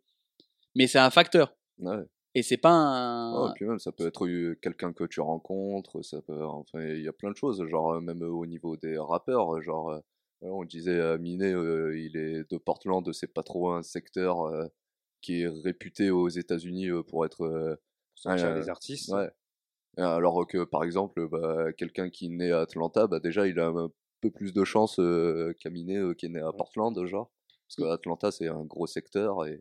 Mais 0.75 0.85
c'est 0.85 0.99
un 0.99 1.09
facteur 1.09 1.55
ouais. 1.79 2.03
et 2.35 2.43
c'est 2.43 2.57
pas 2.57 2.69
un. 2.69 3.49
Et 3.49 3.53
puis 3.55 3.65
même, 3.65 3.79
ça 3.79 3.91
peut 3.91 4.05
être 4.05 4.27
euh, 4.27 4.59
quelqu'un 4.61 4.93
que 4.93 5.05
tu 5.05 5.21
rencontres, 5.21 6.03
ça 6.03 6.21
peut, 6.21 6.45
enfin, 6.45 6.83
il 6.83 7.01
y 7.01 7.07
a 7.07 7.13
plein 7.13 7.31
de 7.31 7.35
choses, 7.35 7.65
genre 7.65 7.93
euh, 7.93 7.99
même 7.99 8.21
au 8.21 8.45
niveau 8.45 8.77
des 8.77 8.95
rappeurs, 8.99 9.59
genre, 9.63 9.99
on 10.41 10.63
disait 10.65 10.99
euh, 10.99 11.17
Minet, 11.17 11.53
euh, 11.53 11.97
il 11.97 12.17
est 12.17 12.49
de 12.51 12.57
Portland, 12.57 13.11
c'est 13.13 13.33
pas 13.33 13.43
trop 13.43 13.71
un 13.71 13.83
secteur 13.83 14.41
euh, 14.41 14.67
qui 15.21 15.41
est 15.41 15.47
réputé 15.47 16.11
aux 16.11 16.29
États-Unis 16.29 16.89
euh, 16.89 17.03
pour 17.03 17.25
être, 17.25 17.41
euh, 17.43 17.75
Ouais, 18.25 18.53
les 18.55 18.69
artistes. 18.69 19.11
ouais. 19.11 19.29
Alors 19.97 20.45
que 20.47 20.63
par 20.63 20.83
exemple, 20.83 21.27
bah, 21.29 21.73
quelqu'un 21.73 22.09
qui 22.09 22.27
est 22.27 22.29
né 22.29 22.51
à 22.51 22.61
Atlanta, 22.61 23.07
bah 23.07 23.19
déjà, 23.19 23.47
il 23.47 23.59
a 23.59 23.67
un 23.67 23.89
peu 24.21 24.31
plus 24.31 24.53
de 24.53 24.63
chance 24.63 24.99
euh, 24.99 25.53
qu'un 25.59 25.71
Minet 25.71 25.97
euh, 25.97 26.13
qui 26.13 26.27
est 26.27 26.29
né 26.29 26.39
à 26.41 26.51
Portland, 26.53 27.05
genre, 27.05 27.31
parce 27.67 27.75
que 27.77 27.83
Atlanta 27.93 28.31
c'est 28.31 28.47
un 28.47 28.63
gros 28.65 28.87
secteur 28.87 29.45
et, 29.47 29.59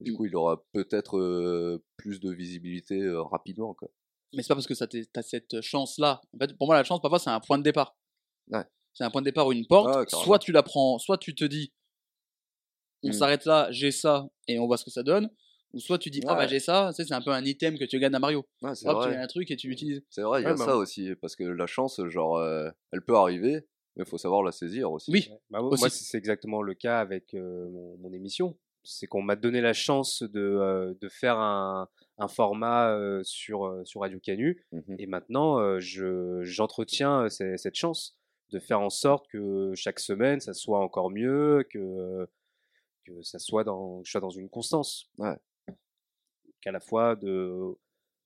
et 0.00 0.04
du 0.04 0.12
Mm. 0.12 0.16
coup, 0.16 0.26
il 0.26 0.36
aura 0.36 0.64
peut-être 0.72 1.18
euh, 1.18 1.82
plus 1.96 2.20
de 2.20 2.30
visibilité 2.32 3.00
euh, 3.02 3.22
rapidement, 3.22 3.74
quoi. 3.74 3.90
mais 4.34 4.42
c'est 4.42 4.48
pas 4.48 4.54
parce 4.56 4.66
que 4.66 4.84
t'es- 4.84 5.06
t'as 5.12 5.22
cette 5.22 5.60
chance 5.60 5.98
là. 5.98 6.20
En 6.34 6.38
fait, 6.38 6.56
pour 6.58 6.66
moi, 6.66 6.76
la 6.76 6.84
chance, 6.84 7.00
parfois, 7.00 7.18
c'est 7.18 7.30
un 7.30 7.40
point 7.40 7.58
de 7.58 7.62
départ. 7.62 7.96
Ouais. 8.48 8.64
C'est 8.94 9.04
un 9.04 9.10
point 9.10 9.20
de 9.22 9.26
départ 9.26 9.46
ou 9.46 9.52
une 9.52 9.66
porte. 9.66 9.88
Carrément. 10.08 10.24
soit 10.24 10.38
tu 10.38 10.52
la 10.52 10.62
prends, 10.62 10.98
soit 10.98 11.18
tu 11.18 11.34
te 11.34 11.44
dis, 11.44 11.72
on 13.02 13.08
Mm. 13.08 13.12
s'arrête 13.12 13.44
là, 13.44 13.68
j'ai 13.70 13.90
ça, 13.90 14.26
et 14.48 14.58
on 14.58 14.66
voit 14.66 14.76
ce 14.76 14.84
que 14.84 14.90
ça 14.90 15.02
donne. 15.02 15.28
Ou 15.72 15.80
soit 15.80 15.98
tu 15.98 16.08
dis, 16.08 16.20
ah 16.28 16.36
bah 16.36 16.46
j'ai 16.46 16.60
ça, 16.60 16.90
tu 16.90 17.02
sais, 17.02 17.08
c'est 17.08 17.14
un 17.14 17.20
peu 17.20 17.32
un 17.32 17.44
item 17.44 17.76
que 17.76 17.84
tu 17.84 17.98
gagnes 17.98 18.14
à 18.14 18.20
Mario. 18.20 18.46
Ouais, 18.62 18.76
c'est 18.76 18.88
Hop, 18.88 18.98
tu 18.98 19.02
vrai. 19.02 19.10
gagnes 19.14 19.24
un 19.24 19.26
truc 19.26 19.50
et 19.50 19.56
tu 19.56 19.68
l'utilises. 19.68 20.02
C'est 20.08 20.22
vrai, 20.22 20.40
il 20.40 20.44
y 20.44 20.46
a 20.46 20.52
Ouais, 20.52 20.56
ça 20.56 20.76
aussi, 20.76 21.10
parce 21.20 21.34
que 21.34 21.42
la 21.42 21.66
chance, 21.66 22.00
genre, 22.06 22.36
euh, 22.36 22.70
elle 22.92 23.02
peut 23.02 23.16
arriver, 23.16 23.66
mais 23.96 24.04
il 24.04 24.08
faut 24.08 24.16
savoir 24.16 24.44
la 24.44 24.52
saisir 24.52 24.92
aussi. 24.92 25.10
Oui, 25.10 25.26
Ouais. 25.28 25.38
Bah, 25.50 25.60
moi, 25.60 25.70
Aussi. 25.70 25.80
moi, 25.82 25.90
c'est 25.90 26.16
exactement 26.16 26.62
le 26.62 26.74
cas 26.74 27.00
avec 27.00 27.34
euh, 27.34 27.68
mon, 27.70 27.96
mon 27.98 28.12
émission. 28.12 28.56
C'est 28.84 29.08
qu'on 29.08 29.22
m'a 29.22 29.34
donné 29.34 29.60
la 29.60 29.72
chance 29.72 30.22
de, 30.22 30.40
euh, 30.40 30.94
de 31.00 31.08
faire 31.08 31.38
un, 31.40 31.88
un 32.18 32.28
format 32.28 32.90
euh, 32.94 33.22
sur, 33.24 33.64
euh, 33.66 33.84
sur 33.84 34.02
Radio 34.02 34.20
Canu. 34.20 34.64
Mhm. 34.70 34.96
Et 35.00 35.06
maintenant, 35.06 35.58
euh, 35.58 35.80
je- 35.80 36.42
j'entretiens 36.44 37.24
euh, 37.24 37.28
ce- 37.30 37.56
cette 37.56 37.74
chance 37.74 38.16
de 38.54 38.60
faire 38.60 38.80
en 38.80 38.90
sorte 38.90 39.26
que 39.28 39.72
chaque 39.74 40.00
semaine, 40.00 40.40
ça 40.40 40.54
soit 40.54 40.80
encore 40.80 41.10
mieux, 41.10 41.66
que, 41.70 42.26
que 43.04 43.22
ça 43.22 43.38
soit 43.38 43.64
dans, 43.64 43.98
que 44.00 44.06
je 44.06 44.10
sois 44.12 44.20
dans 44.20 44.30
une 44.30 44.48
constance. 44.48 45.10
Ouais. 45.18 45.36
Qu'à 46.60 46.72
la 46.72 46.80
fois 46.80 47.16
de, 47.16 47.74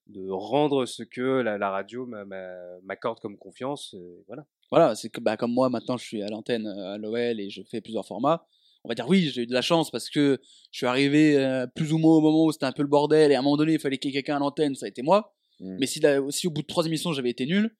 de 0.07 0.29
rendre 0.31 0.87
ce 0.87 1.03
que 1.03 1.41
la, 1.41 1.59
la 1.59 1.70
radio 1.70 2.07
m'a- 2.07 2.24
m'a- 2.24 2.81
m'accorde 2.85 3.18
comme 3.20 3.37
confiance. 3.37 3.95
euh, 3.95 4.22
voilà. 4.26 4.45
Voilà, 4.70 4.95
c'est 4.95 5.09
que 5.09 5.20
bah, 5.20 5.37
comme 5.37 5.53
moi, 5.53 5.70
maintenant, 5.70 5.97
je 5.97 6.05
suis 6.05 6.22
à 6.22 6.29
l'antenne 6.29 6.66
euh, 6.66 6.95
à 6.95 6.99
l'OL 6.99 7.41
et 7.41 7.49
je 7.51 7.62
fais 7.62 7.81
plusieurs 7.81 8.07
formats. 8.07 8.47
On 8.85 8.89
va 8.89 8.95
dire 8.95 9.09
oui, 9.09 9.31
j'ai 9.35 9.43
eu 9.43 9.47
de 9.47 9.53
la 9.53 9.62
chance 9.62 9.91
parce 9.91 10.09
que 10.09 10.39
je 10.70 10.79
suis 10.79 10.87
arrivé 10.87 11.37
euh, 11.37 11.66
plus 11.74 11.93
ou 11.93 11.99
moins 11.99 12.16
au 12.16 12.20
moment 12.20 12.45
où 12.45 12.53
c'était 12.53 12.66
un 12.66 12.72
peu 12.72 12.83
le 12.83 12.89
bordel 12.89 13.33
et 13.33 13.35
à 13.35 13.41
un 13.41 13.43
moment 13.43 13.57
donné, 13.57 13.72
il 13.72 13.81
fallait 13.81 13.99
qu'il 13.99 14.11
y 14.11 14.14
ait 14.16 14.22
quelqu'un 14.22 14.37
à 14.37 14.39
l'antenne, 14.39 14.74
ça 14.76 14.87
a 14.87 14.89
été 14.89 15.03
moi. 15.03 15.35
Mm. 15.59 15.76
Mais 15.81 15.87
si, 15.87 16.01
si 16.31 16.47
au 16.47 16.51
bout 16.51 16.62
de 16.62 16.66
trois 16.66 16.87
émissions, 16.87 17.12
j'avais 17.12 17.31
été 17.31 17.45
nul, 17.47 17.76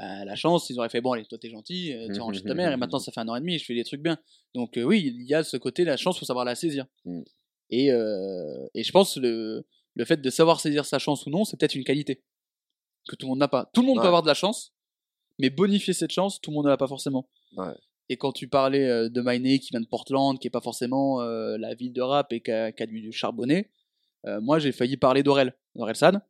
bah, 0.00 0.24
la 0.24 0.34
chance, 0.34 0.70
ils 0.70 0.78
auraient 0.78 0.88
fait 0.88 1.00
bon, 1.00 1.12
allez, 1.12 1.24
toi 1.26 1.36
t'es 1.38 1.50
gentil, 1.50 1.92
euh, 1.92 2.08
tu 2.12 2.20
ranges 2.20 2.38
chez 2.38 2.44
ta 2.44 2.54
mère 2.54 2.72
et 2.72 2.76
maintenant 2.76 2.98
ça 2.98 3.12
fait 3.12 3.20
un 3.20 3.28
an 3.28 3.36
et 3.36 3.40
demi 3.40 3.56
et 3.56 3.58
je 3.58 3.64
fais 3.64 3.74
des 3.74 3.84
trucs 3.84 4.00
bien. 4.02 4.18
Donc 4.54 4.76
euh, 4.78 4.82
oui, 4.82 5.02
il 5.04 5.22
y 5.26 5.34
a 5.34 5.42
ce 5.44 5.56
côté, 5.56 5.84
la 5.84 5.96
chance, 5.96 6.18
faut 6.18 6.24
savoir 6.24 6.44
la 6.44 6.54
saisir. 6.54 6.86
Mm. 7.04 7.20
Et, 7.70 7.92
euh, 7.92 8.66
et 8.74 8.82
je 8.82 8.92
pense 8.92 9.16
le, 9.16 9.66
le 9.94 10.04
fait 10.04 10.20
de 10.20 10.30
savoir 10.30 10.60
saisir 10.60 10.84
sa 10.84 10.98
chance 10.98 11.26
ou 11.26 11.30
non, 11.30 11.44
c'est 11.44 11.58
peut-être 11.58 11.74
une 11.74 11.84
qualité 11.84 12.22
que 13.08 13.16
tout 13.16 13.26
le 13.26 13.30
monde 13.30 13.38
n'a 13.40 13.48
pas. 13.48 13.70
Tout 13.74 13.82
le 13.82 13.88
monde 13.88 13.98
Ouais. 13.98 14.02
peut 14.02 14.08
avoir 14.08 14.22
de 14.22 14.28
la 14.28 14.34
chance, 14.34 14.72
mais 15.38 15.50
bonifier 15.50 15.92
cette 15.92 16.12
chance, 16.12 16.40
tout 16.40 16.50
le 16.50 16.56
monde 16.56 16.64
ne 16.64 16.70
l'a 16.70 16.76
pas 16.76 16.88
forcément. 16.88 17.28
Ouais. 17.56 17.72
Et 18.08 18.16
quand 18.16 18.32
tu 18.32 18.48
parlais 18.48 18.86
euh, 18.88 19.08
de 19.08 19.20
Maine 19.20 19.44
qui 19.58 19.68
vient 19.70 19.80
de 19.80 19.86
Portland, 19.86 20.38
qui 20.38 20.48
est 20.48 20.50
pas 20.50 20.60
forcément 20.60 21.20
la 21.20 21.74
ville 21.74 21.92
de 21.92 22.02
rap 22.02 22.32
et 22.32 22.40
qui 22.40 22.50
a, 22.50 22.72
qui 22.72 22.82
a 22.82 22.86
du, 22.86 23.10
euh, 24.26 24.40
moi 24.40 24.58
j'ai 24.58 24.72
failli 24.72 24.96
parler 24.96 25.22
d'Aurel, 25.22 25.54
d'Aurel 25.74 25.96
San, 25.96 26.20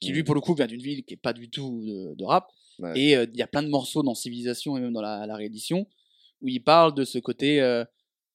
qui 0.00 0.12
lui 0.12 0.24
pour 0.24 0.34
le 0.34 0.40
coup 0.40 0.54
vient 0.54 0.66
d'une 0.66 0.80
ville 0.80 1.04
qui 1.04 1.14
est 1.14 1.18
pas 1.18 1.32
du 1.32 1.50
tout 1.50 1.82
de, 1.84 2.14
de 2.14 2.24
rap. 2.24 2.50
Ouais. 2.78 2.98
Et 2.98 3.16
euh, 3.16 3.26
il 3.32 3.38
y 3.38 3.42
a 3.42 3.46
plein 3.46 3.62
de 3.62 3.68
morceaux 3.68 4.02
dans 4.02 4.14
Civilisation 4.14 4.76
et 4.76 4.80
même 4.80 4.92
dans 4.92 5.00
la, 5.02 5.26
la 5.26 5.36
réédition 5.36 5.86
où 6.40 6.48
il 6.48 6.60
parle 6.62 6.94
de 6.94 7.04
ce 7.04 7.18
côté 7.18 7.60
euh, 7.60 7.84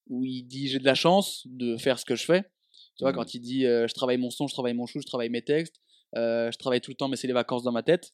où 0.07 0.23
il 0.25 0.43
dit 0.43 0.67
j'ai 0.69 0.79
de 0.79 0.85
la 0.85 0.95
chance 0.95 1.43
de 1.47 1.77
faire 1.77 1.99
ce 1.99 2.05
que 2.05 2.15
je 2.15 2.23
fais. 2.25 2.43
Tu 2.97 3.03
vois, 3.03 3.11
Mhm. 3.11 3.15
quand 3.17 3.33
il 3.33 3.39
dit 3.41 3.65
euh, 3.65 3.87
je 3.87 3.93
travaille 3.93 4.17
mon 4.17 4.29
son, 4.29 4.47
je 4.47 4.53
travaille 4.53 4.73
mon 4.73 4.85
chou, 4.85 4.99
je 5.01 5.05
travaille 5.05 5.29
mes 5.29 5.41
textes, 5.41 5.79
je 6.15 6.57
travaille 6.57 6.81
tout 6.81 6.91
le 6.91 6.95
temps, 6.95 7.07
mais 7.09 7.15
c'est 7.17 7.27
les 7.27 7.33
vacances 7.33 7.63
dans 7.63 7.71
ma 7.71 7.83
tête. 7.83 8.13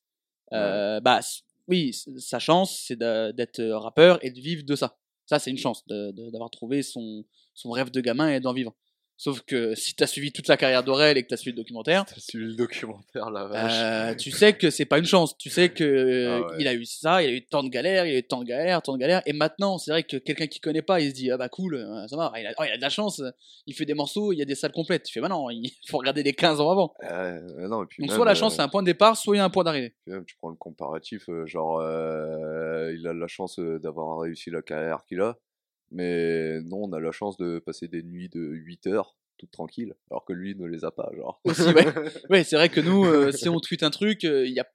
Bah 0.52 1.20
oui, 1.68 1.94
sa 2.20 2.40
chance, 2.40 2.84
c'est 2.86 2.98
d'être 2.98 3.64
rappeur 3.64 4.24
et 4.24 4.30
de 4.32 4.40
vivre 4.40 4.64
de 4.64 4.76
ça. 4.76 4.98
Ça, 5.26 5.40
c'est 5.40 5.50
une 5.50 5.58
chance 5.58 5.86
de- 5.88 6.12
de- 6.12 6.30
d'avoir 6.30 6.52
trouvé 6.52 6.84
son, 6.84 7.26
son 7.56 7.72
rêve 7.72 7.90
de 7.90 8.00
gamin 8.02 8.30
et 8.30 8.40
d'en 8.40 8.54
vivre. 8.54 8.76
Sauf 9.18 9.42
que 9.42 9.76
si 9.76 9.96
t'as 9.96 10.08
suivi 10.08 10.34
toute 10.34 10.50
la 10.50 10.58
carrière 10.58 10.84
d'Aurel 10.84 11.18
et 11.18 11.24
que 11.24 11.30
t'as 11.30 11.38
suivi 11.38 11.56
le 11.56 11.64
documentaire, 11.64 12.04
T'as 12.06 12.20
suivi 12.20 12.48
le 12.48 12.56
documentaire, 12.56 13.30
la 13.32 13.46
vache. 13.46 13.72
euh, 13.74 14.16
tu 14.16 14.30
sais 14.30 14.52
que 14.54 14.70
c'est 14.70 14.84
pas 14.86 14.98
une 14.98 15.06
chance. 15.06 15.38
Tu 15.38 15.50
sais 15.50 15.70
que 15.70 16.28
Ah 16.28 16.42
ouais. 16.48 16.56
il 16.60 16.68
a 16.68 16.74
eu 16.74 16.84
ça, 16.84 17.24
il 17.24 17.30
a 17.30 17.32
eu 17.32 17.46
tant 17.46 17.64
de 17.64 17.70
galères, 17.70 18.06
il 18.06 18.14
a 18.14 18.18
eu 18.20 18.24
tant 18.24 18.40
de 18.40 18.46
galères, 18.46 18.82
tant 18.82 18.92
de 18.94 18.98
galères. 18.98 19.22
Et 19.26 19.32
maintenant, 19.32 19.78
c'est 19.78 19.92
vrai 19.92 20.04
que 20.04 20.18
quelqu'un 20.18 20.48
qui 20.48 20.60
connaît 20.60 20.82
pas, 20.82 21.00
il 21.00 21.12
se 21.12 21.16
dit 21.16 21.32
ah 21.32 21.38
bah 21.38 21.48
cool, 21.48 21.76
euh, 21.76 22.06
ça 22.08 22.18
va. 22.18 22.34
Il 22.38 22.46
a, 22.46 22.54
oh, 22.60 22.64
il 22.66 22.72
a 22.72 22.76
de 22.78 22.82
la 22.82 22.90
chance. 22.90 23.22
Il 23.68 23.74
fait 23.74 23.86
des 23.86 23.94
morceaux, 23.94 24.34
il 24.34 24.38
y 24.38 24.42
a 24.42 24.46
des 24.46 24.56
salles 24.56 24.74
complètes. 24.74 25.04
Tu 25.04 25.14
fais 25.14 25.22
bah 25.22 25.30
non, 25.30 25.50
il 25.50 25.72
faut 25.88 25.98
regarder 25.98 26.22
les 26.22 26.34
15 26.34 26.60
ans 26.60 26.70
avant. 26.72 26.94
Euh, 27.04 27.40
euh, 27.60 27.68
non, 27.70 27.84
et 27.84 27.86
puis 27.88 28.02
Donc 28.04 28.10
même, 28.10 28.16
soit 28.18 28.26
la 28.26 28.32
euh, 28.32 28.36
chance 28.36 28.56
c'est 28.56 28.62
un 28.62 28.68
point 28.68 28.82
de 28.82 28.88
départ, 28.88 29.16
soit 29.16 29.36
il 29.36 29.40
y 29.40 29.42
a 29.42 29.46
un 29.46 29.50
point 29.50 29.64
d'arrivée. 29.64 29.94
Tu 30.28 30.36
prends 30.38 30.50
le 30.50 30.56
comparatif, 30.56 31.30
euh, 31.30 31.46
genre, 31.46 31.80
euh, 31.80 32.94
il 32.98 33.08
a 33.08 33.14
la 33.14 33.28
chance 33.28 33.60
euh, 33.60 33.80
d'avoir 33.80 34.20
réussi 34.20 34.50
la 34.52 34.62
carrière 34.62 35.04
qu'il 35.08 35.22
a, 35.22 35.38
mais 35.92 36.62
non, 36.62 36.84
on 36.84 36.94
a 36.94 37.00
la 37.00 37.12
chance 37.12 37.38
de 37.38 37.60
passer 37.60 37.88
des 37.88 38.04
nuits 38.04 38.30
de 38.30 38.40
8 38.42 38.88
heures, 38.88 39.16
toutes 39.38 39.52
tranquilles, 39.52 39.96
alors 40.10 40.26
que 40.26 40.34
lui 40.34 40.56
ne 40.56 40.66
les 40.66 40.86
a 40.86 40.92
pas, 40.92 41.10
genre. 41.16 41.42
Aussi, 41.44 41.62
ouais. 41.74 41.86
Ouais, 42.30 42.44
c'est 42.44 42.56
vrai 42.56 42.70
que 42.70 42.80
nous, 42.82 43.06
euh, 43.06 43.32
si 43.32 43.50
on 43.50 43.60
tweet 43.60 43.84
un 43.84 43.90
truc, 43.90 44.24
euh, 44.26 44.46
il 44.46 44.54
y 44.54 44.60
a 44.60 44.68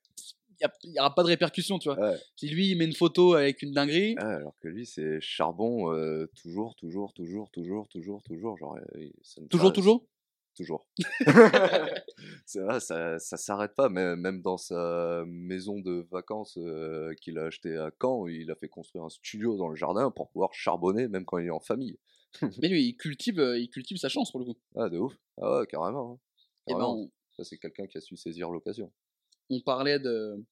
il 0.62 0.64
y, 0.64 0.66
a- 0.66 0.72
il 0.84 0.92
y 0.92 0.98
aura 1.00 1.14
pas 1.14 1.22
de 1.22 1.28
répercussions, 1.28 1.78
tu 1.78 1.88
vois. 1.88 1.98
Ouais. 1.98 2.18
Si 2.36 2.46
lui 2.50 2.68
il 2.68 2.76
met 2.76 2.84
une 2.84 2.92
photo 2.94 3.32
avec 3.32 3.62
une 3.62 3.72
dinguerie, 3.72 4.14
Ouais, 4.18 4.22
alors 4.24 4.54
que 4.60 4.68
lui, 4.68 4.84
c'est 4.84 5.18
charbon, 5.22 5.90
euh, 5.94 6.26
toujours, 6.42 6.74
toujours, 6.76 7.14
toujours, 7.14 7.50
toujours, 7.50 7.88
toujours, 7.88 8.22
toujours, 8.22 8.58
genre, 8.58 8.76
euh, 8.96 9.08
ça 9.22 9.40
ne 9.40 9.46
toujours, 9.46 9.72
toujours? 9.72 10.04
Toujours. 10.56 10.86
ça, 12.44 12.80
ça 12.80 13.18
s'arrête 13.36 13.74
pas, 13.74 13.88
mais 13.88 14.16
même 14.16 14.42
dans 14.42 14.56
sa 14.58 15.24
maison 15.26 15.80
de 15.80 16.06
vacances 16.10 16.58
euh, 16.60 17.14
qu'il 17.20 17.38
a 17.38 17.44
acheté 17.46 17.76
à 17.76 17.90
Caen, 18.00 18.26
il 18.26 18.50
a 18.50 18.54
fait 18.56 18.68
construire 18.68 19.04
un 19.04 19.08
studio 19.10 19.56
dans 19.56 19.68
le 19.68 19.76
jardin 19.76 20.10
pour 20.10 20.28
pouvoir 20.30 20.52
charbonner, 20.52 21.08
même 21.08 21.24
quand 21.24 21.38
il 21.38 21.46
est 21.46 21.50
en 21.50 21.60
famille. 21.60 21.98
Mais 22.60 22.68
lui, 22.68 22.84
il 22.84 22.96
cultive, 22.96 23.40
euh, 23.40 23.58
il 23.58 23.68
cultive 23.70 23.96
sa 23.96 24.08
chance 24.08 24.30
pour 24.30 24.40
le 24.40 24.46
coup. 24.46 24.56
Ah, 24.76 24.88
de 24.88 24.98
ouf. 24.98 25.14
Ah 25.40 25.60
ouais, 25.60 25.66
carrément. 25.66 26.12
hein. 26.12 26.18
Et 26.68 26.74
ben, 26.74 26.84
on, 26.84 27.10
Ça, 27.36 27.44
c'est 27.44 27.58
quelqu'un 27.58 27.86
qui 27.86 27.98
a 27.98 28.00
su 28.00 28.16
saisir 28.16 28.50
l'occasion. 28.50 28.92
on 29.50 29.60
parlait 29.60 29.98
de 29.98 30.44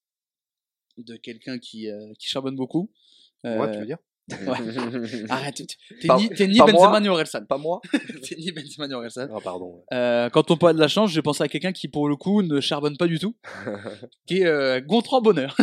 de 0.96 1.16
quelqu'un 1.16 1.58
qui 1.58 1.88
euh, 1.88 2.12
qui 2.18 2.28
charbonne 2.28 2.56
beaucoup. 2.56 2.90
Moi, 3.44 3.68
Euh, 3.68 3.72
tu 3.72 3.78
veux 3.78 3.86
dire? 3.86 3.98
Ouais. 4.30 5.24
Arrête, 5.30 5.56
t'es- 6.00 6.08
ni, 6.18 6.28
t'es 6.30 6.46
ni 6.46 6.58
pas 6.58 6.66
Benzema 6.66 6.88
moi. 6.90 7.00
ni 7.00 7.08
Orelsan. 7.08 7.46
Pas 7.46 7.56
moi 7.58 7.80
T'es 8.28 8.36
ni 8.36 8.52
Benzema 8.52 8.86
ni 8.88 8.94
Orelsan. 8.94 9.28
Ah, 9.34 9.38
pardon. 9.42 9.82
Euh, 9.92 10.28
quand 10.30 10.50
on 10.50 10.56
parle 10.56 10.74
de 10.76 10.80
la 10.80 10.88
chance, 10.88 11.10
j'ai 11.10 11.22
pensé 11.22 11.42
à 11.42 11.48
quelqu'un 11.48 11.72
qui, 11.72 11.88
pour 11.88 12.08
le 12.08 12.16
coup, 12.16 12.42
ne 12.42 12.60
charbonne 12.60 12.96
pas 12.96 13.06
du 13.06 13.18
tout, 13.18 13.36
qui 14.26 14.38
est 14.38 14.46
euh, 14.46 14.80
Gontran 14.80 15.20
Bonheur. 15.22 15.56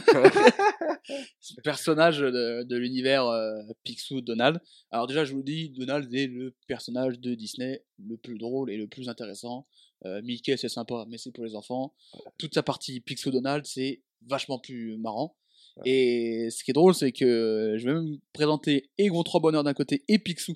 Ce 1.39 1.53
personnage 1.61 2.19
de, 2.19 2.63
de 2.63 2.75
l'univers 2.77 3.25
euh, 3.27 3.61
Picsou 3.83 4.21
Donald. 4.21 4.59
Alors 4.91 5.05
déjà, 5.07 5.23
je 5.25 5.31
vous 5.31 5.37
le 5.39 5.43
dis, 5.43 5.69
Donald 5.69 6.11
est 6.13 6.27
le 6.27 6.55
personnage 6.67 7.19
de 7.19 7.35
Disney 7.35 7.83
le 8.03 8.17
plus 8.17 8.37
drôle 8.37 8.71
et 8.71 8.77
le 8.77 8.87
plus 8.87 9.09
intéressant. 9.09 9.67
Euh, 10.05 10.21
Mickey, 10.23 10.57
c'est 10.57 10.69
sympa, 10.69 11.05
mais 11.07 11.17
c'est 11.17 11.31
pour 11.31 11.45
les 11.45 11.55
enfants. 11.55 11.93
Toute 12.39 12.53
sa 12.55 12.63
partie 12.63 12.99
Picsou 12.99 13.31
Donald, 13.31 13.65
c'est 13.65 14.01
vachement 14.27 14.57
plus 14.59 14.97
marrant. 14.97 15.35
Et 15.83 16.49
ce 16.51 16.63
qui 16.63 16.71
est 16.71 16.73
drôle, 16.73 16.95
c'est 16.95 17.11
que 17.11 17.75
je 17.77 17.85
vais 17.85 17.93
même 17.93 18.17
présenter 18.33 18.89
et 18.97 19.07
Gontran 19.07 19.39
Bonheur 19.41 19.63
d'un 19.63 19.73
côté 19.73 20.03
et 20.07 20.19
Picsou 20.19 20.53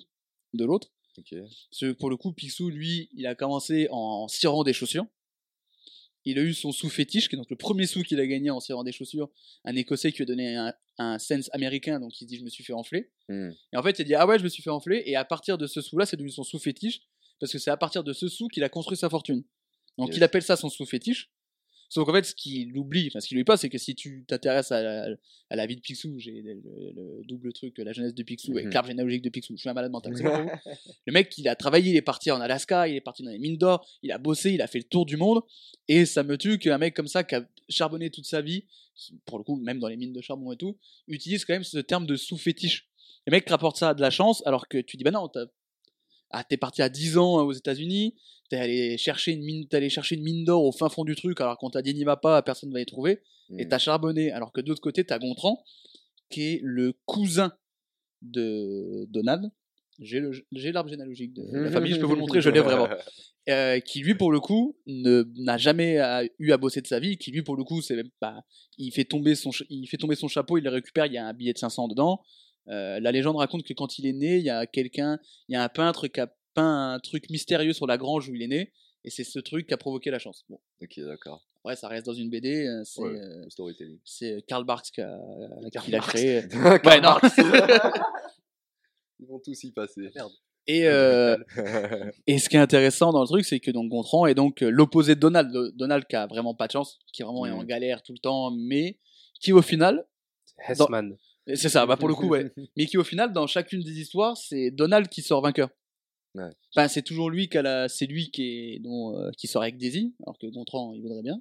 de 0.54 0.64
l'autre. 0.64 0.88
Ok. 1.18 1.34
Parce 1.38 1.80
que 1.80 1.92
pour 1.92 2.08
le 2.08 2.16
coup, 2.16 2.32
Picsou, 2.32 2.70
lui, 2.70 3.10
il 3.12 3.26
a 3.26 3.34
commencé 3.34 3.88
en 3.90 4.28
cirant 4.28 4.64
des 4.64 4.72
chaussures. 4.72 5.06
Il 6.24 6.38
a 6.38 6.42
eu 6.42 6.52
son 6.52 6.70
sou 6.70 6.88
fétiche, 6.90 7.28
qui 7.28 7.34
est 7.34 7.38
donc 7.38 7.48
le 7.48 7.56
premier 7.56 7.86
sou 7.86 8.02
qu'il 8.02 8.20
a 8.20 8.26
gagné 8.26 8.50
en 8.50 8.60
cirant 8.60 8.84
des 8.84 8.92
chaussures. 8.92 9.30
Un 9.64 9.74
Écossais 9.74 10.12
qui 10.12 10.18
lui 10.18 10.24
a 10.24 10.26
donné 10.26 10.54
un, 10.56 10.74
un 10.98 11.18
sense 11.18 11.48
américain, 11.52 11.98
donc 11.98 12.20
il 12.20 12.26
dit 12.26 12.36
je 12.36 12.44
me 12.44 12.50
suis 12.50 12.62
fait 12.62 12.74
enfler. 12.74 13.10
Hmm. 13.28 13.50
Et 13.72 13.76
en 13.76 13.82
fait, 13.82 13.98
il 13.98 14.02
a 14.02 14.04
dit 14.04 14.14
ah 14.14 14.26
ouais, 14.26 14.38
je 14.38 14.44
me 14.44 14.48
suis 14.48 14.62
fait 14.62 14.70
enfler. 14.70 15.02
Et 15.06 15.16
à 15.16 15.24
partir 15.24 15.56
de 15.56 15.66
ce 15.66 15.80
sou-là, 15.80 16.04
c'est 16.04 16.16
devenu 16.16 16.30
son 16.30 16.44
sou 16.44 16.58
fétiche, 16.58 17.00
parce 17.38 17.52
que 17.52 17.58
c'est 17.58 17.70
à 17.70 17.76
partir 17.78 18.04
de 18.04 18.12
ce 18.12 18.28
sou 18.28 18.48
qu'il 18.48 18.64
a 18.64 18.68
construit 18.68 18.98
sa 18.98 19.08
fortune. 19.08 19.42
Donc 19.96 20.08
Yes. 20.08 20.18
il 20.18 20.22
appelle 20.24 20.42
ça 20.42 20.56
son 20.56 20.68
sou 20.68 20.84
fétiche. 20.84 21.30
Sauf 21.92 22.06
qu'en 22.06 22.14
fait, 22.14 22.22
ce 22.24 22.34
qu'il 22.34 22.74
oublie, 22.78 23.08
enfin 23.08 23.20
ce 23.20 23.26
qu'il 23.28 23.36
oublie 23.36 23.44
pas, 23.44 23.56
c'est 23.58 23.68
que 23.68 23.76
si 23.76 23.94
tu 23.94 24.24
t'intéresses 24.26 24.70
à 24.72 24.80
la, 24.80 25.08
à 25.50 25.56
la 25.56 25.66
vie 25.66 25.74
de 25.76 25.80
Picsou, 25.80 26.18
j'ai 26.20 26.40
le, 26.40 26.54
le- 26.54 26.92
le 26.94 27.24
double 27.24 27.52
truc, 27.52 27.76
la 27.78 27.92
jeunesse 27.92 28.14
de 28.14 28.22
Picsou, 28.22 28.52
avec 28.52 28.66
Mhm. 28.66 28.72
l'arbre 28.72 28.88
généalogique 28.88 29.22
de 29.22 29.28
Picsou, 29.28 29.54
je 29.56 29.60
suis 29.60 29.68
un 29.68 29.74
malade 29.74 29.90
mental. 29.90 30.12
le 31.06 31.12
mec, 31.12 31.36
il 31.36 31.48
a 31.48 31.56
travaillé, 31.56 31.90
il 31.90 31.96
est 31.96 32.02
parti 32.02 32.30
en 32.30 32.40
Alaska, 32.40 32.86
il 32.88 32.94
est 32.94 33.00
parti 33.00 33.22
dans 33.24 33.30
les 33.32 33.38
mines 33.40 33.58
d'or, 33.58 33.84
il 34.02 34.12
a 34.12 34.18
bossé, 34.18 34.52
il 34.52 34.62
a 34.62 34.66
fait 34.68 34.78
le 34.78 34.84
tour 34.84 35.04
du 35.04 35.16
monde. 35.16 35.42
Et 35.88 36.06
ça 36.06 36.22
me 36.22 36.38
tue 36.38 36.58
qu'un 36.58 36.78
mec 36.78 36.94
comme 36.94 37.08
ça, 37.08 37.24
qui 37.24 37.34
a 37.34 37.44
charbonné 37.68 38.08
toute 38.10 38.24
sa 38.26 38.40
vie, 38.40 38.64
qui, 38.94 39.18
pour 39.26 39.38
le 39.38 39.44
coup, 39.44 39.56
même 39.56 39.80
dans 39.80 39.88
les 39.88 39.96
mines 39.96 40.12
de 40.12 40.20
charbon 40.20 40.52
et 40.52 40.56
tout, 40.56 40.78
utilise 41.08 41.44
quand 41.44 41.54
même 41.54 41.64
ce 41.64 41.78
terme 41.78 42.06
de 42.06 42.14
sous-fétiche. 42.16 42.88
Le 43.26 43.32
mec 43.32 43.48
rapporte 43.50 43.76
ça 43.76 43.90
à 43.90 43.94
de 43.94 44.00
la 44.00 44.10
chance, 44.10 44.42
alors 44.46 44.68
que 44.68 44.78
tu 44.78 44.96
dis, 44.96 45.02
bah 45.04 45.10
non, 45.10 45.26
t'as- 45.28 45.46
ah, 46.30 46.44
t'es 46.44 46.56
parti 46.56 46.82
à 46.82 46.88
10 46.88 47.18
ans 47.18 47.44
aux 47.44 47.52
États-Unis, 47.52 48.14
t'es 48.48 48.56
allé 48.56 48.96
chercher 48.98 49.32
une 49.32 49.42
mine, 49.44 49.66
t'es 49.68 49.76
allé 49.76 49.90
chercher 49.90 50.16
une 50.16 50.22
mine 50.22 50.44
d'or 50.44 50.64
au 50.64 50.72
fin 50.72 50.88
fond 50.88 51.04
du 51.04 51.14
truc, 51.14 51.40
alors 51.40 51.56
qu'on 51.58 51.70
t'a 51.70 51.82
dit 51.82 51.94
n'y 51.94 52.04
va 52.04 52.16
pas, 52.16 52.42
personne 52.42 52.72
va 52.72 52.80
y 52.80 52.86
trouver, 52.86 53.20
et 53.58 53.64
Hmm. 53.64 53.68
t'as 53.68 53.78
charbonné. 53.78 54.30
Alors 54.32 54.52
que 54.52 54.60
de 54.60 54.68
l'autre 54.68 54.80
côté, 54.80 55.04
t'as 55.04 55.18
Gontran, 55.18 55.62
qui 56.30 56.42
est 56.42 56.60
le 56.62 56.92
cousin 57.06 57.52
de 58.22 59.06
Donald. 59.10 59.50
J'ai 59.98 60.20
l'arbre 60.72 60.88
généalogique 60.88 61.34
de 61.34 61.42
la 61.58 61.70
famille, 61.70 61.92
je 61.92 62.00
peux 62.00 62.06
vous 62.06 62.14
le 62.14 62.20
montrer, 62.20 62.40
je 62.40 62.48
l'ai 62.50 62.60
vraiment. 62.60 62.88
Euh, 63.48 63.80
qui 63.80 64.00
lui, 64.00 64.14
pour 64.14 64.30
le 64.30 64.38
coup, 64.38 64.76
ne- 64.86 65.24
n'a 65.38 65.56
jamais 65.56 65.96
à- 65.98 66.22
eu 66.38 66.52
à 66.52 66.58
bosser 66.58 66.82
de 66.82 66.86
sa 66.86 67.00
vie, 67.00 67.16
qui 67.16 67.32
lui, 67.32 67.42
pour 67.42 67.56
le 67.56 67.64
coup, 67.64 67.80
c'est 67.80 67.96
même 67.96 68.10
pas. 68.20 68.42
Il 68.76 68.92
fait 68.92 69.04
tomber 69.06 69.34
son, 69.34 69.50
il 69.70 69.86
fait 69.88 69.96
tomber 69.96 70.14
son 70.14 70.28
chapeau, 70.28 70.58
il 70.58 70.62
le 70.62 70.70
récupère, 70.70 71.06
il 71.06 71.14
y 71.14 71.18
a 71.18 71.26
un 71.26 71.32
billet 71.32 71.54
de 71.54 71.58
500 71.58 71.88
dedans. 71.88 72.20
Euh, 72.68 73.00
la 73.00 73.10
légende 73.12 73.36
raconte 73.36 73.62
que 73.64 73.72
quand 73.72 73.98
il 73.98 74.06
est 74.06 74.12
né, 74.12 74.36
il 74.36 74.44
y 74.44 74.50
a 74.50 74.66
quelqu'un, 74.66 75.18
il 75.48 75.54
y 75.54 75.56
a 75.56 75.62
un 75.62 75.68
peintre 75.68 76.06
qui 76.08 76.20
a 76.20 76.32
peint 76.54 76.92
un 76.94 76.98
truc 77.00 77.30
mystérieux 77.30 77.72
sur 77.72 77.86
la 77.86 77.96
grange 77.98 78.28
où 78.28 78.34
il 78.34 78.42
est 78.42 78.48
né, 78.48 78.72
et 79.04 79.10
c'est 79.10 79.24
ce 79.24 79.38
truc 79.38 79.66
qui 79.66 79.74
a 79.74 79.76
provoqué 79.76 80.10
la 80.10 80.18
chance. 80.18 80.44
Bon, 80.48 80.60
Ok, 80.82 80.98
d'accord. 81.00 81.46
après, 81.64 81.76
ça 81.76 81.88
reste 81.88 82.06
dans 82.06 82.12
une 82.12 82.28
BD, 82.30 82.66
euh, 82.66 82.82
c'est 82.84 83.00
Ouais, 83.02 83.18
euh, 83.20 83.96
c'est 84.04 84.44
Karl 84.46 84.64
Barks 84.64 84.90
qui, 84.92 85.00
a- 85.00 85.18
Karl 85.72 85.84
qui 85.86 85.90
l'a 85.90 86.00
créé. 86.00 86.42
Ouais, 86.84 87.00
non. 87.00 87.16
Ils 89.18 89.26
vont 89.26 89.38
tous 89.38 89.62
y 89.64 89.72
passer. 89.72 90.10
Merde. 90.14 90.32
Et, 90.66 90.86
euh, 90.86 91.36
et 92.26 92.38
ce 92.38 92.48
qui 92.48 92.56
est 92.56 92.60
intéressant 92.60 93.12
dans 93.12 93.22
le 93.22 93.26
truc, 93.26 93.44
c'est 93.44 93.60
que 93.60 93.70
donc 93.70 93.88
Gontran 93.90 94.26
est 94.26 94.34
donc 94.34 94.62
euh, 94.62 94.70
l'opposé 94.70 95.14
de 95.14 95.20
Donald. 95.20 95.50
Donald 95.74 96.06
qui 96.06 96.16
a 96.16 96.26
vraiment 96.26 96.54
pas 96.54 96.66
de 96.66 96.72
chance, 96.72 96.98
qui 97.12 97.22
vraiment 97.22 97.46
est 97.46 97.50
en 97.50 97.60
Mhm. 97.60 97.66
galère 97.66 98.02
tout 98.02 98.12
le 98.12 98.18
temps, 98.18 98.50
mais 98.50 98.98
qui 99.40 99.52
au 99.52 99.62
final, 99.62 100.06
Hessman. 100.68 101.16
C'est 101.46 101.68
ça, 101.68 101.86
bah 101.86 101.96
pour 101.96 102.08
le 102.08 102.14
coup, 102.14 102.28
ouais, 102.28 102.52
mais 102.76 102.86
qui 102.86 102.98
au 102.98 103.04
final, 103.04 103.32
dans 103.32 103.46
chacune 103.46 103.80
des 103.80 104.00
histoires, 104.00 104.36
c'est 104.36 104.70
Donald 104.70 105.08
qui 105.08 105.22
sort 105.22 105.40
vainqueur. 105.40 105.70
Ouais. 106.34 106.50
Enfin, 106.74 106.86
c'est 106.88 107.02
toujours 107.02 107.28
lui 107.28 107.48
qui 107.48 107.58
a 107.58 107.62
la, 107.62 107.88
c'est 107.88 108.06
lui 108.06 108.30
qui 108.30 108.42
est, 108.42 108.78
dont, 108.78 109.16
euh, 109.16 109.30
qui 109.36 109.48
sort 109.48 109.62
avec 109.62 109.76
Daisy, 109.76 110.14
alors 110.22 110.38
que 110.38 110.46
Gontran, 110.46 110.92
il 110.94 111.02
voudrait 111.02 111.22
bien. 111.22 111.40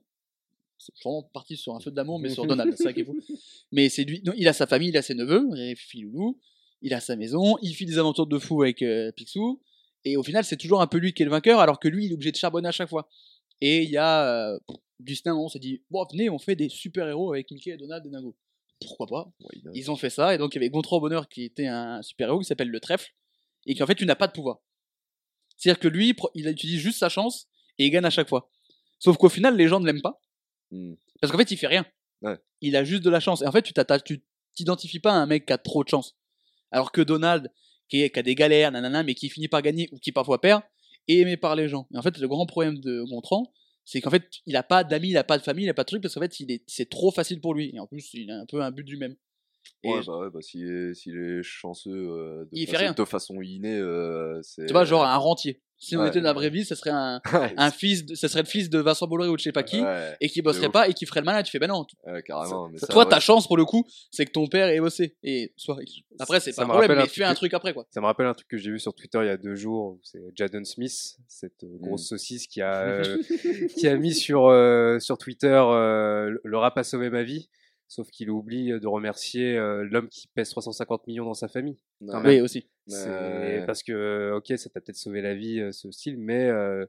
C'est 0.78 0.94
vraiment 1.04 1.24
parti 1.24 1.58
sur 1.58 1.76
un 1.76 1.80
feu 1.80 1.92
d'amour, 1.92 2.20
mais 2.20 2.30
sur 2.30 2.46
Donald, 2.46 2.74
c'est 2.76 2.84
ça 2.84 2.94
qui 2.94 3.02
est 3.02 3.06
fou. 3.06 3.20
Mais 3.72 3.90
c'est 3.90 4.06
lui, 4.06 4.22
non, 4.26 4.34
il 4.38 4.48
a 4.48 4.54
sa 4.54 4.66
famille, 4.66 4.90
il 4.90 4.98
a 4.98 5.02
ses 5.02 5.14
neveux, 5.14 5.46
il 5.54 5.72
a 5.72 5.76
Filoulou, 5.76 6.40
il 6.82 6.94
a 6.94 7.02
sa 7.02 7.18
maison, 7.18 7.58
il 7.62 7.74
fait 7.76 7.86
des 7.86 7.98
aventures 7.98 8.28
de 8.28 8.40
fou 8.40 8.64
avec 8.64 8.82
euh, 8.82 9.12
Picsou, 9.12 9.62
et 10.06 10.16
au 10.16 10.24
final, 10.24 10.46
c'est 10.46 10.58
toujours 10.58 10.82
un 10.82 10.88
peu 10.88 10.98
lui 10.98 11.14
qui 11.14 11.22
est 11.22 11.26
le 11.26 11.32
vainqueur, 11.32 11.60
alors 11.60 11.80
que 11.80 11.90
lui, 11.90 12.06
il 12.06 12.12
est 12.12 12.14
obligé 12.14 12.32
de 12.32 12.38
charbonner 12.38 12.70
à 12.70 12.72
chaque 12.72 12.90
fois. 12.90 13.10
Et 13.62 13.84
il 13.84 13.90
y 13.90 13.98
a 13.98 14.54
euh, 14.54 14.60
Justin, 15.06 15.36
on 15.36 15.50
s'est 15.50 15.60
dit, 15.60 15.82
bon, 15.90 16.06
venez, 16.12 16.30
on 16.30 16.40
fait 16.40 16.56
des 16.56 16.70
super-héros 16.70 17.34
avec 17.34 17.52
Mickey, 17.52 17.76
Donald 17.78 18.06
et 18.06 18.10
Dingo. 18.10 18.36
Pourquoi 18.82 19.08
pas 19.08 19.30
Ils 19.74 19.92
ont 19.92 19.96
fait 19.98 20.10
ça, 20.10 20.34
et 20.34 20.38
donc 20.38 20.54
il 20.56 20.58
y 20.58 20.60
avait 20.60 20.70
Gontran 20.70 21.00
Bonheur 21.00 21.28
qui 21.28 21.44
était 21.44 21.68
un 21.68 22.02
super-héros 22.02 22.40
qui 22.40 22.46
s'appelle 22.46 22.70
le 22.70 22.80
trèfle, 22.80 23.14
et 23.66 23.76
qui 23.76 23.84
en 23.84 23.88
fait, 23.88 23.96
tu 23.96 24.06
n'as 24.06 24.16
pas 24.16 24.28
de 24.28 24.32
pouvoir. 24.32 24.60
C'est-à-dire 25.58 25.80
que 25.80 25.88
lui, 25.88 26.16
il 26.36 26.48
utilise 26.48 26.80
juste 26.80 27.00
sa 27.00 27.10
chance, 27.10 27.48
et 27.78 27.86
il 27.86 27.90
gagne 27.92 28.06
à 28.06 28.10
chaque 28.10 28.30
fois. 28.30 28.50
Sauf 29.00 29.18
qu'au 29.18 29.30
final, 29.30 29.56
les 29.58 29.68
gens 29.68 29.80
ne 29.80 29.86
l'aiment 29.86 30.02
pas, 30.02 30.20
Hmm. 30.72 30.94
parce 31.20 31.32
qu'en 31.32 31.40
fait, 31.40 31.50
il 31.52 31.58
fait 31.58 31.66
rien. 31.68 31.84
Ouais. 32.22 32.38
Il 32.62 32.76
a 32.76 32.84
juste 32.84 33.02
de 33.04 33.10
la 33.10 33.20
chance. 33.20 33.42
Et 33.42 33.48
en 33.48 33.52
fait, 33.52 33.64
tu 33.64 34.22
t'identifies 34.54 35.00
pas 35.00 35.12
à 35.14 35.16
un 35.16 35.26
mec 35.26 35.48
qui 35.48 35.54
a 35.54 35.58
trop 35.58 35.84
de 35.84 35.90
chance. 35.90 36.16
Alors 36.72 36.92
que 36.92 37.02
Donald, 37.02 37.52
qui, 37.88 38.02
est- 38.04 38.12
qui 38.12 38.20
a 38.20 38.22
des 38.22 38.36
galères, 38.36 38.72
nanana, 38.72 39.02
mais 39.02 39.16
qui 39.16 39.30
finit 39.30 39.48
par 39.48 39.64
gagner 39.64 39.90
ou 39.92 39.98
qui 39.98 40.12
parfois 40.12 40.40
perd, 40.40 40.62
est 41.08 41.16
aimé 41.16 41.38
par 41.38 41.56
les 41.56 41.68
gens. 41.68 41.88
Et 41.92 41.98
en 41.98 42.04
fait, 42.04 42.18
le 42.20 42.28
grand 42.28 42.46
problème 42.46 42.78
de 42.80 43.02
Gontran, 43.10 43.52
c'est 43.90 44.02
qu'en 44.02 44.12
fait, 44.12 44.30
il 44.46 44.56
a 44.56 44.62
pas 44.62 44.84
d'amis, 44.84 45.10
il 45.10 45.18
a 45.18 45.24
pas 45.24 45.40
de 45.40 45.42
famille, 45.42 45.66
il 45.66 45.70
a 45.70 45.74
pas 45.74 45.82
de 45.82 45.88
truc, 45.88 46.04
parce 46.04 46.14
qu'en 46.14 46.22
fait, 46.22 46.40
il 46.40 46.52
est, 46.52 46.64
c'est 46.68 46.88
trop 46.88 47.10
facile 47.10 47.42
pour 47.42 47.56
lui. 47.56 47.72
Et 47.74 47.80
en 47.80 47.88
plus, 47.88 48.14
il 48.14 48.30
a 48.30 48.40
un 48.40 48.46
peu 48.46 48.62
un 48.62 48.70
but 48.70 48.84
du 48.84 48.98
même. 48.98 49.16
Et 49.84 49.90
Ouais, 49.90 50.02
bah 50.06 50.20
ouais, 50.20 50.30
bah 50.30 50.42
s'il 50.42 50.70
est, 50.70 50.94
s'il 50.94 51.18
est 51.18 51.42
chanceux 51.42 51.90
euh, 51.92 52.44
de, 52.44 52.50
Il 52.52 52.68
fait 52.68 52.78
rien. 52.78 52.94
de 52.94 53.06
façon 53.06 53.42
innée, 53.42 53.78
euh, 53.80 54.40
c'est. 54.44 54.68
tu 54.68 54.74
vois, 54.74 54.86
genre 54.86 55.04
un 55.04 55.18
rentier. 55.18 55.64
Si 55.82 55.96
on 55.96 56.02
Ouais. 56.02 56.10
était 56.10 56.20
dans 56.20 56.28
la 56.28 56.34
vraie 56.34 56.50
vie, 56.50 56.66
ça 56.66 56.76
serait 56.76 56.90
un, 56.90 57.22
Ouais, 57.34 57.54
un 57.56 57.72
fils, 57.72 58.06
de- 58.06 58.16
ça 58.16 58.28
serait 58.28 58.42
le 58.42 58.48
fils 58.48 58.70
de 58.70 58.80
Vincent 58.80 59.08
Bolloré 59.08 59.30
ou 59.30 59.34
de 59.36 59.40
je 59.40 59.46
sais 59.46 59.52
pas 59.54 59.64
qui, 59.64 59.80
ouais, 59.82 60.16
et 60.20 60.28
qui 60.30 60.42
bosserait 60.42 60.70
pas 60.70 60.90
et 60.90 60.94
qui 60.94 61.06
ferait 61.06 61.22
le 61.22 61.26
malin. 61.26 61.42
Tu 61.42 61.52
fais 61.52 61.60
ben 61.60 61.68
non. 61.68 61.86
ouais, 62.06 62.22
carrément. 62.22 62.68
mais 62.70 62.78
ça, 62.78 62.88
Toi, 62.88 63.06
ta 63.06 63.20
chance 63.22 63.48
pour 63.48 63.56
le 63.56 63.64
coup, 63.66 63.86
c'est 64.12 64.26
que 64.26 64.32
ton 64.32 64.48
père 64.48 64.68
ait 64.68 64.80
bossé 64.80 65.16
et 65.24 65.54
soit. 65.56 65.78
Après, 66.20 66.40
c'est 66.42 66.54
pas 66.54 66.64
un 66.64 66.66
me 66.66 66.72
problème, 66.72 66.98
mais 66.98 67.04
un 67.04 67.08
fais 67.08 67.24
un 67.24 67.34
truc- 67.34 67.54
après 67.54 67.74
quoi. 67.74 67.86
Ça 67.92 68.02
me 68.02 68.06
rappelle 68.06 68.26
un 68.26 68.34
truc 68.34 68.48
que 68.50 68.58
j'ai 68.58 68.72
vu 68.72 68.80
sur 68.80 68.94
Twitter 68.94 69.20
il 69.22 69.28
y 69.28 69.30
a 69.30 69.38
deux 69.38 69.56
jours, 69.56 69.98
c'est 70.04 70.20
Jaden 70.36 70.66
Smith, 70.66 71.18
cette 71.30 71.64
euh, 71.64 71.78
grosse 71.80 72.08
saucisse 72.10 72.46
qui 72.48 72.62
a, 72.62 72.82
euh, 72.86 73.18
qui 73.78 73.88
a 73.88 73.96
mis 73.96 74.14
sur, 74.14 74.48
euh, 74.48 75.00
sur 75.00 75.18
Twitter 75.18 75.48
euh, 75.66 76.38
le 76.44 76.58
rap 76.58 76.78
a 76.78 76.84
sauvé 76.84 77.10
ma 77.10 77.24
vie, 77.24 77.50
sauf 77.90 78.10
qu'il 78.10 78.30
oublie 78.30 78.70
de 78.80 78.88
remercier 78.88 79.58
euh, 79.58 79.84
l'homme 79.84 80.08
qui 80.08 80.28
pèse 80.28 80.50
350 80.52 81.06
millions 81.08 81.26
dans 81.26 81.34
sa 81.34 81.50
famille. 81.50 81.78
quand 82.00 82.06
Ouais. 82.08 82.14
même. 82.24 82.26
Oui, 82.36 82.40
aussi. 82.42 82.70
C'est 82.88 83.64
parce 83.66 83.84
que, 83.84 84.32
ok, 84.38 84.58
ça 84.58 84.70
t'a 84.70 84.80
peut-être 84.80 84.96
sauvé 84.96 85.22
la 85.22 85.36
vie, 85.36 85.62
ce 85.74 85.92
style, 85.92 86.18
mais 86.18 86.46
euh, 86.48 86.86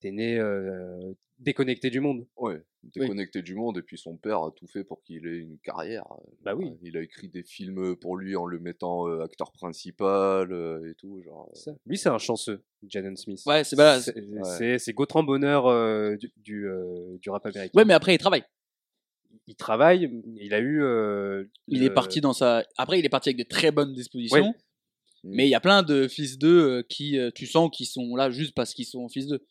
t'es 0.00 0.10
né 0.12 0.38
euh, 0.38 1.12
déconnecté 1.38 1.88
du 1.90 2.00
monde. 2.00 2.26
Ouais, 2.36 2.62
déconnecté 2.82 3.42
du 3.42 3.54
monde 3.54 3.78
et 3.78 3.82
puis 3.82 3.96
son 3.98 4.16
père 4.16 4.42
a 4.44 4.50
tout 4.52 4.66
fait 4.66 4.84
pour 4.84 5.02
qu'il 5.02 5.26
ait 5.26 5.38
une 5.38 5.58
carrière. 5.58 6.04
Bah 6.42 6.54
oui. 6.54 6.76
Il 6.82 6.96
a 6.96 7.00
écrit 7.02 7.28
des 7.28 7.42
films 7.42 7.96
pour 7.96 8.16
lui 8.16 8.36
en 8.36 8.46
le 8.46 8.58
mettant 8.60 9.08
euh, 9.08 9.22
acteur 9.22 9.50
principal 9.52 10.52
euh, 10.52 10.90
et 10.90 10.94
tout. 10.94 11.20
Genre, 11.22 11.48
euh, 11.50 11.54
Ça. 11.58 11.72
Lui, 11.86 11.98
c'est 11.98 12.08
un 12.10 12.18
chanceux, 12.18 12.62
Jaden 12.86 13.16
Smith. 13.16 13.40
Ouais, 13.46 13.64
c'est 13.64 13.74
voilà. 13.76 14.00
C'est 14.00 14.14
c'est- 14.58 14.78
c'est 14.78 14.92
Gautran 14.92 15.22
Bonheur 15.22 15.66
euh, 15.66 16.16
du, 16.16 16.30
du, 16.36 16.66
euh, 16.68 17.16
du 17.18 17.30
rap 17.30 17.44
américain. 17.46 17.72
Ouais, 17.76 17.84
mais 17.84 17.94
après, 17.94 18.14
il 18.14 18.18
travaille. 18.18 18.44
Il 19.50 19.56
travaille, 19.56 20.08
il 20.40 20.54
a 20.54 20.60
eu. 20.60 20.80
euh, 20.80 21.44
Il 21.66 21.82
est 21.82 21.90
parti 21.90 22.20
dans 22.20 22.32
sa. 22.32 22.64
Après, 22.76 23.00
il 23.00 23.04
est 23.04 23.08
parti 23.08 23.30
avec 23.30 23.38
de 23.38 23.48
très 23.48 23.72
bonnes 23.72 23.92
dispositions. 23.92 24.46
Ouais. 24.46 24.54
Mais 25.24 25.46
il 25.46 25.50
y 25.50 25.56
a 25.56 25.60
plein 25.60 25.82
de 25.82 26.06
fils 26.06 26.38
d'eux 26.38 26.78
euh, 26.78 26.82
qui, 26.88 27.18
euh, 27.18 27.30
tu 27.34 27.46
sens, 27.46 27.68
qui 27.76 27.84
sont 27.84 28.14
là 28.14 28.30
juste 28.30 28.54
parce 28.54 28.72
qu'ils 28.72 28.86
sont 28.86 29.08
fils 29.08 29.26
d'eux. 29.26 29.44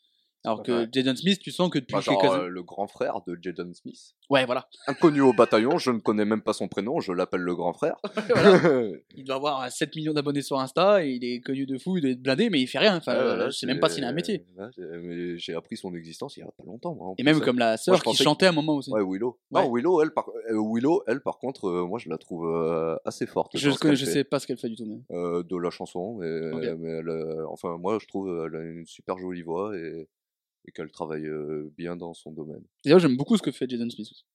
Alors 0.46 0.64
que 0.64 0.72
Ouais. 0.84 0.88
Jaden 0.92 1.16
Smith, 1.18 1.40
tu 1.40 1.52
sens 1.52 1.70
que 1.70 1.80
depuis 1.80 1.94
bah, 1.94 2.00
genre, 2.02 2.22
quelques 2.22 2.34
euh, 2.34 2.48
le 2.48 2.64
grand 2.64 2.88
frère 2.88 3.20
de 3.28 3.38
Jaden 3.42 3.74
Smith. 3.74 4.16
Ouais, 4.30 4.46
voilà. 4.46 4.70
Inconnu 4.88 5.20
au 5.22 5.34
bataillon, 5.34 5.78
je 5.78 5.92
ne 5.92 6.00
connais 6.00 6.24
même 6.24 6.42
pas 6.42 6.54
son 6.54 6.68
prénom, 6.70 7.02
je 7.02 7.12
l'appelle 7.12 7.42
le 7.42 7.56
grand 7.56 7.74
frère. 7.74 7.96
Il 9.16 9.26
doit 9.26 9.36
avoir 9.36 9.64
euh, 9.64 9.68
7 9.70 9.96
millions 9.96 10.14
d'abonnés 10.14 10.42
sur 10.42 10.60
Insta 10.60 11.04
et 11.04 11.10
il 11.10 11.26
est 11.26 11.42
connu 11.42 11.66
de 11.66 11.78
fou, 11.78 11.98
il 11.98 12.02
doit 12.02 12.12
être 12.12 12.22
blindé, 12.22 12.50
mais 12.50 12.62
il 12.62 12.68
fait 12.68 12.80
rien. 12.80 12.96
Enfin, 12.98 13.14
Ouais, 13.14 13.20
euh, 13.20 13.28
voilà, 13.36 13.50
je 13.50 13.58
sais 13.58 13.66
même 13.66 13.80
pas 13.80 13.90
s'il 13.90 14.04
a 14.04 14.08
un 14.08 14.14
métier. 14.14 14.46
ouais, 14.58 15.36
j'ai 15.38 15.54
appris 15.56 15.76
son 15.78 15.94
existence 15.94 16.38
il 16.38 16.42
y 16.42 16.44
a 16.44 16.46
pas 16.46 16.64
longtemps. 16.66 16.96
moi, 16.96 17.14
Et 17.18 17.24
même 17.24 17.42
comme 17.42 17.60
la 17.60 17.76
sœur 17.78 18.02
qui 18.02 18.16
chantait 18.16 18.46
à 18.46 18.50
un 18.50 18.54
moment 18.54 18.76
aussi. 18.76 18.92
Ouais, 18.92 19.02
Willow. 19.04 19.38
Ouais. 19.52 19.62
Non, 19.62 19.74
Willow, 19.74 20.02
elle, 20.02 20.12
par, 20.12 20.30
euh, 20.30 20.54
Willow, 20.74 21.04
elle, 21.08 21.22
par 21.22 21.38
contre, 21.40 21.66
euh, 21.68 21.86
moi, 21.86 22.00
je 22.00 22.10
la 22.10 22.18
trouve 22.18 22.46
euh, 22.48 22.96
assez 23.04 23.26
forte. 23.26 23.58
je 23.58 23.72
fait. 23.72 23.96
sais 24.06 24.24
pas 24.24 24.40
ce 24.40 24.48
qu'elle 24.48 24.58
fait 24.58 24.70
du 24.70 24.76
tout. 24.76 24.86
Mais... 24.86 25.00
Euh, 25.16 25.44
de 25.44 25.58
la 25.58 25.70
chanson, 25.70 26.16
mais, 26.16 26.28
elle, 26.28 27.10
euh, 27.10 27.46
enfin, 27.50 27.78
moi, 27.78 27.98
je 28.02 28.08
trouve 28.08 28.30
elle 28.48 28.56
a 28.56 28.64
une 28.64 28.86
super 28.86 29.18
jolie 29.18 29.42
voix 29.42 29.76
et, 29.78 30.08
et 30.68 30.72
qu'elle 30.72 30.92
travaille 30.92 31.26
euh, 31.26 31.72
bien 31.78 31.96
dans 31.96 32.14
son 32.14 32.32
domaine. 32.32 32.64
D'ailleurs, 32.84 33.00
j'aime 33.00 33.18
beaucoup 33.18 33.38
ce 33.38 33.42
que 33.42 33.52
fait 33.52 33.70
Jaden 33.70 33.90
Smith. 33.90 34.08
aussi. 34.12 34.26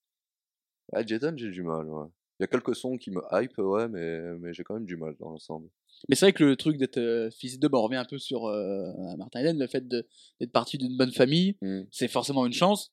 Ah, 0.93 1.05
Jaden, 1.05 1.37
j'ai 1.39 1.51
du 1.51 1.63
mal, 1.63 1.87
ouais. 1.89 2.07
Il 2.41 2.43
y 2.43 2.45
a 2.45 2.49
quelques 2.49 2.75
sons 2.75 2.97
qui 2.97 3.11
me 3.11 3.21
hype, 3.33 3.57
ouais, 3.59 3.89
mais, 3.89 4.21
mais 4.41 4.53
j'ai 4.53 4.65
quand 4.65 4.75
même 4.75 4.85
du 4.87 4.97
mal 4.97 5.15
dans 5.21 5.31
l'ensemble. 5.31 5.69
Mais 6.09 6.17
c'est 6.17 6.27
vrai 6.27 6.33
que 6.33 6.43
le 6.43 6.57
truc 6.57 6.77
d'être 6.77 6.99
euh, 6.99 7.31
fils 7.31 7.59
d'eux, 7.61 7.69
bah, 7.69 7.79
on 7.79 7.83
revient 7.83 7.97
un 7.97 8.05
peu 8.05 8.19
sur 8.19 8.47
euh, 8.47 8.91
Martin 9.17 9.41
Eden, 9.41 9.59
le 9.59 9.67
fait 9.69 9.87
de- 9.87 10.07
d'être 10.41 10.51
parti 10.51 10.77
d'une 10.77 10.97
bonne 10.97 11.13
famille, 11.13 11.57
Mm. 11.63 11.83
c'est 11.93 12.09
forcément 12.09 12.45
une 12.45 12.53
chance. 12.53 12.93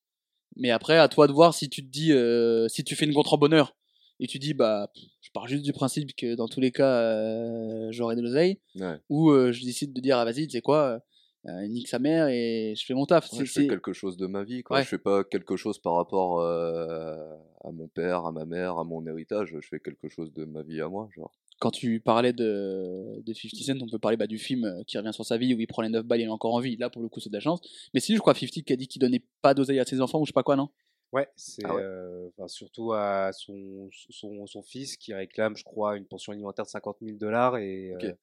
Mais 0.57 0.69
après, 0.69 0.97
à 0.97 1.07
toi 1.07 1.27
de 1.27 1.31
voir 1.33 1.53
si 1.55 1.69
tu 1.69 1.83
te 1.83 1.89
dis, 1.89 2.11
euh, 2.11 2.67
si 2.67 2.83
tu 2.83 2.95
fais 2.95 3.05
une 3.05 3.13
contre 3.13 3.33
en 3.33 3.37
bonheur 3.37 3.75
et 4.19 4.27
tu 4.27 4.37
dis, 4.37 4.53
bah, 4.53 4.91
je 5.21 5.31
pars 5.33 5.47
juste 5.47 5.63
du 5.63 5.73
principe 5.73 6.15
que 6.15 6.35
dans 6.35 6.47
tous 6.47 6.59
les 6.59 6.71
cas, 6.71 7.89
j'aurai 7.91 8.15
de 8.15 8.21
l'oseille, 8.21 8.59
Ouais. 8.75 8.99
ou 9.09 9.31
je 9.51 9.63
décide 9.65 9.93
de 9.93 10.01
dire, 10.01 10.17
ah 10.17 10.25
vas-y, 10.25 10.45
tu 10.47 10.51
sais 10.51 10.61
quoi, 10.61 11.01
euh, 11.47 11.67
nique 11.67 11.87
sa 11.87 11.99
mère 11.99 12.27
et 12.27 12.73
je 12.77 12.85
fais 12.85 12.93
mon 12.93 13.05
taf. 13.05 13.31
Ouais, 13.33 13.45
je 13.45 13.51
fais 13.51 13.67
quelque 13.67 13.93
chose 13.93 14.17
de 14.17 14.27
ma 14.27 14.43
vie, 14.43 14.61
quoi. 14.63 14.77
Ouais. 14.77 14.83
Je 14.83 14.87
fais 14.89 14.97
pas 14.97 15.23
quelque 15.23 15.55
chose 15.55 15.79
par 15.79 15.95
rapport 15.95 16.39
euh, 16.39 17.35
à 17.63 17.71
mon 17.71 17.87
père, 17.87 18.25
à 18.25 18.31
ma 18.31 18.45
mère, 18.45 18.77
à 18.77 18.83
mon 18.83 19.05
héritage. 19.07 19.49
Je 19.59 19.67
fais 19.67 19.79
quelque 19.79 20.07
chose 20.07 20.31
de 20.33 20.45
ma 20.45 20.61
vie 20.61 20.81
à 20.81 20.87
moi, 20.87 21.09
genre. 21.15 21.31
Quand 21.59 21.71
tu 21.71 21.99
parlais 21.99 22.33
de, 22.33 23.21
de 23.23 23.33
50 23.33 23.59
Cent, 23.59 23.83
on 23.83 23.87
peut 23.89 23.99
parler 23.99 24.17
bah, 24.17 24.25
du 24.25 24.39
film 24.39 24.65
euh, 24.65 24.83
qui 24.85 24.97
revient 24.97 25.13
sur 25.13 25.25
sa 25.25 25.37
vie 25.37 25.53
où 25.53 25.59
il 25.59 25.67
prend 25.67 25.83
les 25.83 25.89
9 25.89 26.03
balles, 26.05 26.21
il 26.21 26.25
est 26.25 26.27
encore 26.27 26.55
en 26.55 26.59
vie. 26.59 26.75
Là, 26.77 26.89
pour 26.89 27.03
le 27.03 27.09
coup, 27.09 27.19
c'est 27.19 27.29
de 27.29 27.35
la 27.35 27.39
chance. 27.39 27.61
Mais 27.93 27.99
si, 27.99 28.15
je 28.15 28.19
crois 28.19 28.33
50 28.33 28.63
qui 28.63 28.73
a 28.73 28.75
dit 28.75 28.87
qu'il 28.87 28.99
donnait 28.99 29.23
pas 29.41 29.53
d'oseille 29.53 29.79
à 29.79 29.85
ses 29.85 30.01
enfants 30.01 30.19
ou 30.19 30.25
je 30.25 30.29
sais 30.29 30.33
pas 30.33 30.43
quoi, 30.43 30.55
non? 30.55 30.69
Ouais, 31.11 31.27
c'est 31.35 31.63
Ah 31.65 31.75
ouais. 31.75 31.81
euh, 31.83 32.29
enfin, 32.29 32.47
surtout 32.47 32.93
à 32.93 33.31
son, 33.33 33.89
son, 33.91 34.47
son 34.47 34.61
fils 34.61 34.95
qui 34.95 35.13
réclame, 35.13 35.57
je 35.57 35.63
crois, 35.63 35.97
une 35.97 36.05
pension 36.05 36.31
alimentaire 36.31 36.65
de 36.65 36.69
50 36.69 36.97
000 37.01 37.17
dollars 37.17 37.57
et, 37.57 37.93
euh, 38.01 38.13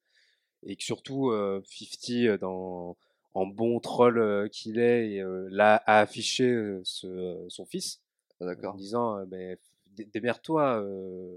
et 0.64 0.74
que 0.74 0.82
surtout 0.82 1.30
euh, 1.30 1.60
50 1.64 2.10
euh, 2.10 2.38
dans, 2.38 2.96
en 3.38 3.46
bon 3.46 3.78
troll 3.80 4.18
euh, 4.18 4.48
qu'il 4.48 4.78
est, 4.78 5.12
et, 5.12 5.20
euh, 5.22 5.48
là, 5.50 5.76
a 5.86 6.00
affiché 6.00 6.44
euh, 6.50 6.80
ce, 6.84 7.44
son 7.48 7.64
fils 7.66 8.00
Ah, 8.40 8.54
en 8.64 8.74
disant 8.74 9.18
euh, 9.18 9.24
ben, 9.26 9.56
dé- 9.86 10.06
démerde-toi 10.12 10.82
euh, 10.82 11.36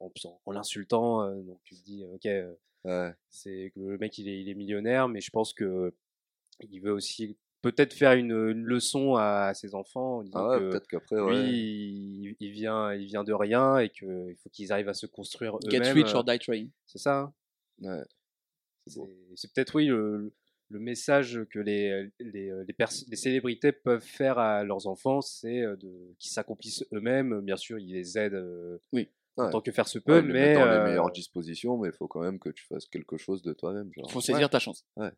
en, 0.00 0.52
l'insultant. 0.52 1.22
euh, 1.22 1.40
donc 1.42 1.60
tu 1.64 1.76
te 1.76 1.84
dis, 1.84 2.04
ok, 2.14 2.26
euh, 2.26 2.52
Ouais. 2.84 3.12
c'est 3.30 3.70
que 3.74 3.80
le 3.80 3.96
mec 3.98 4.18
il 4.18 4.28
est, 4.28 4.40
il 4.40 4.48
est 4.48 4.54
millionnaire, 4.54 5.06
mais 5.08 5.20
je 5.20 5.30
pense 5.30 5.52
que 5.52 5.94
il 6.68 6.80
veut 6.80 6.90
aussi 6.92 7.36
peut-être 7.60 7.92
faire 7.92 8.14
une, 8.14 8.32
une 8.32 8.64
leçon 8.64 9.14
à 9.14 9.52
ses 9.54 9.76
enfants 9.76 10.18
en 10.18 10.22
disant 10.24 10.38
Ah 10.40 10.48
ouais, 10.50 10.58
que 10.58 10.70
peut-être 10.70 10.88
qu'après, 10.88 11.14
lui, 11.16 11.22
ouais. 11.24 11.50
il, 11.52 12.36
il 12.40 12.50
vient, 12.50 12.92
il 12.92 13.06
vient 13.06 13.22
de 13.22 13.32
rien 13.32 13.78
et 13.78 13.88
qu'il 13.90 14.34
faut 14.42 14.50
qu'ils 14.50 14.72
arrivent 14.72 14.88
à 14.88 14.94
se 14.94 15.06
construire 15.06 15.58
Get 15.68 15.76
eux-mêmes. 15.78 15.94
rich 15.94 16.12
or 16.14 16.24
die 16.24 16.38
trying. 16.40 16.70
C'est 16.86 16.98
ça. 16.98 17.18
hein 17.20 17.32
Ouais. 17.80 18.02
C'est 19.36 19.52
peut-être 19.54 19.76
oui 19.76 19.86
le, 19.86 20.32
le 20.72 20.78
message 20.80 21.40
que 21.50 21.58
les, 21.58 22.08
les, 22.18 22.50
les, 22.66 22.72
pers- 22.72 22.88
les 23.08 23.16
célébrités 23.16 23.72
peuvent 23.72 24.02
faire 24.02 24.38
à 24.38 24.64
leurs 24.64 24.86
enfants, 24.86 25.20
c'est 25.20 25.60
euh, 25.60 25.76
de 25.76 26.14
qu'ils 26.18 26.32
s'accomplissent 26.32 26.84
eux-mêmes. 26.92 27.40
Bien 27.42 27.56
sûr, 27.56 27.78
ils 27.78 27.92
les 27.92 28.16
aident 28.18 28.34
euh, 28.34 28.78
Oui. 28.92 29.08
en 29.36 29.44
Ouais. 29.44 29.50
tant 29.50 29.60
que 29.60 29.70
faire 29.72 29.88
se 29.88 29.98
Ouais, 29.98 30.04
peut, 30.04 30.18
les 30.20 30.32
mais 30.32 30.54
dans 30.54 30.62
euh, 30.62 30.78
les 30.84 30.90
meilleures 30.90 31.10
dispositions, 31.12 31.76
mais 31.78 31.88
il 31.88 31.94
faut 31.94 32.08
quand 32.08 32.20
même 32.20 32.38
que 32.38 32.48
tu 32.50 32.64
fasses 32.64 32.86
quelque 32.86 33.16
chose 33.16 33.42
de 33.42 33.52
toi-même. 33.52 33.90
Genre. 33.92 34.10
Faut 34.10 34.20
saisir 34.20 34.48
ta 34.50 34.58
chance. 34.58 34.84
Ouais, 34.96 35.10